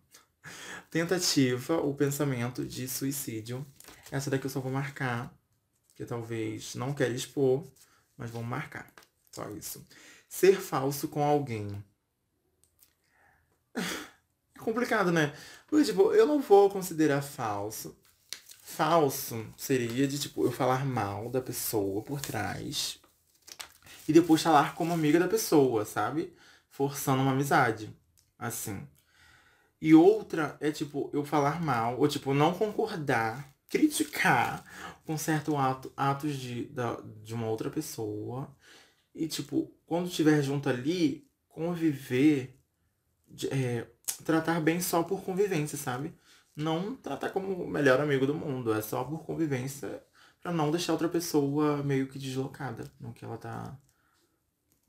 Tentativa 0.90 1.76
ou 1.76 1.94
pensamento 1.94 2.64
de 2.66 2.88
suicídio. 2.88 3.64
Essa 4.10 4.28
daqui 4.28 4.46
eu 4.46 4.50
só 4.50 4.58
vou 4.58 4.72
marcar. 4.72 5.32
Que 5.94 6.04
talvez 6.04 6.74
não 6.74 6.92
quero 6.92 7.14
expor, 7.14 7.64
mas 8.16 8.30
vamos 8.32 8.48
marcar. 8.48 8.92
Só 9.30 9.48
isso. 9.50 9.86
Ser 10.28 10.60
falso 10.60 11.06
com 11.06 11.22
alguém. 11.22 11.82
É 13.76 14.58
complicado, 14.58 15.12
né? 15.12 15.32
Porque, 15.68 15.84
tipo, 15.84 16.12
eu 16.12 16.26
não 16.26 16.40
vou 16.40 16.68
considerar 16.68 17.22
falso. 17.22 17.96
Falso 18.60 19.46
seria 19.56 20.08
de, 20.08 20.18
tipo, 20.18 20.44
eu 20.44 20.50
falar 20.50 20.84
mal 20.84 21.30
da 21.30 21.40
pessoa 21.40 22.02
por 22.02 22.20
trás 22.20 23.00
e 24.08 24.12
depois 24.12 24.42
falar 24.42 24.74
como 24.74 24.92
amiga 24.92 25.18
da 25.18 25.28
pessoa, 25.28 25.84
sabe? 25.84 26.34
Forçando 26.70 27.22
uma 27.22 27.32
amizade. 27.32 27.94
Assim. 28.38 28.86
E 29.80 29.94
outra 29.94 30.56
é, 30.60 30.70
tipo, 30.70 31.10
eu 31.12 31.24
falar 31.24 31.60
mal, 31.62 31.98
ou, 31.98 32.08
tipo, 32.08 32.34
não 32.34 32.54
concordar, 32.54 33.52
criticar 33.68 34.64
com 35.04 35.16
certo 35.18 35.56
ato, 35.56 35.92
atos 35.96 36.36
de, 36.36 36.66
da, 36.66 37.00
de 37.22 37.34
uma 37.34 37.48
outra 37.48 37.70
pessoa. 37.70 38.54
E, 39.14 39.28
tipo, 39.28 39.72
quando 39.86 40.08
estiver 40.08 40.42
junto 40.42 40.68
ali, 40.68 41.28
conviver, 41.48 42.58
de, 43.28 43.48
é, 43.48 43.86
tratar 44.24 44.60
bem 44.60 44.80
só 44.80 45.02
por 45.02 45.22
convivência, 45.22 45.76
sabe? 45.78 46.14
Não 46.54 46.94
tratar 46.96 47.30
como 47.30 47.64
o 47.64 47.68
melhor 47.68 48.00
amigo 48.00 48.26
do 48.26 48.34
mundo, 48.34 48.72
é 48.72 48.82
só 48.82 49.04
por 49.04 49.24
convivência 49.24 50.02
para 50.42 50.52
não 50.52 50.70
deixar 50.70 50.92
outra 50.92 51.08
pessoa 51.08 51.82
meio 51.82 52.08
que 52.08 52.18
deslocada 52.18 52.84
no 53.00 53.12
que 53.12 53.24
ela 53.24 53.38
tá. 53.38 53.78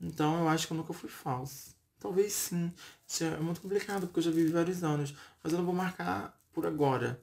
Então 0.00 0.40
eu 0.40 0.48
acho 0.48 0.66
que 0.66 0.72
eu 0.72 0.76
nunca 0.76 0.92
fui 0.92 1.08
falso. 1.08 1.74
Talvez 1.98 2.32
sim. 2.32 2.72
É 3.20 3.40
muito 3.40 3.60
complicado, 3.60 4.06
porque 4.06 4.18
eu 4.18 4.24
já 4.24 4.30
vivi 4.30 4.50
vários 4.52 4.84
anos. 4.84 5.14
Mas 5.42 5.52
eu 5.52 5.58
não 5.58 5.64
vou 5.66 5.74
marcar 5.74 6.38
por 6.52 6.66
agora. 6.66 7.20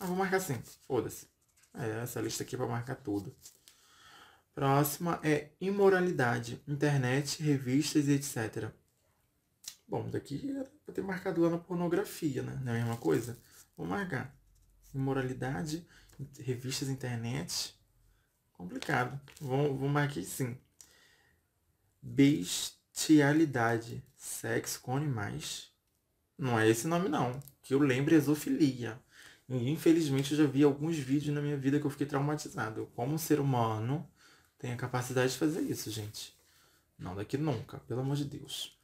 Ah, 0.00 0.06
vou 0.06 0.16
marcar 0.16 0.40
sim. 0.40 0.60
Foda-se. 0.86 1.28
É, 1.74 2.02
essa 2.02 2.20
lista 2.20 2.42
aqui 2.42 2.54
é 2.54 2.58
pra 2.58 2.66
marcar 2.66 2.96
tudo. 2.96 3.34
Próxima 4.54 5.20
é 5.22 5.50
imoralidade. 5.60 6.62
Internet, 6.66 7.42
revistas 7.42 8.08
e 8.08 8.12
etc. 8.12 8.70
Bom, 9.86 10.08
daqui 10.08 10.50
era 10.50 10.64
pra 10.84 10.94
ter 10.94 11.02
marcado 11.02 11.42
lá 11.42 11.50
na 11.50 11.58
pornografia, 11.58 12.42
né? 12.42 12.58
Não 12.64 12.72
é 12.72 12.80
a 12.80 12.84
mesma 12.84 12.96
coisa? 12.96 13.38
Vou 13.76 13.86
marcar. 13.86 14.34
Imoralidade, 14.94 15.86
revistas, 16.40 16.88
internet. 16.88 17.78
Complicado. 18.54 19.20
Vou, 19.40 19.76
vou 19.76 19.88
marcar 19.88 20.22
sim. 20.22 20.56
Bestialidade. 22.06 24.02
Sexo 24.16 24.80
com 24.80 24.96
animais. 24.96 25.72
Não 26.38 26.58
é 26.58 26.68
esse 26.68 26.86
nome, 26.86 27.08
não. 27.08 27.40
Que 27.62 27.74
eu 27.74 27.80
lembre 27.80 28.14
é 28.14 28.20
zoofilia. 28.20 29.00
E 29.48 29.70
infelizmente 29.70 30.32
eu 30.32 30.38
já 30.38 30.46
vi 30.46 30.62
alguns 30.62 30.96
vídeos 30.96 31.34
na 31.34 31.40
minha 31.40 31.56
vida 31.56 31.80
que 31.80 31.86
eu 31.86 31.90
fiquei 31.90 32.06
traumatizado. 32.06 32.88
Como 32.94 33.12
um 33.12 33.18
ser 33.18 33.40
humano 33.40 34.08
tem 34.56 34.72
a 34.72 34.76
capacidade 34.76 35.32
de 35.32 35.38
fazer 35.38 35.62
isso, 35.62 35.90
gente. 35.90 36.32
Não 36.96 37.16
daqui 37.16 37.36
nunca, 37.36 37.78
pelo 37.80 38.00
amor 38.00 38.16
de 38.16 38.24
Deus. 38.24 38.78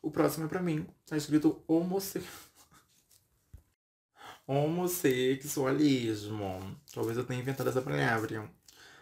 O 0.00 0.10
próximo 0.10 0.46
é 0.46 0.48
pra 0.48 0.62
mim. 0.62 0.86
Tá 1.04 1.16
escrito 1.16 1.60
homosse... 1.66 2.22
homossexualismo. 4.46 6.80
Talvez 6.94 7.18
eu 7.18 7.24
tenha 7.24 7.40
inventado 7.40 7.68
essa 7.68 7.82
palavra. 7.82 8.48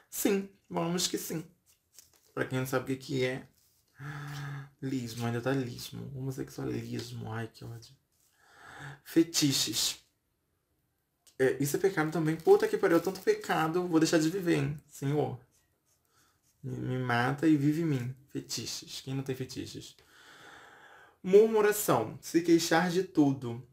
Sim, 0.09 0.49
vamos 0.69 1.07
que 1.07 1.19
sim. 1.19 1.45
Pra 2.35 2.45
quem 2.45 2.59
não 2.59 2.67
sabe 2.67 2.85
o 2.85 2.87
que, 2.87 3.05
que 3.05 3.25
é. 3.25 3.47
Lismo, 4.81 5.27
ainda 5.27 5.41
tá 5.41 5.53
lismo. 5.53 6.11
Homossexualismo. 6.17 7.33
Ai, 7.33 7.49
que 7.53 7.65
ódio. 7.65 7.95
Fetiches. 9.05 9.99
É, 11.39 11.57
isso 11.61 11.77
é 11.77 11.81
pecado 11.81 12.11
também. 12.11 12.37
Puta 12.37 12.69
que 12.69 12.77
pariu, 12.77 13.01
tanto 13.01 13.21
pecado, 13.21 13.87
vou 13.87 14.01
deixar 14.01 14.19
de 14.19 14.31
viver, 14.31 14.57
hein? 14.57 14.79
Senhor. 14.89 15.39
Me 16.63 16.99
mata 16.99 17.47
e 17.47 17.57
vive 17.57 17.83
em 17.83 17.87
mim. 17.87 18.17
Fetiches. 18.29 19.01
Quem 19.01 19.15
não 19.15 19.23
tem 19.23 19.35
fetiches? 19.35 19.97
Murmuração. 21.23 22.19
Se 22.21 22.43
queixar 22.43 22.91
de 22.91 23.03
tudo. 23.05 23.67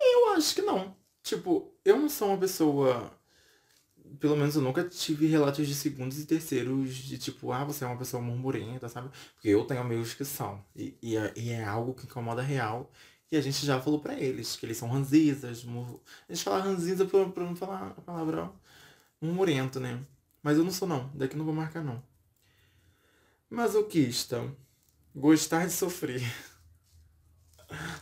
Eu 0.00 0.32
acho 0.34 0.54
que 0.54 0.62
não. 0.62 0.96
Tipo, 1.22 1.74
eu 1.84 1.98
não 1.98 2.08
sou 2.08 2.28
uma 2.28 2.38
pessoa. 2.38 3.12
Pelo 4.20 4.36
menos 4.36 4.56
eu 4.56 4.62
nunca 4.62 4.84
tive 4.84 5.26
relatos 5.26 5.66
de 5.66 5.74
segundos 5.74 6.18
e 6.18 6.26
terceiros 6.26 6.94
de 6.94 7.18
tipo, 7.18 7.52
ah, 7.52 7.64
você 7.64 7.84
é 7.84 7.86
uma 7.86 7.96
pessoa 7.96 8.22
murmurenta, 8.22 8.88
sabe? 8.88 9.10
Porque 9.34 9.48
eu 9.48 9.64
tenho 9.64 9.80
amigos 9.80 10.14
que 10.14 10.24
são. 10.24 10.64
E, 10.74 10.96
e, 11.02 11.16
é, 11.16 11.32
e 11.36 11.50
é 11.50 11.64
algo 11.64 11.94
que 11.94 12.04
incomoda 12.04 12.42
real. 12.42 12.90
E 13.30 13.36
a 13.36 13.40
gente 13.40 13.66
já 13.66 13.80
falou 13.80 14.00
para 14.00 14.14
eles 14.14 14.56
que 14.56 14.64
eles 14.66 14.76
são 14.76 14.88
ranzisas. 14.88 15.64
Mur... 15.64 16.00
A 16.28 16.32
gente 16.32 16.44
fala 16.44 16.62
ranziza 16.62 17.04
pra, 17.04 17.28
pra 17.28 17.44
não 17.44 17.56
falar 17.56 17.94
a 17.96 18.00
palavra 18.00 18.52
murmurento, 19.20 19.80
né? 19.80 20.04
Mas 20.42 20.56
eu 20.56 20.64
não 20.64 20.70
sou 20.70 20.86
não. 20.86 21.10
Daqui 21.14 21.36
não 21.36 21.44
vou 21.44 21.54
marcar 21.54 21.82
não. 21.82 22.02
Masoquista. 23.50 24.54
Gostar 25.14 25.66
de 25.66 25.72
sofrer. 25.72 26.22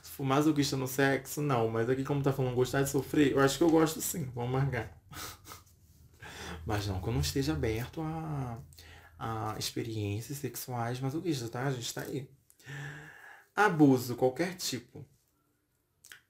For 0.03 0.25
masoquista 0.27 0.77
no 0.77 0.87
sexo, 0.87 1.41
não. 1.41 1.69
Mas 1.69 1.89
aqui 1.89 2.05
como 2.05 2.23
tá 2.23 2.33
falando 2.33 2.55
gostar 2.55 2.83
de 2.83 2.91
sofrer, 2.91 3.33
eu 3.33 3.41
acho 3.41 3.57
que 3.57 3.65
eu 3.65 3.71
gosto 3.71 4.01
sim. 4.01 4.31
Vamos 4.35 4.51
marcar. 4.53 5.01
Mas 6.65 6.87
não 6.87 7.01
que 7.01 7.09
eu 7.09 7.13
não 7.13 7.21
esteja 7.21 7.53
aberto 7.53 8.01
a, 8.01 8.59
a 9.19 9.57
experiências 9.59 10.39
sexuais 10.39 11.01
masoquistas, 11.01 11.51
tá? 11.51 11.65
A 11.67 11.71
gente 11.71 11.93
tá 11.93 12.03
aí. 12.03 12.29
Abuso, 13.55 14.17
qualquer 14.17 14.55
tipo. 14.55 15.05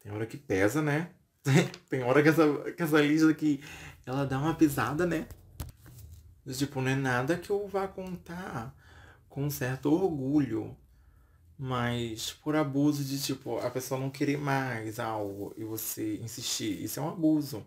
Tem 0.01 0.13
hora 0.13 0.27
que 0.27 0.37
pesa, 0.37 0.83
né? 0.83 1.11
Tem 1.89 2.03
hora 2.03 2.23
que 2.23 2.29
essa, 2.29 2.73
que 2.73 2.83
essa 2.83 3.01
lista 3.01 3.31
aqui, 3.31 3.63
ela 4.05 4.27
dá 4.27 4.39
uma 4.39 4.55
pisada, 4.55 5.07
né? 5.07 5.27
Tipo, 6.53 6.81
não 6.81 6.91
é 6.91 6.95
nada 6.95 7.39
que 7.39 7.51
eu 7.51 7.67
vá 7.67 7.89
contar 7.89 8.75
com 9.29 9.49
certo 9.49 9.93
orgulho. 9.93 10.77
Mas 11.57 12.33
por 12.33 12.57
abuso 12.57 13.05
de, 13.05 13.21
tipo, 13.23 13.59
a 13.59 13.71
pessoa 13.71 14.01
não 14.01 14.11
querer 14.11 14.37
mais 14.37 14.99
algo 14.99 15.55
e 15.57 15.65
você 15.65 16.17
insistir. 16.17 16.83
Isso 16.83 16.99
é 16.99 17.03
um 17.03 17.09
abuso. 17.09 17.67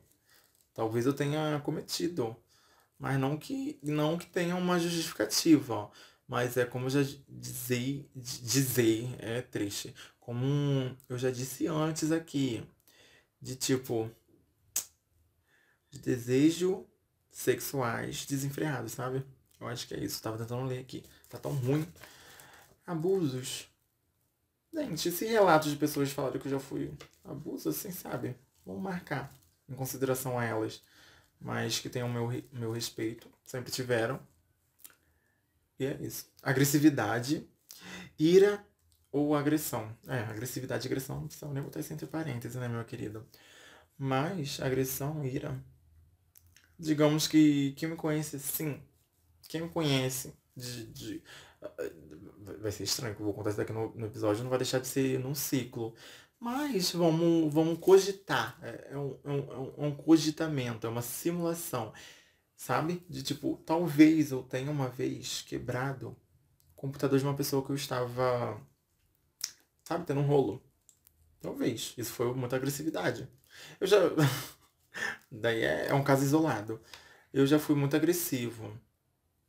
Talvez 0.74 1.06
eu 1.06 1.14
tenha 1.14 1.60
cometido. 1.64 2.36
Mas 3.00 3.20
não 3.20 3.38
que, 3.38 3.80
não 3.84 4.18
que 4.18 4.26
tenha 4.26 4.56
uma 4.56 4.80
justificativa. 4.80 5.90
Mas 6.28 6.58
é 6.58 6.66
como 6.66 6.88
eu 6.88 6.90
já 6.90 7.04
dizei, 7.30 8.10
dizei, 8.16 9.16
é 9.20 9.42
triste. 9.42 9.94
Como 10.20 10.96
eu 11.08 11.18
já 11.18 11.32
disse 11.32 11.68
antes 11.68 12.12
aqui. 12.12 12.64
De 13.42 13.56
tipo. 13.56 14.10
De 15.90 16.00
desejo 16.00 16.86
sexuais 17.32 18.26
desenfreados, 18.26 18.94
sabe? 18.94 19.24
Eu 19.60 19.68
acho 19.68 19.88
que 19.88 19.94
é 19.94 20.00
isso. 20.00 20.22
Tava 20.22 20.38
tentando 20.38 20.66
ler 20.66 20.80
aqui. 20.80 21.04
Tá 21.30 21.38
tão 21.38 21.54
ruim. 21.54 21.88
Abusos. 22.86 23.68
Gente, 24.74 25.10
esse 25.10 25.26
relato 25.26 25.70
de 25.70 25.76
pessoas 25.76 26.12
falaram 26.12 26.40
que 26.40 26.48
eu 26.48 26.52
já 26.52 26.60
fui 26.60 26.92
abuso, 27.24 27.70
assim, 27.70 27.92
sabe? 27.92 28.36
Vamos 28.66 28.82
marcar 28.82 29.32
em 29.68 29.74
consideração 29.74 30.38
a 30.38 30.46
elas. 30.46 30.84
Mas 31.40 31.80
que 31.80 31.90
tenham 31.90 32.10
meu, 32.10 32.30
meu 32.52 32.72
respeito. 32.72 33.30
Sempre 33.46 33.72
tiveram. 33.72 34.20
E 35.80 35.86
é 35.86 35.98
isso. 36.02 36.30
Agressividade. 36.42 37.48
Ira 38.18 38.66
ou 39.12 39.36
agressão. 39.36 39.96
É, 40.08 40.20
agressividade 40.20 40.86
e 40.86 40.88
agressão 40.88 41.20
não 41.20 41.28
precisam 41.28 41.54
nem 41.54 41.64
botar 41.64 41.80
isso 41.80 41.94
entre 41.94 42.08
parênteses, 42.08 42.58
né, 42.58 42.68
meu 42.68 42.84
querido? 42.84 43.26
Mas 43.98 44.60
agressão, 44.60 45.26
ira, 45.26 45.58
digamos 46.78 47.28
que 47.28 47.72
quem 47.74 47.90
me 47.90 47.96
conhece, 47.96 48.40
sim, 48.40 48.80
quem 49.48 49.62
me 49.62 49.70
conhece 49.70 50.34
de, 50.56 50.86
de 50.88 51.24
vai 52.62 52.72
ser 52.72 52.84
estranho 52.84 53.16
que 53.16 53.22
eu 53.22 53.26
vou 53.26 53.34
contar 53.34 53.50
isso 53.50 53.58
daqui 53.58 53.74
no, 53.74 53.94
no, 53.96 54.06
episódio, 54.06 54.44
não 54.44 54.50
vai 54.50 54.60
deixar 54.60 54.80
de 54.80 54.88
ser 54.88 55.20
num 55.20 55.36
ciclo. 55.36 55.96
Mas 56.40 56.92
vamos, 56.92 57.54
vamos 57.54 57.80
cogitar. 57.80 58.58
É, 58.62 58.90
é, 58.92 58.98
um, 58.98 59.20
é, 59.24 59.30
um, 59.32 59.74
é 59.78 59.88
um 59.88 59.96
cogitamento, 59.96 60.86
é 60.86 60.90
uma 60.90 61.02
simulação. 61.02 61.94
Sabe? 62.56 63.04
De 63.10 63.24
tipo, 63.24 63.58
talvez 63.66 64.32
eu 64.32 64.44
tenha 64.44 64.72
uma 64.72 64.90
vez 64.90 65.42
quebrado 65.44 66.10
o 66.10 66.76
computador 66.76 67.20
de 67.20 67.26
uma 67.26 67.36
pessoa 67.36 67.64
que 67.66 67.72
eu 67.72 67.76
estava. 67.76 68.62
Sabe, 69.84 70.06
tendo 70.06 70.20
um 70.22 70.26
rolo. 70.28 70.62
Talvez. 71.42 71.94
Isso 71.98 72.14
foi 72.14 72.34
muita 72.34 72.56
agressividade. 72.58 73.30
Eu 73.80 73.88
já. 73.88 73.98
Daí 75.32 75.62
é, 75.64 75.88
é 75.90 75.94
um 75.94 76.04
caso 76.04 76.24
isolado. 76.24 76.82
Eu 77.34 77.46
já 77.48 77.60
fui 77.60 77.76
muito 77.76 77.96
agressivo. 77.96 78.80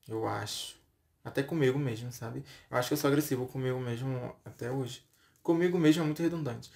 Eu 0.09 0.27
acho. 0.29 0.77
Até 1.25 1.43
comigo 1.43 1.79
mesmo, 1.79 2.13
sabe? 2.13 2.45
Eu 2.71 2.79
acho 2.79 2.89
que 2.89 2.95
eu 2.95 2.99
sou 2.99 3.09
agressivo 3.09 3.47
comigo 3.49 3.81
mesmo 3.81 4.37
até 4.45 4.71
hoje. 4.71 5.08
Comigo 5.49 5.79
mesmo 5.79 6.03
é 6.03 6.05
muito 6.05 6.23
redundante. 6.23 6.71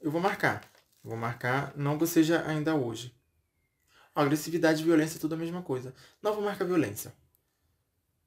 Eu 0.00 0.12
vou 0.12 0.20
marcar. 0.20 0.62
Vou 1.02 1.16
marcar, 1.16 1.76
não 1.76 1.98
que 1.98 2.06
seja 2.06 2.46
ainda 2.46 2.72
hoje. 2.72 3.12
Agressividade 4.14 4.80
e 4.80 4.84
violência 4.84 5.18
é 5.18 5.20
tudo 5.20 5.34
a 5.34 5.36
mesma 5.36 5.60
coisa. 5.60 5.92
Não 6.22 6.32
vou 6.32 6.40
marcar 6.40 6.64
violência. 6.64 7.12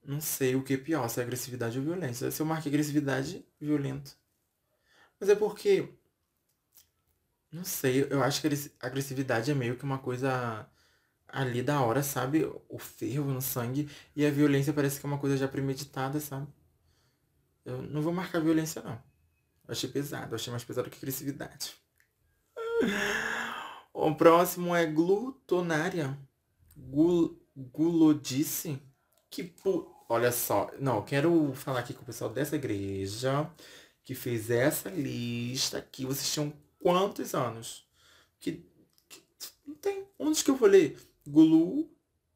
Não 0.03 0.19
sei 0.19 0.53
o 0.53 0.63
que 0.63 0.73
é 0.73 0.77
pior, 0.77 1.07
se 1.07 1.21
é 1.21 1.23
agressividade 1.23 1.79
ou 1.79 1.85
violência. 1.85 2.29
Se 2.29 2.41
eu 2.41 2.45
marquei 2.45 2.69
agressividade, 2.69 3.47
violento. 3.57 4.17
Mas 5.17 5.29
é 5.29 5.35
porque 5.35 5.87
não 7.49 7.63
sei, 7.63 8.05
eu 8.09 8.21
acho 8.21 8.41
que 8.41 8.49
agressividade 8.81 9.49
é 9.49 9.53
meio 9.55 9.77
que 9.77 9.85
uma 9.85 9.99
coisa 9.99 10.69
ali 11.25 11.63
da 11.63 11.79
hora, 11.79 12.03
sabe? 12.03 12.43
O 12.67 12.77
fervo 12.77 13.31
no 13.31 13.41
sangue. 13.41 13.89
E 14.13 14.25
a 14.25 14.29
violência 14.29 14.73
parece 14.73 14.99
que 14.99 15.05
é 15.05 15.09
uma 15.09 15.19
coisa 15.19 15.37
já 15.37 15.47
premeditada, 15.47 16.19
sabe? 16.19 16.47
Eu 17.63 17.81
não 17.81 18.01
vou 18.01 18.11
marcar 18.11 18.41
violência, 18.41 18.81
não. 18.81 19.08
Eu 19.69 19.73
achei 19.73 19.87
pesado, 19.87 20.31
eu 20.31 20.35
achei 20.35 20.49
mais 20.49 20.63
pesado 20.63 20.89
que 20.89 20.97
agressividade. 20.97 21.75
O 23.93 24.15
próximo 24.15 24.75
é 24.75 24.83
glutonária. 24.87 26.17
Gul 26.75 27.39
gulodice. 27.55 28.81
Que 29.29 29.43
pu... 29.43 29.87
Olha 30.09 30.31
só. 30.31 30.71
Não, 30.79 31.03
quero 31.05 31.53
falar 31.53 31.81
aqui 31.81 31.93
com 31.93 32.01
o 32.01 32.05
pessoal 32.05 32.31
dessa 32.31 32.55
igreja 32.55 33.47
que 34.03 34.15
fez 34.15 34.49
essa 34.49 34.89
lista 34.89 35.77
aqui. 35.77 36.03
Vocês 36.03 36.33
tinham 36.33 36.51
quantos 36.79 37.35
anos? 37.35 37.87
Que, 38.39 38.65
que 39.07 39.21
não 39.67 39.75
tem. 39.75 40.07
Onde 40.17 40.43
que 40.43 40.49
eu 40.49 40.55
vou 40.55 40.67
ler? 40.67 40.97
Glu, 41.27 41.87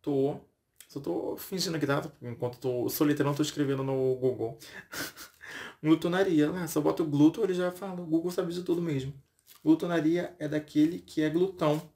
tô. 0.04 0.40
Só 0.88 1.00
tô 1.00 1.36
fingindo 1.36 1.78
aqui, 1.78 1.88
tá? 1.88 2.04
Enquanto 2.22 2.60
tô 2.60 2.88
soliteirão, 2.90 3.34
tô 3.34 3.42
escrevendo 3.42 3.84
no 3.84 4.16
Google. 4.18 4.56
Glutonaria, 5.84 6.50
lá, 6.50 6.66
só 6.66 6.80
bota 6.80 7.04
o 7.04 7.06
gluto, 7.06 7.44
ele 7.44 7.54
já 7.54 7.70
fala. 7.70 8.02
O 8.02 8.06
Google 8.06 8.32
sabe 8.32 8.54
de 8.54 8.64
tudo 8.64 8.82
mesmo. 8.82 9.14
Glutonaria 9.62 10.34
é 10.40 10.48
daquele 10.48 11.00
que 11.00 11.22
é 11.22 11.30
glutão. 11.30 11.92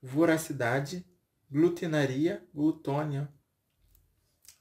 Voracidade, 0.00 1.04
glutenaria, 1.50 2.46
glutônia. 2.54 3.28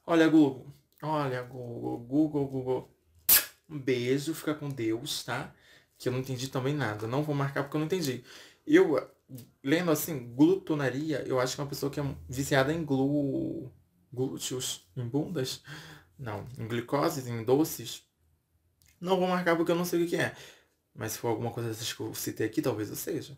Olha, 0.07 0.27
Google. 0.27 0.73
Olha, 1.03 1.43
Google, 1.43 1.99
Google, 1.99 2.47
Google. 2.47 2.97
Um 3.69 3.79
beijo, 3.79 4.33
fica 4.33 4.55
com 4.55 4.69
Deus, 4.69 5.23
tá? 5.23 5.53
Que 5.95 6.09
eu 6.09 6.11
não 6.11 6.19
entendi 6.19 6.47
também 6.47 6.73
nada. 6.73 7.05
Não 7.05 7.21
vou 7.21 7.35
marcar 7.35 7.61
porque 7.61 7.77
eu 7.77 7.79
não 7.79 7.85
entendi. 7.85 8.23
Eu, 8.65 9.07
lendo 9.63 9.91
assim, 9.91 10.33
glutonaria, 10.33 11.23
eu 11.27 11.39
acho 11.39 11.53
que 11.53 11.61
é 11.61 11.63
uma 11.63 11.69
pessoa 11.69 11.91
que 11.91 11.99
é 11.99 12.15
viciada 12.27 12.73
em 12.73 12.83
glu... 12.83 13.71
glúteos, 14.11 14.89
em 14.97 15.07
bundas. 15.07 15.61
Não, 16.17 16.47
em 16.57 16.67
glicose, 16.67 17.29
em 17.29 17.43
doces. 17.43 18.09
Não 19.01 19.17
vou 19.17 19.27
marcar 19.27 19.55
porque 19.57 19.71
eu 19.71 19.75
não 19.75 19.83
sei 19.83 20.05
o 20.05 20.07
que 20.07 20.15
é. 20.15 20.35
Mas 20.93 21.13
se 21.13 21.17
for 21.17 21.29
alguma 21.29 21.49
coisa 21.51 21.69
dessas 21.69 21.91
que 21.91 21.99
eu 21.99 22.13
citei 22.13 22.45
aqui, 22.45 22.61
talvez 22.61 22.89
eu 22.89 22.95
seja. 22.95 23.35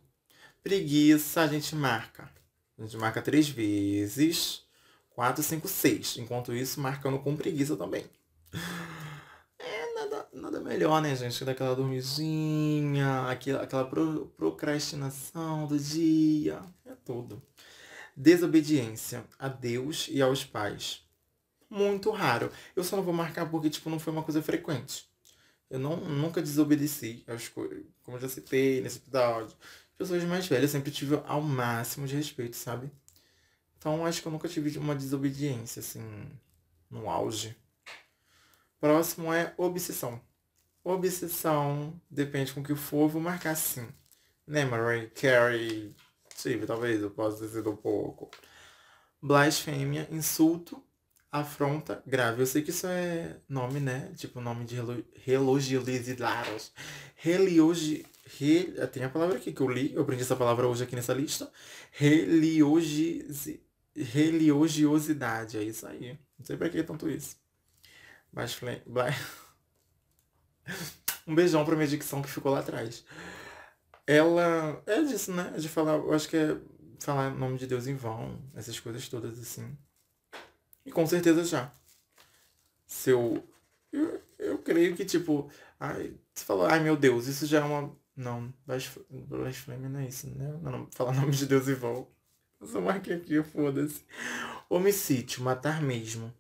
Preguiça, 0.61 1.41
a 1.41 1.47
gente 1.47 1.74
marca. 1.76 2.30
A 2.78 2.82
gente 2.82 2.97
marca 2.97 3.22
três 3.22 3.47
vezes. 3.47 4.64
Quatro, 5.11 5.41
cinco, 5.41 5.68
seis. 5.70 6.18
Enquanto 6.18 6.53
isso, 6.53 6.82
marcando 6.82 7.18
com 7.20 7.36
preguiça 7.36 7.78
também. 7.78 8.05
É 9.57 9.93
nada, 9.93 10.28
nada 10.34 10.59
melhor, 10.59 11.01
né, 11.01 11.16
gente? 11.16 11.38
Que 11.38 11.45
daquela 11.45 11.76
dormidinha, 11.76 13.30
aquela, 13.30 13.64
aquela 13.64 13.86
pro, 13.86 14.28
procrastinação 14.36 15.66
do 15.66 15.80
dia. 15.80 16.61
É 16.86 16.93
tudo. 17.05 17.41
Desobediência 18.18 19.24
a 19.39 19.47
Deus 19.47 20.09
e 20.11 20.22
aos 20.22 20.43
pais. 20.43 21.03
Muito 21.70 22.11
raro. 22.11 22.51
Eu 22.76 22.84
só 22.84 22.97
não 22.97 23.03
vou 23.03 23.14
marcar 23.14 23.49
porque, 23.49 23.70
tipo, 23.70 23.89
não 23.89 23.99
foi 23.99 24.11
uma 24.11 24.24
coisa 24.24 24.41
frequente. 24.41 25.12
Eu 25.74 25.80
não, 25.80 25.95
nunca 25.97 26.39
desobedeci 26.39 27.24
as 27.26 27.47
coisas, 27.47 27.84
como 28.03 28.15
eu 28.15 28.21
já 28.21 28.30
citei 28.30 28.80
nesse 28.80 28.99
episódio. 28.99 29.57
Pessoas 29.97 30.24
mais 30.24 30.45
velhas 30.45 30.69
sempre 30.69 30.91
tive 30.91 31.19
ao 31.26 31.41
máximo 31.41 32.05
de 32.05 32.15
respeito, 32.15 32.55
sabe? 32.55 32.91
Então 33.76 34.05
acho 34.05 34.21
que 34.21 34.28
eu 34.28 34.32
nunca 34.32 34.47
tive 34.47 34.78
uma 34.78 34.93
desobediência, 34.93 35.80
assim, 35.80 36.30
no 36.91 37.09
auge. 37.09 37.57
Próximo 38.80 39.34
é 39.34 39.51
obsessão. 39.57 40.21
Obsessão, 40.84 41.99
depende 42.07 42.53
com 42.53 42.61
o 42.61 42.63
que 42.63 42.76
for, 42.76 43.09
vou 43.09 43.19
marcar 43.19 43.53
assim. 43.53 43.88
Memory, 44.45 45.09
carry, 45.09 45.95
tive, 46.38 46.67
talvez 46.67 47.01
eu 47.01 47.09
possa 47.09 47.39
ter 47.39 47.47
sido 47.47 47.71
um 47.71 47.76
pouco. 47.76 48.30
Blasfêmia, 49.19 50.07
insulto, 50.11 50.84
afronta 51.34 52.01
grave. 52.05 52.43
Eu 52.43 52.45
sei 52.45 52.61
que 52.61 52.69
isso 52.69 52.86
é 52.86 53.38
nome, 53.49 53.79
né? 53.79 54.11
Tipo 54.15 54.39
nome 54.39 54.65
de 54.65 54.77
religiosidade. 55.15 56.71
Religiosi... 57.15 58.05
Re... 58.38 58.65
Tem 58.88 59.03
a 59.03 59.09
palavra 59.09 59.38
aqui 59.38 59.51
que 59.51 59.61
eu 59.61 59.67
li, 59.67 59.93
eu 59.93 60.03
aprendi 60.03 60.21
essa 60.21 60.36
palavra 60.36 60.67
hoje 60.67 60.84
aqui 60.84 60.95
nessa 60.95 61.13
lista. 61.13 61.51
Religiosi... 61.91 63.59
Religiosidade, 63.95 65.57
é 65.57 65.63
isso 65.63 65.88
aí. 65.88 66.19
Não 66.38 66.45
sei 66.45 66.55
pra 66.55 66.69
que 66.69 66.84
tanto 66.84 67.09
isso. 67.09 67.36
Mas... 68.31 68.59
Um 71.25 71.34
beijão 71.34 71.65
pra 71.65 71.75
minha 71.75 71.88
dicção 71.88 72.21
que 72.21 72.29
ficou 72.29 72.51
lá 72.51 72.59
atrás. 72.59 73.03
Ela... 74.05 74.84
É 74.86 75.01
disso, 75.01 75.31
né? 75.31 75.51
De 75.57 75.67
falar... 75.67 75.93
Eu 75.93 76.13
acho 76.13 76.29
que 76.29 76.38
é 76.38 76.57
falar 76.99 77.31
nome 77.31 77.57
de 77.57 77.65
Deus 77.65 77.88
em 77.88 77.95
vão. 77.95 78.39
Essas 78.53 78.79
coisas 78.79 79.07
todas, 79.09 79.39
assim. 79.39 79.75
E 80.86 80.91
com 80.91 81.05
certeza 81.05 81.43
já. 81.43 81.71
Seu. 82.86 83.43
Eu, 83.91 84.21
eu 84.39 84.57
creio 84.59 84.95
que, 84.95 85.05
tipo. 85.05 85.49
Ai, 85.79 86.13
você 86.34 86.45
falou, 86.45 86.65
ai 86.65 86.79
meu 86.79 86.95
Deus, 86.95 87.27
isso 87.27 87.45
já 87.45 87.59
é 87.59 87.63
uma. 87.63 87.95
Não, 88.15 88.53
blasfêmia 88.65 89.89
não 89.89 89.99
é 89.99 90.07
isso, 90.07 90.27
né? 90.29 90.47
Não, 90.61 90.71
não, 90.71 90.88
falar 90.91 91.13
nome 91.19 91.31
de 91.31 91.45
Deus 91.45 91.67
e 91.67 91.73
vão. 91.73 92.07
Eu 92.61 92.67
só 92.67 92.79
marquei 92.79 93.15
aqui, 93.15 93.41
foda-se. 93.43 94.05
Homicídio, 94.69 95.43
matar 95.43 95.81
mesmo. 95.81 96.34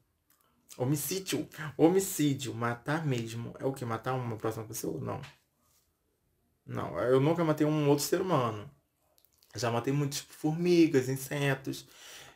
Homicídio. 0.77 1.47
Homicídio, 1.77 2.53
matar 2.53 3.05
mesmo. 3.05 3.53
É 3.59 3.65
o 3.65 3.73
que? 3.73 3.83
Matar 3.85 4.13
uma 4.13 4.37
próxima 4.37 4.65
pessoa? 4.65 4.99
Não. 5.01 5.21
Não, 6.65 6.97
eu 6.99 7.19
nunca 7.19 7.43
matei 7.43 7.67
um 7.67 7.89
outro 7.89 8.05
ser 8.05 8.21
humano. 8.21 8.69
Já 9.55 9.69
matei 9.69 9.93
muitas 9.93 10.19
tipo, 10.19 10.33
formigas, 10.33 11.09
insetos. 11.09 11.85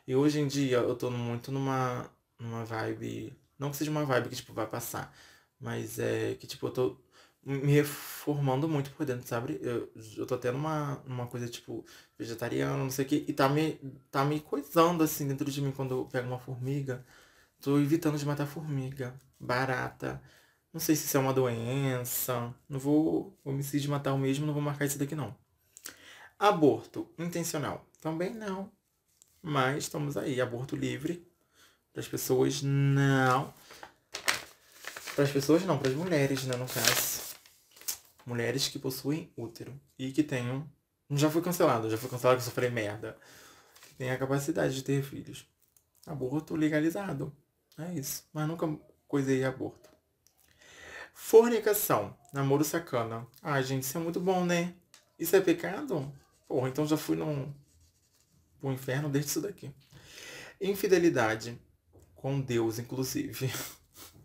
E 0.08 0.16
hoje 0.16 0.40
em 0.40 0.48
dia 0.48 0.78
eu 0.78 0.96
tô 0.96 1.10
muito 1.10 1.52
numa, 1.52 2.10
numa 2.38 2.64
vibe. 2.64 3.36
Não 3.58 3.70
que 3.70 3.76
seja 3.76 3.90
uma 3.90 4.06
vibe 4.06 4.30
que 4.30 4.36
tipo, 4.36 4.54
vai 4.54 4.66
passar. 4.66 5.14
Mas 5.60 5.98
é 5.98 6.34
que 6.36 6.46
tipo, 6.46 6.66
eu 6.66 6.70
tô 6.72 6.96
me 7.44 7.72
reformando 7.72 8.66
muito 8.68 8.90
por 8.92 9.04
dentro, 9.06 9.26
sabe? 9.28 9.58
Eu, 9.62 9.92
eu 10.16 10.26
tô 10.26 10.38
tendo 10.38 10.56
uma, 10.56 10.98
uma 11.06 11.26
coisa 11.26 11.46
tipo 11.48 11.84
vegetariana, 12.18 12.78
não 12.78 12.90
sei 12.90 13.04
o 13.04 13.08
que, 13.08 13.24
e 13.28 13.32
tá 13.34 13.48
me, 13.50 13.74
tá 14.10 14.24
me 14.24 14.40
coisando 14.40 15.02
assim 15.04 15.28
dentro 15.28 15.50
de 15.50 15.60
mim 15.62 15.72
quando 15.72 15.94
eu 15.94 16.04
pego 16.06 16.28
uma 16.28 16.38
formiga. 16.38 17.04
Tô 17.60 17.78
evitando 17.80 18.18
de 18.18 18.26
matar 18.26 18.46
formiga, 18.46 19.20
barata. 19.40 20.22
Não 20.72 20.80
sei 20.80 20.96
se 20.96 21.06
isso 21.06 21.16
é 21.18 21.20
uma 21.20 21.34
doença. 21.34 22.54
Não 22.68 22.78
vou 22.80 23.38
homicídio 23.44 23.90
matar 23.90 24.14
o 24.14 24.18
mesmo, 24.18 24.46
não 24.46 24.54
vou 24.54 24.62
marcar 24.62 24.86
isso 24.86 24.98
daqui 24.98 25.14
não. 25.14 25.36
Aborto 26.38 27.08
intencional. 27.18 27.86
Também 28.00 28.34
não. 28.34 28.70
Mas 29.42 29.84
estamos 29.84 30.16
aí, 30.16 30.40
aborto 30.40 30.76
livre. 30.76 31.26
Para 31.92 32.00
as 32.00 32.08
pessoas 32.08 32.62
não. 32.62 33.52
Para 35.14 35.24
as 35.24 35.30
pessoas 35.30 35.64
não, 35.64 35.78
para 35.78 35.88
as 35.88 35.94
mulheres, 35.94 36.44
né, 36.44 36.56
no 36.56 36.66
caso. 36.66 37.36
Mulheres 38.24 38.68
que 38.68 38.78
possuem 38.78 39.32
útero 39.36 39.78
e 39.98 40.12
que 40.12 40.22
tenham. 40.22 40.68
Já 41.10 41.30
foi 41.30 41.40
cancelado, 41.40 41.88
já 41.90 41.96
foi 41.96 42.10
cancelado 42.10 42.38
que 42.38 42.42
eu 42.42 42.50
sofri 42.50 42.68
merda. 42.70 43.16
Que 43.80 43.94
tem 43.94 44.10
a 44.10 44.18
capacidade 44.18 44.74
de 44.74 44.82
ter 44.82 45.02
filhos. 45.02 45.46
Aborto 46.06 46.54
legalizado. 46.54 47.34
É 47.78 47.92
isso. 47.94 48.24
Mas 48.32 48.46
nunca 48.46 48.66
coisei 49.06 49.44
aborto. 49.44 49.88
Fornicação. 51.14 52.16
Namoro 52.32 52.64
sacana. 52.64 53.26
Ai, 53.42 53.62
gente, 53.62 53.82
isso 53.82 53.96
é 53.96 54.00
muito 54.00 54.20
bom, 54.20 54.44
né? 54.44 54.74
Isso 55.18 55.34
é 55.34 55.40
pecado? 55.40 56.12
Porra, 56.46 56.68
então 56.68 56.86
já 56.86 56.96
fui 56.96 57.16
num 57.16 57.52
o 58.62 58.72
inferno 58.72 59.08
desde 59.08 59.30
isso 59.30 59.40
daqui. 59.40 59.70
Infidelidade 60.60 61.60
com 62.14 62.40
Deus, 62.40 62.78
inclusive. 62.78 63.50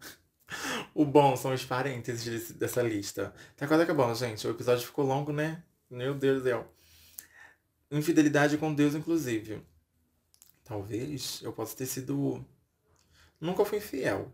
o 0.93 1.05
bom 1.05 1.35
são 1.35 1.53
os 1.53 1.63
parênteses 1.63 2.51
dessa 2.53 2.81
lista. 2.81 3.33
Tá 3.55 3.67
quase 3.67 3.83
acabando, 3.83 4.15
gente. 4.15 4.45
O 4.47 4.51
episódio 4.51 4.85
ficou 4.85 5.05
longo, 5.05 5.31
né? 5.31 5.63
Meu 5.89 6.15
Deus 6.15 6.41
do 6.41 6.45
céu. 6.45 6.73
Infidelidade 7.91 8.57
com 8.57 8.73
Deus, 8.73 8.95
inclusive. 8.95 9.63
Talvez 10.63 11.41
eu 11.43 11.53
possa 11.53 11.75
ter 11.75 11.85
sido. 11.85 12.43
Nunca 13.39 13.63
fui 13.63 13.79
fiel. 13.79 14.33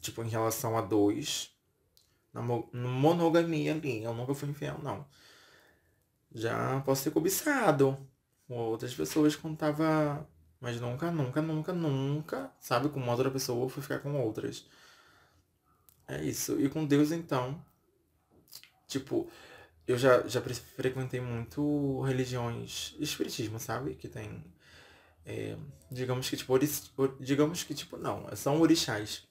Tipo, 0.00 0.22
em 0.22 0.28
relação 0.28 0.78
a 0.78 0.80
dois. 0.80 1.50
Na 2.32 2.42
monogamia 2.42 3.72
ali. 3.72 4.04
Eu 4.04 4.14
nunca 4.14 4.34
fui 4.34 4.48
infiel, 4.48 4.78
não. 4.82 5.04
Já 6.32 6.80
posso 6.82 7.02
ter 7.02 7.10
cobiçado 7.10 7.98
com 8.48 8.56
outras 8.56 8.94
pessoas 8.94 9.36
quando 9.36 9.56
tava. 9.56 10.26
Mas 10.60 10.80
nunca, 10.80 11.10
nunca, 11.12 11.40
nunca, 11.40 11.72
nunca, 11.72 12.50
sabe? 12.58 12.88
Com 12.88 12.98
uma 12.98 13.12
outra 13.12 13.30
pessoa 13.30 13.68
fui 13.68 13.82
ficar 13.82 14.00
com 14.00 14.20
outras. 14.20 14.66
É 16.08 16.24
isso. 16.24 16.60
E 16.60 16.68
com 16.68 16.84
Deus, 16.84 17.12
então. 17.12 17.62
Tipo, 18.88 19.30
eu 19.86 19.98
já, 19.98 20.26
já 20.26 20.40
frequentei 20.40 21.20
muito 21.20 22.00
religiões. 22.02 22.96
Espiritismo, 22.98 23.60
sabe? 23.60 23.94
Que 23.94 24.08
tem. 24.08 24.42
É, 25.24 25.56
digamos 25.90 26.28
que 26.28 26.36
tipo. 26.36 26.52
Oris, 26.52 26.90
digamos 27.20 27.62
que 27.62 27.74
tipo, 27.74 27.96
não. 27.98 28.34
São 28.34 28.60
orixás. 28.60 29.28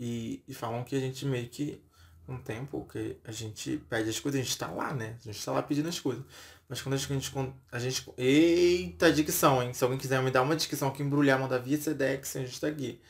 E, 0.00 0.42
e 0.48 0.54
falam 0.54 0.84
que 0.84 0.94
a 0.94 1.00
gente 1.00 1.24
meio 1.26 1.48
que. 1.48 1.82
Um 2.28 2.38
tempo 2.38 2.86
que 2.90 3.16
a 3.24 3.30
gente 3.30 3.80
pede 3.88 4.10
as 4.10 4.18
coisas, 4.18 4.40
a 4.40 4.44
gente 4.44 4.58
tá 4.58 4.66
lá, 4.66 4.92
né? 4.92 5.16
A 5.20 5.24
gente 5.24 5.44
tá 5.44 5.52
lá 5.52 5.62
pedindo 5.62 5.88
as 5.88 6.00
coisas. 6.00 6.24
Mas 6.68 6.82
quando 6.82 6.94
a 6.94 6.96
gente, 6.96 7.32
a 7.70 7.78
gente. 7.78 8.10
Eita, 8.16 9.12
dicção, 9.12 9.62
hein? 9.62 9.72
Se 9.72 9.84
alguém 9.84 9.98
quiser 9.98 10.20
me 10.22 10.30
dar 10.30 10.42
uma 10.42 10.56
dicção 10.56 10.90
que 10.90 11.02
embrulhar, 11.02 11.38
manda 11.38 11.58
via 11.58 11.80
Sedex, 11.80 12.36
a 12.36 12.40
gente 12.40 12.60
tá 12.60 12.66
aqui. 12.66 13.00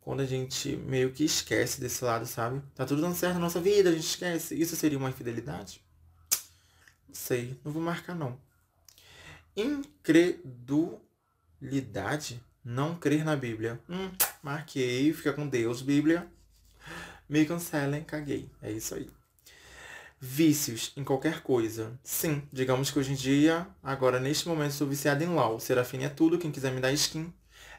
Quando 0.00 0.20
a 0.20 0.24
gente 0.24 0.76
meio 0.76 1.10
que 1.10 1.24
esquece 1.24 1.80
desse 1.80 2.04
lado, 2.04 2.24
sabe? 2.24 2.62
Tá 2.74 2.86
tudo 2.86 3.02
dando 3.02 3.16
certo 3.16 3.34
na 3.34 3.40
nossa 3.40 3.60
vida, 3.60 3.90
a 3.90 3.92
gente 3.92 4.06
esquece. 4.06 4.54
Isso 4.54 4.76
seria 4.76 4.96
uma 4.96 5.10
infidelidade? 5.10 5.82
Não 7.08 7.14
sei, 7.14 7.58
não 7.64 7.72
vou 7.72 7.82
marcar 7.82 8.14
não. 8.14 8.38
Incredulidade? 9.56 12.40
Não 12.64 12.94
crer 12.94 13.24
na 13.24 13.34
Bíblia. 13.34 13.80
Hum, 13.88 14.10
marquei, 14.42 15.12
fica 15.12 15.32
com 15.32 15.48
Deus, 15.48 15.82
Bíblia. 15.82 16.30
Me 17.28 17.44
cancelem, 17.44 18.02
caguei. 18.04 18.50
É 18.62 18.70
isso 18.72 18.94
aí 18.94 19.08
vícios 20.20 20.92
em 20.96 21.04
qualquer 21.04 21.42
coisa. 21.42 21.98
Sim, 22.02 22.42
digamos 22.52 22.90
que 22.90 22.98
hoje 22.98 23.12
em 23.12 23.14
dia, 23.14 23.66
agora 23.82 24.18
neste 24.18 24.48
momento, 24.48 24.72
estou 24.72 24.86
viciado 24.88 25.22
em 25.22 25.28
LOL. 25.28 25.60
Serafine 25.60 26.04
é 26.04 26.08
tudo, 26.08 26.38
quem 26.38 26.50
quiser 26.50 26.72
me 26.72 26.80
dar 26.80 26.92
skin. 26.92 27.32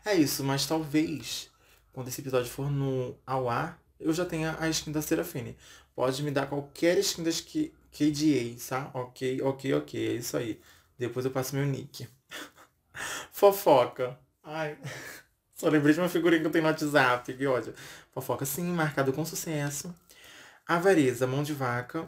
É 0.06 0.16
isso, 0.16 0.44
mas 0.44 0.66
talvez, 0.66 1.50
quando 1.92 2.08
esse 2.08 2.22
episódio 2.22 2.50
for 2.50 2.72
no 2.72 3.18
ao 3.26 3.50
ar, 3.50 3.82
eu 4.00 4.14
já 4.14 4.26
tenho 4.26 4.56
a 4.58 4.70
skin 4.70 4.92
da 4.92 5.02
Serafine. 5.02 5.58
Pode 5.96 6.24
me 6.24 6.32
dar 6.32 6.48
qualquer 6.48 6.98
skin 7.00 7.24
das 7.24 7.42
que 7.42 7.74
KDA, 7.92 8.56
tá? 8.68 8.92
Ok, 8.94 9.42
ok, 9.42 9.74
ok. 9.74 10.08
É 10.08 10.14
isso 10.14 10.38
aí. 10.38 10.60
Depois 10.98 11.26
eu 11.26 11.32
passo 11.32 11.56
meu 11.56 11.66
nick. 11.66 12.08
Fofoca. 13.32 14.18
Ai. 14.44 14.78
Só 15.60 15.68
lembrei 15.68 15.94
de 15.94 16.00
uma 16.00 16.08
figurinha 16.08 16.40
que 16.40 16.48
eu 16.48 16.52
tenho 16.52 16.64
no 16.64 16.70
WhatsApp. 16.70 17.34
Que 17.34 17.46
ódio. 17.46 17.74
Fofoca, 18.14 18.46
sim, 18.46 18.64
marcado 18.72 19.12
com 19.12 19.26
sucesso. 19.26 19.94
Avareza, 20.66 21.28
mão 21.28 21.44
de 21.44 21.54
vaca. 21.54 22.08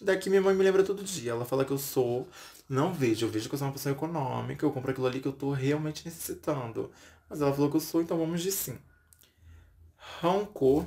Daqui 0.00 0.30
minha 0.30 0.40
mãe 0.40 0.54
me 0.54 0.64
lembra 0.64 0.82
todo 0.82 1.04
dia. 1.04 1.32
Ela 1.32 1.44
fala 1.44 1.62
que 1.62 1.72
eu 1.72 1.76
sou. 1.76 2.26
Não 2.66 2.94
vejo, 2.94 3.26
eu 3.26 3.30
vejo 3.30 3.50
que 3.50 3.54
eu 3.54 3.58
sou 3.58 3.68
uma 3.68 3.74
pessoa 3.74 3.92
econômica. 3.92 4.64
Eu 4.64 4.72
compro 4.72 4.92
aquilo 4.92 5.06
ali 5.06 5.20
que 5.20 5.28
eu 5.28 5.32
tô 5.32 5.52
realmente 5.52 6.06
necessitando. 6.06 6.90
Mas 7.28 7.42
ela 7.42 7.52
falou 7.52 7.68
que 7.70 7.76
eu 7.76 7.80
sou, 7.80 8.00
então 8.00 8.16
vamos 8.16 8.40
de 8.40 8.50
sim. 8.50 8.78
Rancor. 10.22 10.86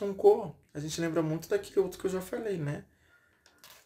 Rancor. 0.00 0.56
A 0.74 0.80
gente 0.80 1.00
lembra 1.00 1.22
muito 1.22 1.48
daquele 1.48 1.78
outro 1.78 2.00
que 2.00 2.06
eu 2.06 2.10
já 2.10 2.20
falei, 2.20 2.58
né? 2.58 2.82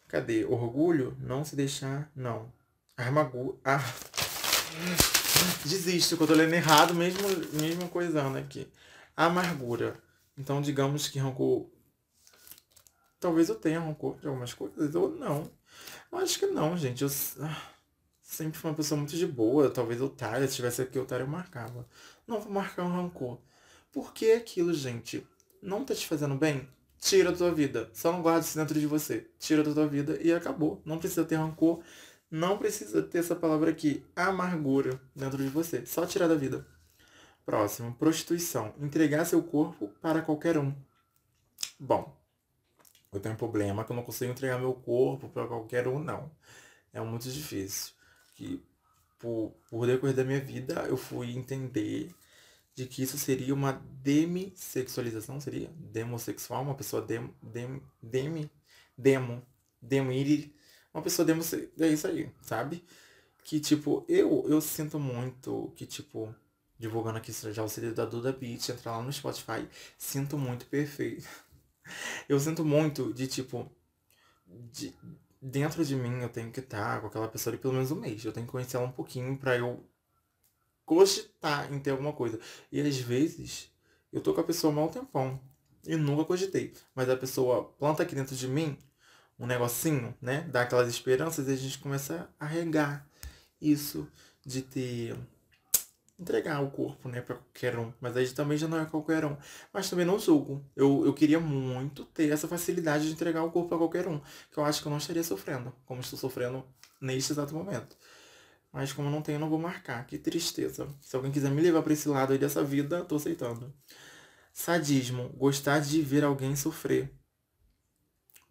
Cadê? 0.07 0.43
Orgulho? 0.43 1.15
Não 1.19 1.45
se 1.45 1.55
deixar. 1.55 2.09
Não. 2.15 2.51
Armagu. 2.97 3.59
Ah. 3.63 3.79
Desisto, 5.65 6.17
que 6.17 6.23
eu 6.23 6.27
tô 6.27 6.33
lendo 6.33 6.53
errado, 6.53 6.93
mesmo, 6.93 7.27
mesmo 7.53 7.87
coisando 7.89 8.37
aqui. 8.37 8.67
Amargura. 9.15 9.99
Então, 10.37 10.61
digamos 10.61 11.07
que 11.07 11.19
rancor. 11.19 11.67
Talvez 13.19 13.49
eu 13.49 13.55
tenha 13.55 13.79
rancor 13.79 14.17
de 14.19 14.27
algumas 14.27 14.53
coisas, 14.53 14.95
ou 14.95 15.15
não. 15.15 15.49
Eu 16.11 16.17
acho 16.17 16.39
que 16.39 16.47
não, 16.47 16.75
gente. 16.75 17.03
Eu 17.03 17.09
ah, 17.41 17.61
sempre 18.21 18.57
fui 18.57 18.69
uma 18.69 18.75
pessoa 18.75 18.97
muito 18.97 19.15
de 19.15 19.27
boa. 19.27 19.69
Talvez 19.69 20.01
otária, 20.01 20.47
se 20.47 20.55
tivesse 20.55 20.81
aqui 20.81 20.97
otário, 20.97 21.23
eu 21.23 21.27
marcava. 21.27 21.87
Não 22.27 22.39
vou 22.39 22.51
marcar 22.51 22.83
um 22.83 22.91
rancor. 22.91 23.39
Por 23.91 24.13
que 24.13 24.31
aquilo, 24.31 24.73
gente? 24.73 25.25
Não 25.61 25.85
tá 25.85 25.93
te 25.93 26.07
fazendo 26.07 26.35
bem? 26.35 26.67
Tira 26.99 27.31
da 27.31 27.37
tua 27.37 27.51
vida. 27.51 27.89
Só 27.93 28.11
não 28.11 28.21
guarda 28.21 28.45
isso 28.45 28.57
dentro 28.57 28.79
de 28.79 28.87
você. 28.87 29.27
Tira 29.37 29.63
da 29.63 29.73
tua 29.73 29.87
vida 29.87 30.17
e 30.21 30.33
acabou. 30.33 30.81
Não 30.85 30.97
precisa 30.97 31.23
ter 31.23 31.35
rancor. 31.35 31.83
Não 32.31 32.57
precisa 32.57 33.03
ter 33.03 33.17
essa 33.17 33.35
palavra 33.35 33.69
aqui, 33.69 34.05
amargura, 34.15 35.01
dentro 35.13 35.37
de 35.37 35.49
você. 35.49 35.85
Só 35.85 36.05
tirar 36.05 36.29
da 36.29 36.35
vida. 36.35 36.65
Próximo, 37.45 37.93
prostituição. 37.95 38.73
Entregar 38.79 39.25
seu 39.25 39.43
corpo 39.43 39.89
para 40.01 40.21
qualquer 40.21 40.57
um. 40.57 40.73
Bom, 41.77 42.17
eu 43.11 43.19
tenho 43.19 43.35
um 43.35 43.37
problema 43.37 43.83
que 43.83 43.91
eu 43.91 43.95
não 43.95 44.03
consigo 44.03 44.31
entregar 44.31 44.57
meu 44.57 44.73
corpo 44.73 45.27
para 45.27 45.45
qualquer 45.45 45.89
um, 45.89 45.99
não. 45.99 46.31
É 46.93 47.01
muito 47.01 47.29
difícil. 47.29 47.93
Que 48.33 48.63
por, 49.19 49.53
por 49.69 49.85
decorrer 49.85 50.15
da 50.15 50.23
minha 50.23 50.39
vida 50.39 50.85
eu 50.87 50.95
fui 50.95 51.35
entender 51.35 52.15
de 52.73 52.85
que 52.85 53.03
isso 53.03 53.17
seria 53.17 53.53
uma 53.53 53.73
demissexualização, 54.01 55.41
seria? 55.41 55.69
Demossexual, 55.75 56.63
uma 56.63 56.75
pessoa 56.75 57.01
dem, 57.01 57.29
dem, 57.43 57.81
demi, 58.01 58.49
demo, 58.97 59.45
demo, 59.81 60.11
uma 60.93 61.03
pessoa 61.03 61.25
demo, 61.25 61.41
é 61.79 61.87
isso 61.87 62.07
aí, 62.07 62.29
sabe? 62.41 62.83
Que, 63.43 63.59
tipo, 63.59 64.05
eu, 64.07 64.45
eu 64.47 64.61
sinto 64.61 64.99
muito 64.99 65.71
que, 65.75 65.85
tipo, 65.85 66.33
divulgando 66.77 67.17
aqui 67.17 67.31
já 67.31 67.63
o 67.63 67.69
CD 67.69 67.91
da 67.91 68.05
Duda 68.05 68.31
Beat, 68.31 68.69
entrar 68.69 68.97
lá 68.97 69.03
no 69.03 69.11
Spotify, 69.11 69.67
sinto 69.97 70.37
muito 70.37 70.65
perfeito. 70.65 71.27
Eu 72.29 72.39
sinto 72.39 72.63
muito 72.63 73.11
de, 73.13 73.27
tipo, 73.27 73.69
de, 74.47 74.93
dentro 75.41 75.83
de 75.83 75.95
mim 75.95 76.21
eu 76.21 76.29
tenho 76.29 76.51
que 76.51 76.59
estar 76.59 77.01
com 77.01 77.07
aquela 77.07 77.27
pessoa 77.27 77.53
ali 77.53 77.61
pelo 77.61 77.73
menos 77.73 77.91
um 77.91 77.95
mês. 77.95 78.23
Eu 78.23 78.31
tenho 78.31 78.45
que 78.45 78.51
conhecer 78.51 78.77
ela 78.77 78.85
um 78.85 78.91
pouquinho 78.91 79.35
pra 79.37 79.57
eu 79.57 79.83
cogitar 80.85 81.73
em 81.73 81.79
ter 81.79 81.91
alguma 81.91 82.13
coisa. 82.13 82.39
E 82.71 82.79
às 82.79 82.97
vezes 82.97 83.71
eu 84.13 84.21
tô 84.21 84.33
com 84.33 84.41
a 84.41 84.43
pessoa 84.43 84.71
mal 84.71 84.89
tempão 84.89 85.41
e 85.85 85.95
nunca 85.95 86.25
cogitei. 86.25 86.73
Mas 86.93 87.09
a 87.09 87.17
pessoa 87.17 87.63
planta 87.79 88.03
aqui 88.03 88.13
dentro 88.13 88.35
de 88.35 88.47
mim 88.47 88.77
um 89.41 89.47
negocinho, 89.47 90.15
né? 90.21 90.47
Dá 90.51 90.61
aquelas 90.61 90.87
esperanças 90.87 91.47
e 91.47 91.51
a 91.51 91.55
gente 91.55 91.79
começa 91.79 92.29
a 92.39 92.45
regar 92.45 93.07
isso 93.59 94.07
de 94.45 94.61
ter 94.61 95.17
entregar 96.19 96.61
o 96.61 96.69
corpo, 96.69 97.09
né, 97.09 97.19
para 97.19 97.35
qualquer 97.35 97.79
um. 97.79 97.91
Mas 97.99 98.15
aí 98.15 98.29
também 98.29 98.55
já 98.55 98.67
não 98.67 98.79
é 98.79 98.85
qualquer 98.85 99.25
um. 99.25 99.35
Mas 99.73 99.89
também 99.89 100.05
não 100.05 100.19
julgo. 100.19 100.63
Eu, 100.75 101.03
eu 101.03 101.13
queria 101.15 101.39
muito 101.39 102.05
ter 102.05 102.31
essa 102.31 102.47
facilidade 102.47 103.07
de 103.07 103.13
entregar 103.13 103.43
o 103.43 103.49
corpo 103.49 103.69
para 103.69 103.79
qualquer 103.79 104.07
um, 104.07 104.21
que 104.51 104.59
eu 104.59 104.63
acho 104.63 104.81
que 104.81 104.87
eu 104.87 104.91
não 104.91 104.99
estaria 104.99 105.23
sofrendo, 105.23 105.73
como 105.83 106.01
estou 106.01 106.19
sofrendo 106.19 106.63
neste 107.01 107.31
exato 107.33 107.55
momento. 107.55 107.97
Mas 108.71 108.93
como 108.93 109.09
não 109.09 109.23
tenho, 109.23 109.39
não 109.39 109.49
vou 109.49 109.57
marcar. 109.57 110.05
Que 110.05 110.19
tristeza. 110.19 110.87
Se 111.01 111.15
alguém 111.15 111.31
quiser 111.31 111.49
me 111.49 111.61
levar 111.61 111.81
para 111.81 111.93
esse 111.93 112.07
lado 112.07 112.33
aí 112.33 112.39
dessa 112.39 112.63
vida, 112.63 113.03
tô 113.03 113.15
aceitando. 113.15 113.73
Sadismo. 114.53 115.29
Gostar 115.29 115.79
de 115.79 116.01
ver 116.03 116.23
alguém 116.23 116.55
sofrer. 116.55 117.11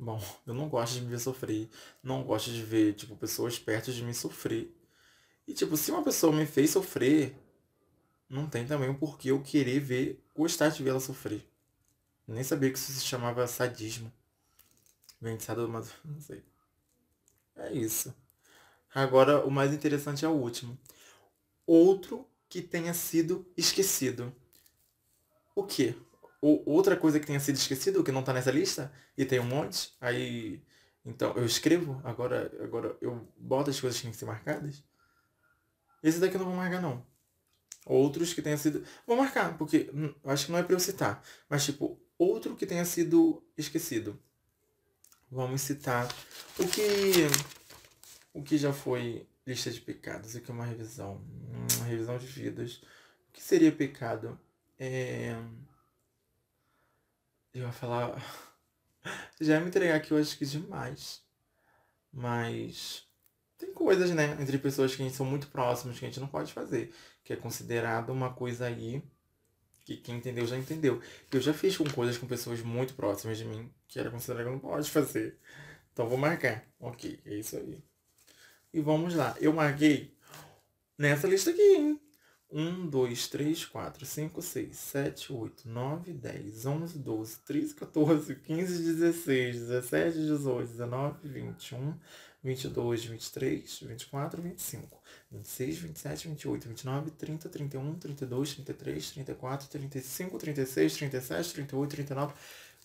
Bom, 0.01 0.21
eu 0.47 0.55
não 0.55 0.69
gosto 0.69 0.95
de 0.95 1.03
me 1.03 1.09
ver 1.11 1.21
sofrer. 1.21 1.69
Não 2.03 2.25
gosto 2.25 2.51
de 2.51 2.63
ver, 2.63 2.95
tipo, 2.95 3.17
pessoas 3.17 3.59
perto 3.59 3.93
de 3.93 4.03
mim 4.03 4.13
sofrer. 4.15 4.75
E, 5.49 5.55
tipo, 5.55 5.77
se 5.77 5.91
uma 5.93 6.05
pessoa 6.05 6.33
me 6.35 6.47
fez 6.47 6.71
sofrer, 6.71 7.37
não 8.29 8.49
tem 8.49 8.67
também 8.67 8.91
o 8.91 8.99
porquê 8.99 9.31
eu 9.31 9.43
querer 9.43 9.81
ver, 9.81 10.25
gostar 10.35 10.71
de 10.71 10.83
ver 10.83 10.91
ela 10.91 11.01
sofrer. 11.01 11.47
Nem 12.29 12.45
sabia 12.45 12.71
que 12.73 12.79
isso 12.79 12.93
se 12.93 13.05
chamava 13.07 13.47
sadismo. 13.47 14.13
Vem 15.21 15.37
de 15.37 15.47
mas 15.69 15.95
não 16.05 16.21
sei. 16.21 16.43
É 17.57 17.73
isso. 17.73 18.13
Agora, 18.95 19.45
o 19.47 19.51
mais 19.51 19.73
interessante 19.75 20.25
é 20.25 20.29
o 20.29 20.33
último. 20.33 20.79
Outro 21.67 22.27
que 22.49 22.63
tenha 22.63 22.95
sido 22.95 23.47
esquecido. 23.57 24.35
O 25.55 25.63
quê? 25.65 25.95
Ou 26.41 26.63
outra 26.67 26.97
coisa 26.97 27.21
que 27.21 27.27
tenha 27.27 27.41
sido 27.41 27.57
esquecido, 27.57 28.03
que 28.03 28.13
não 28.13 28.23
tá 28.23 28.33
nessa 28.33 28.51
lista, 28.51 28.93
e 29.17 29.25
tem 29.25 29.41
um 29.41 29.45
monte, 29.45 29.95
aí. 30.01 30.63
Então, 31.05 31.35
eu 31.37 31.45
escrevo, 31.45 32.01
agora, 32.05 32.53
agora 32.63 32.97
eu 33.01 33.27
boto 33.37 33.71
as 33.71 33.81
coisas 33.81 33.99
que 33.99 34.05
têm 34.05 34.13
que 34.13 34.19
ser 34.19 34.27
marcadas. 34.27 34.83
Esse 36.03 36.19
daqui 36.19 36.35
eu 36.37 36.41
não 36.41 36.47
vou 36.47 36.57
marcar, 36.57 36.81
não. 36.81 37.05
Outros 37.87 38.33
que 38.35 38.43
tenha 38.43 38.57
sido. 38.57 38.85
Vou 39.07 39.17
marcar, 39.17 39.57
porque 39.57 39.91
hum, 39.95 40.15
acho 40.25 40.47
que 40.47 40.53
não 40.53 40.59
é 40.59 40.63
pra 40.63 40.75
eu 40.75 40.81
citar. 40.81 41.23
Mas, 41.49 41.65
tipo, 41.65 42.01
outro 42.19 42.57
que 42.57 42.67
tenha 42.67 42.85
sido 42.85 43.43
esquecido. 43.57 44.19
Vamos 45.31 45.61
citar 45.61 46.09
o 46.59 46.67
que 46.67 47.29
o 48.33 48.43
que 48.43 48.57
já 48.59 48.73
foi 48.73 49.27
lista 49.47 49.71
de 49.71 49.81
pecados, 49.81 50.37
aqui 50.37 50.51
é 50.51 50.55
uma 50.55 50.65
revisão, 50.65 51.21
uma 51.79 51.85
revisão 51.85 52.19
de 52.19 52.27
vidas. 52.27 52.83
O 53.29 53.33
que 53.33 53.43
seria 53.43 53.73
pecado? 53.73 54.39
É... 54.79 55.37
Eu 57.53 57.63
ia 57.63 57.73
falar. 57.73 58.15
Já 59.41 59.55
ia 59.55 59.61
me 59.61 59.69
entregar 59.69 59.97
aqui, 59.97 60.13
eu 60.13 60.19
acho 60.19 60.37
que 60.37 60.45
demais. 60.45 61.23
Mas 62.13 63.07
tem 63.59 63.73
coisas, 63.73 64.11
né, 64.11 64.37
entre 64.41 64.59
pessoas 64.59 64.95
que 64.95 65.03
a 65.03 65.05
gente 65.05 65.17
são 65.17 65.27
muito 65.27 65.49
próximas 65.49 65.99
que 65.99 66.05
a 66.05 66.09
gente 66.09 66.21
não 66.21 66.29
pode 66.29 66.53
fazer. 66.53 66.93
Que 67.25 67.33
é 67.33 67.37
considerado 67.37 68.11
uma 68.11 68.33
coisa 68.33 68.67
aí 68.67 69.03
que 69.85 69.97
quem 69.97 70.17
entendeu 70.17 70.47
já 70.47 70.57
entendeu. 70.57 71.01
Eu 71.33 71.41
já 71.41 71.53
fiz 71.53 71.77
com 71.77 71.89
coisas 71.91 72.17
com 72.17 72.27
pessoas 72.27 72.63
muito 72.63 72.95
próximas 72.95 73.39
de 73.39 73.45
mim 73.45 73.71
que 73.89 73.99
era 73.99 74.11
considerado 74.11 74.45
que 74.45 74.53
não 74.53 74.59
pode 74.59 74.91
fazer. 74.91 75.37
Então 75.93 76.09
vou 76.09 76.17
marcar. 76.17 76.65
Ok, 76.79 77.21
é 77.25 77.35
isso 77.35 77.57
aí. 77.57 77.83
E 78.73 78.81
vamos 78.81 79.15
lá. 79.15 79.37
Eu 79.41 79.53
marquei 79.53 80.17
nessa 80.97 81.27
lista 81.27 81.51
aqui, 81.51 81.61
hein? 81.61 82.01
1, 82.53 82.91
2, 82.91 83.29
3, 83.31 83.65
4, 83.67 84.05
5, 84.05 84.43
6, 84.43 84.77
7, 84.77 85.33
8, 85.33 85.69
9, 85.69 86.13
10, 86.13 86.67
11, 86.67 86.99
12, 86.99 87.39
13, 87.47 87.75
14, 87.75 88.35
15, 88.35 88.95
16, 88.99 89.59
17, 89.59 90.19
18, 90.19 90.73
19, 90.73 91.29
21, 91.29 91.95
22, 92.43 93.07
23, 93.07 93.81
24, 93.83 94.43
25, 94.43 95.01
26, 95.31 95.79
27, 95.79 96.29
28, 96.29 96.69
29, 96.69 97.11
30, 97.13 97.49
31, 97.49 97.95
32, 97.95 98.55
33, 98.55 99.11
34, 99.13 99.69
35, 99.69 100.39
36, 100.39 100.97
37, 100.99 101.53
38, 101.53 101.91
39, 101.91 102.35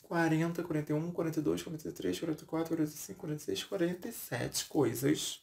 40, 0.04 0.64
41, 0.64 1.12
42, 1.12 1.64
43, 1.64 2.20
44, 2.20 2.78
45, 2.78 3.20
46, 3.20 3.64
47 3.64 4.66
coisas 4.66 5.42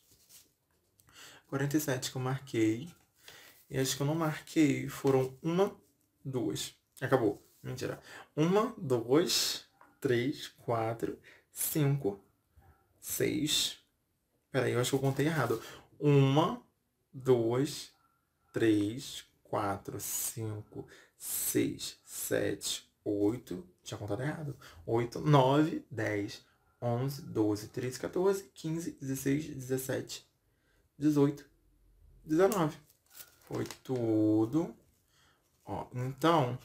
47 1.49 2.11
que 2.11 2.17
eu 2.17 2.23
marquei. 2.23 3.02
E 3.73 3.79
as 3.79 3.95
que 3.95 4.03
eu 4.03 4.07
não 4.07 4.15
marquei 4.15 4.87
foram 4.87 5.35
uma, 5.43 5.75
duas. 6.23 6.77
Acabou. 7.01 7.43
Mentira. 7.63 7.99
Uma, 8.37 8.75
duas, 8.77 9.65
três, 9.99 10.49
quatro, 10.49 11.19
cinco, 11.51 12.23
seis. 13.01 13.79
Peraí, 14.51 14.73
eu 14.73 14.81
acho 14.81 14.91
que 14.91 14.97
eu 14.97 15.01
contei 15.01 15.25
errado. 15.25 15.63
Uma, 15.99 16.63
duas, 17.11 17.91
três, 18.53 19.25
quatro, 19.43 19.99
cinco, 19.99 20.87
seis, 21.17 21.99
sete, 22.05 22.87
oito. 23.03 23.67
Tinha 23.83 23.97
contado 23.97 24.21
errado. 24.21 24.55
Oito, 24.85 25.19
nove, 25.19 25.83
dez, 25.91 26.45
onze, 26.79 27.23
doze, 27.23 27.69
treze, 27.69 27.99
14, 27.99 28.51
15, 28.53 28.99
16, 29.01 29.47
17, 29.47 30.29
18, 30.99 31.47
19. 32.23 32.92
Foi 33.53 33.67
tudo. 33.85 34.75
Ó, 35.67 35.87
então, 35.93 36.59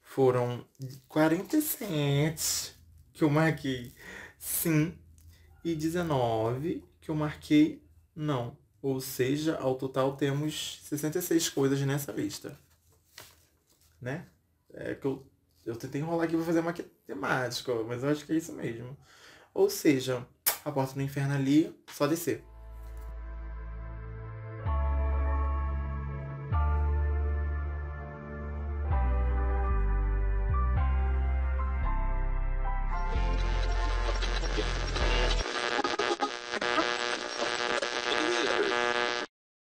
foram 0.00 0.64
47 1.08 2.76
que 3.12 3.24
eu 3.24 3.28
marquei 3.28 3.92
sim 4.38 4.96
e 5.64 5.74
19 5.74 6.84
que 7.00 7.10
eu 7.10 7.14
marquei 7.16 7.82
não. 8.14 8.56
Ou 8.80 9.00
seja, 9.00 9.56
ao 9.58 9.74
total 9.74 10.16
temos 10.16 10.80
66 10.84 11.48
coisas 11.48 11.80
nessa 11.80 12.12
lista. 12.12 12.56
Né? 14.00 14.28
É 14.74 14.94
que 14.94 15.06
eu, 15.06 15.26
eu 15.64 15.74
tentei 15.74 16.00
enrolar 16.00 16.26
aqui 16.26 16.36
para 16.36 16.46
fazer 16.46 16.60
matemática, 16.60 17.74
mas 17.82 18.04
eu 18.04 18.10
acho 18.10 18.24
que 18.24 18.32
é 18.32 18.36
isso 18.36 18.52
mesmo. 18.52 18.96
Ou 19.52 19.68
seja, 19.68 20.24
a 20.64 20.70
porta 20.70 20.94
do 20.94 21.02
inferno 21.02 21.34
ali, 21.34 21.76
só 21.88 22.06
descer. 22.06 22.44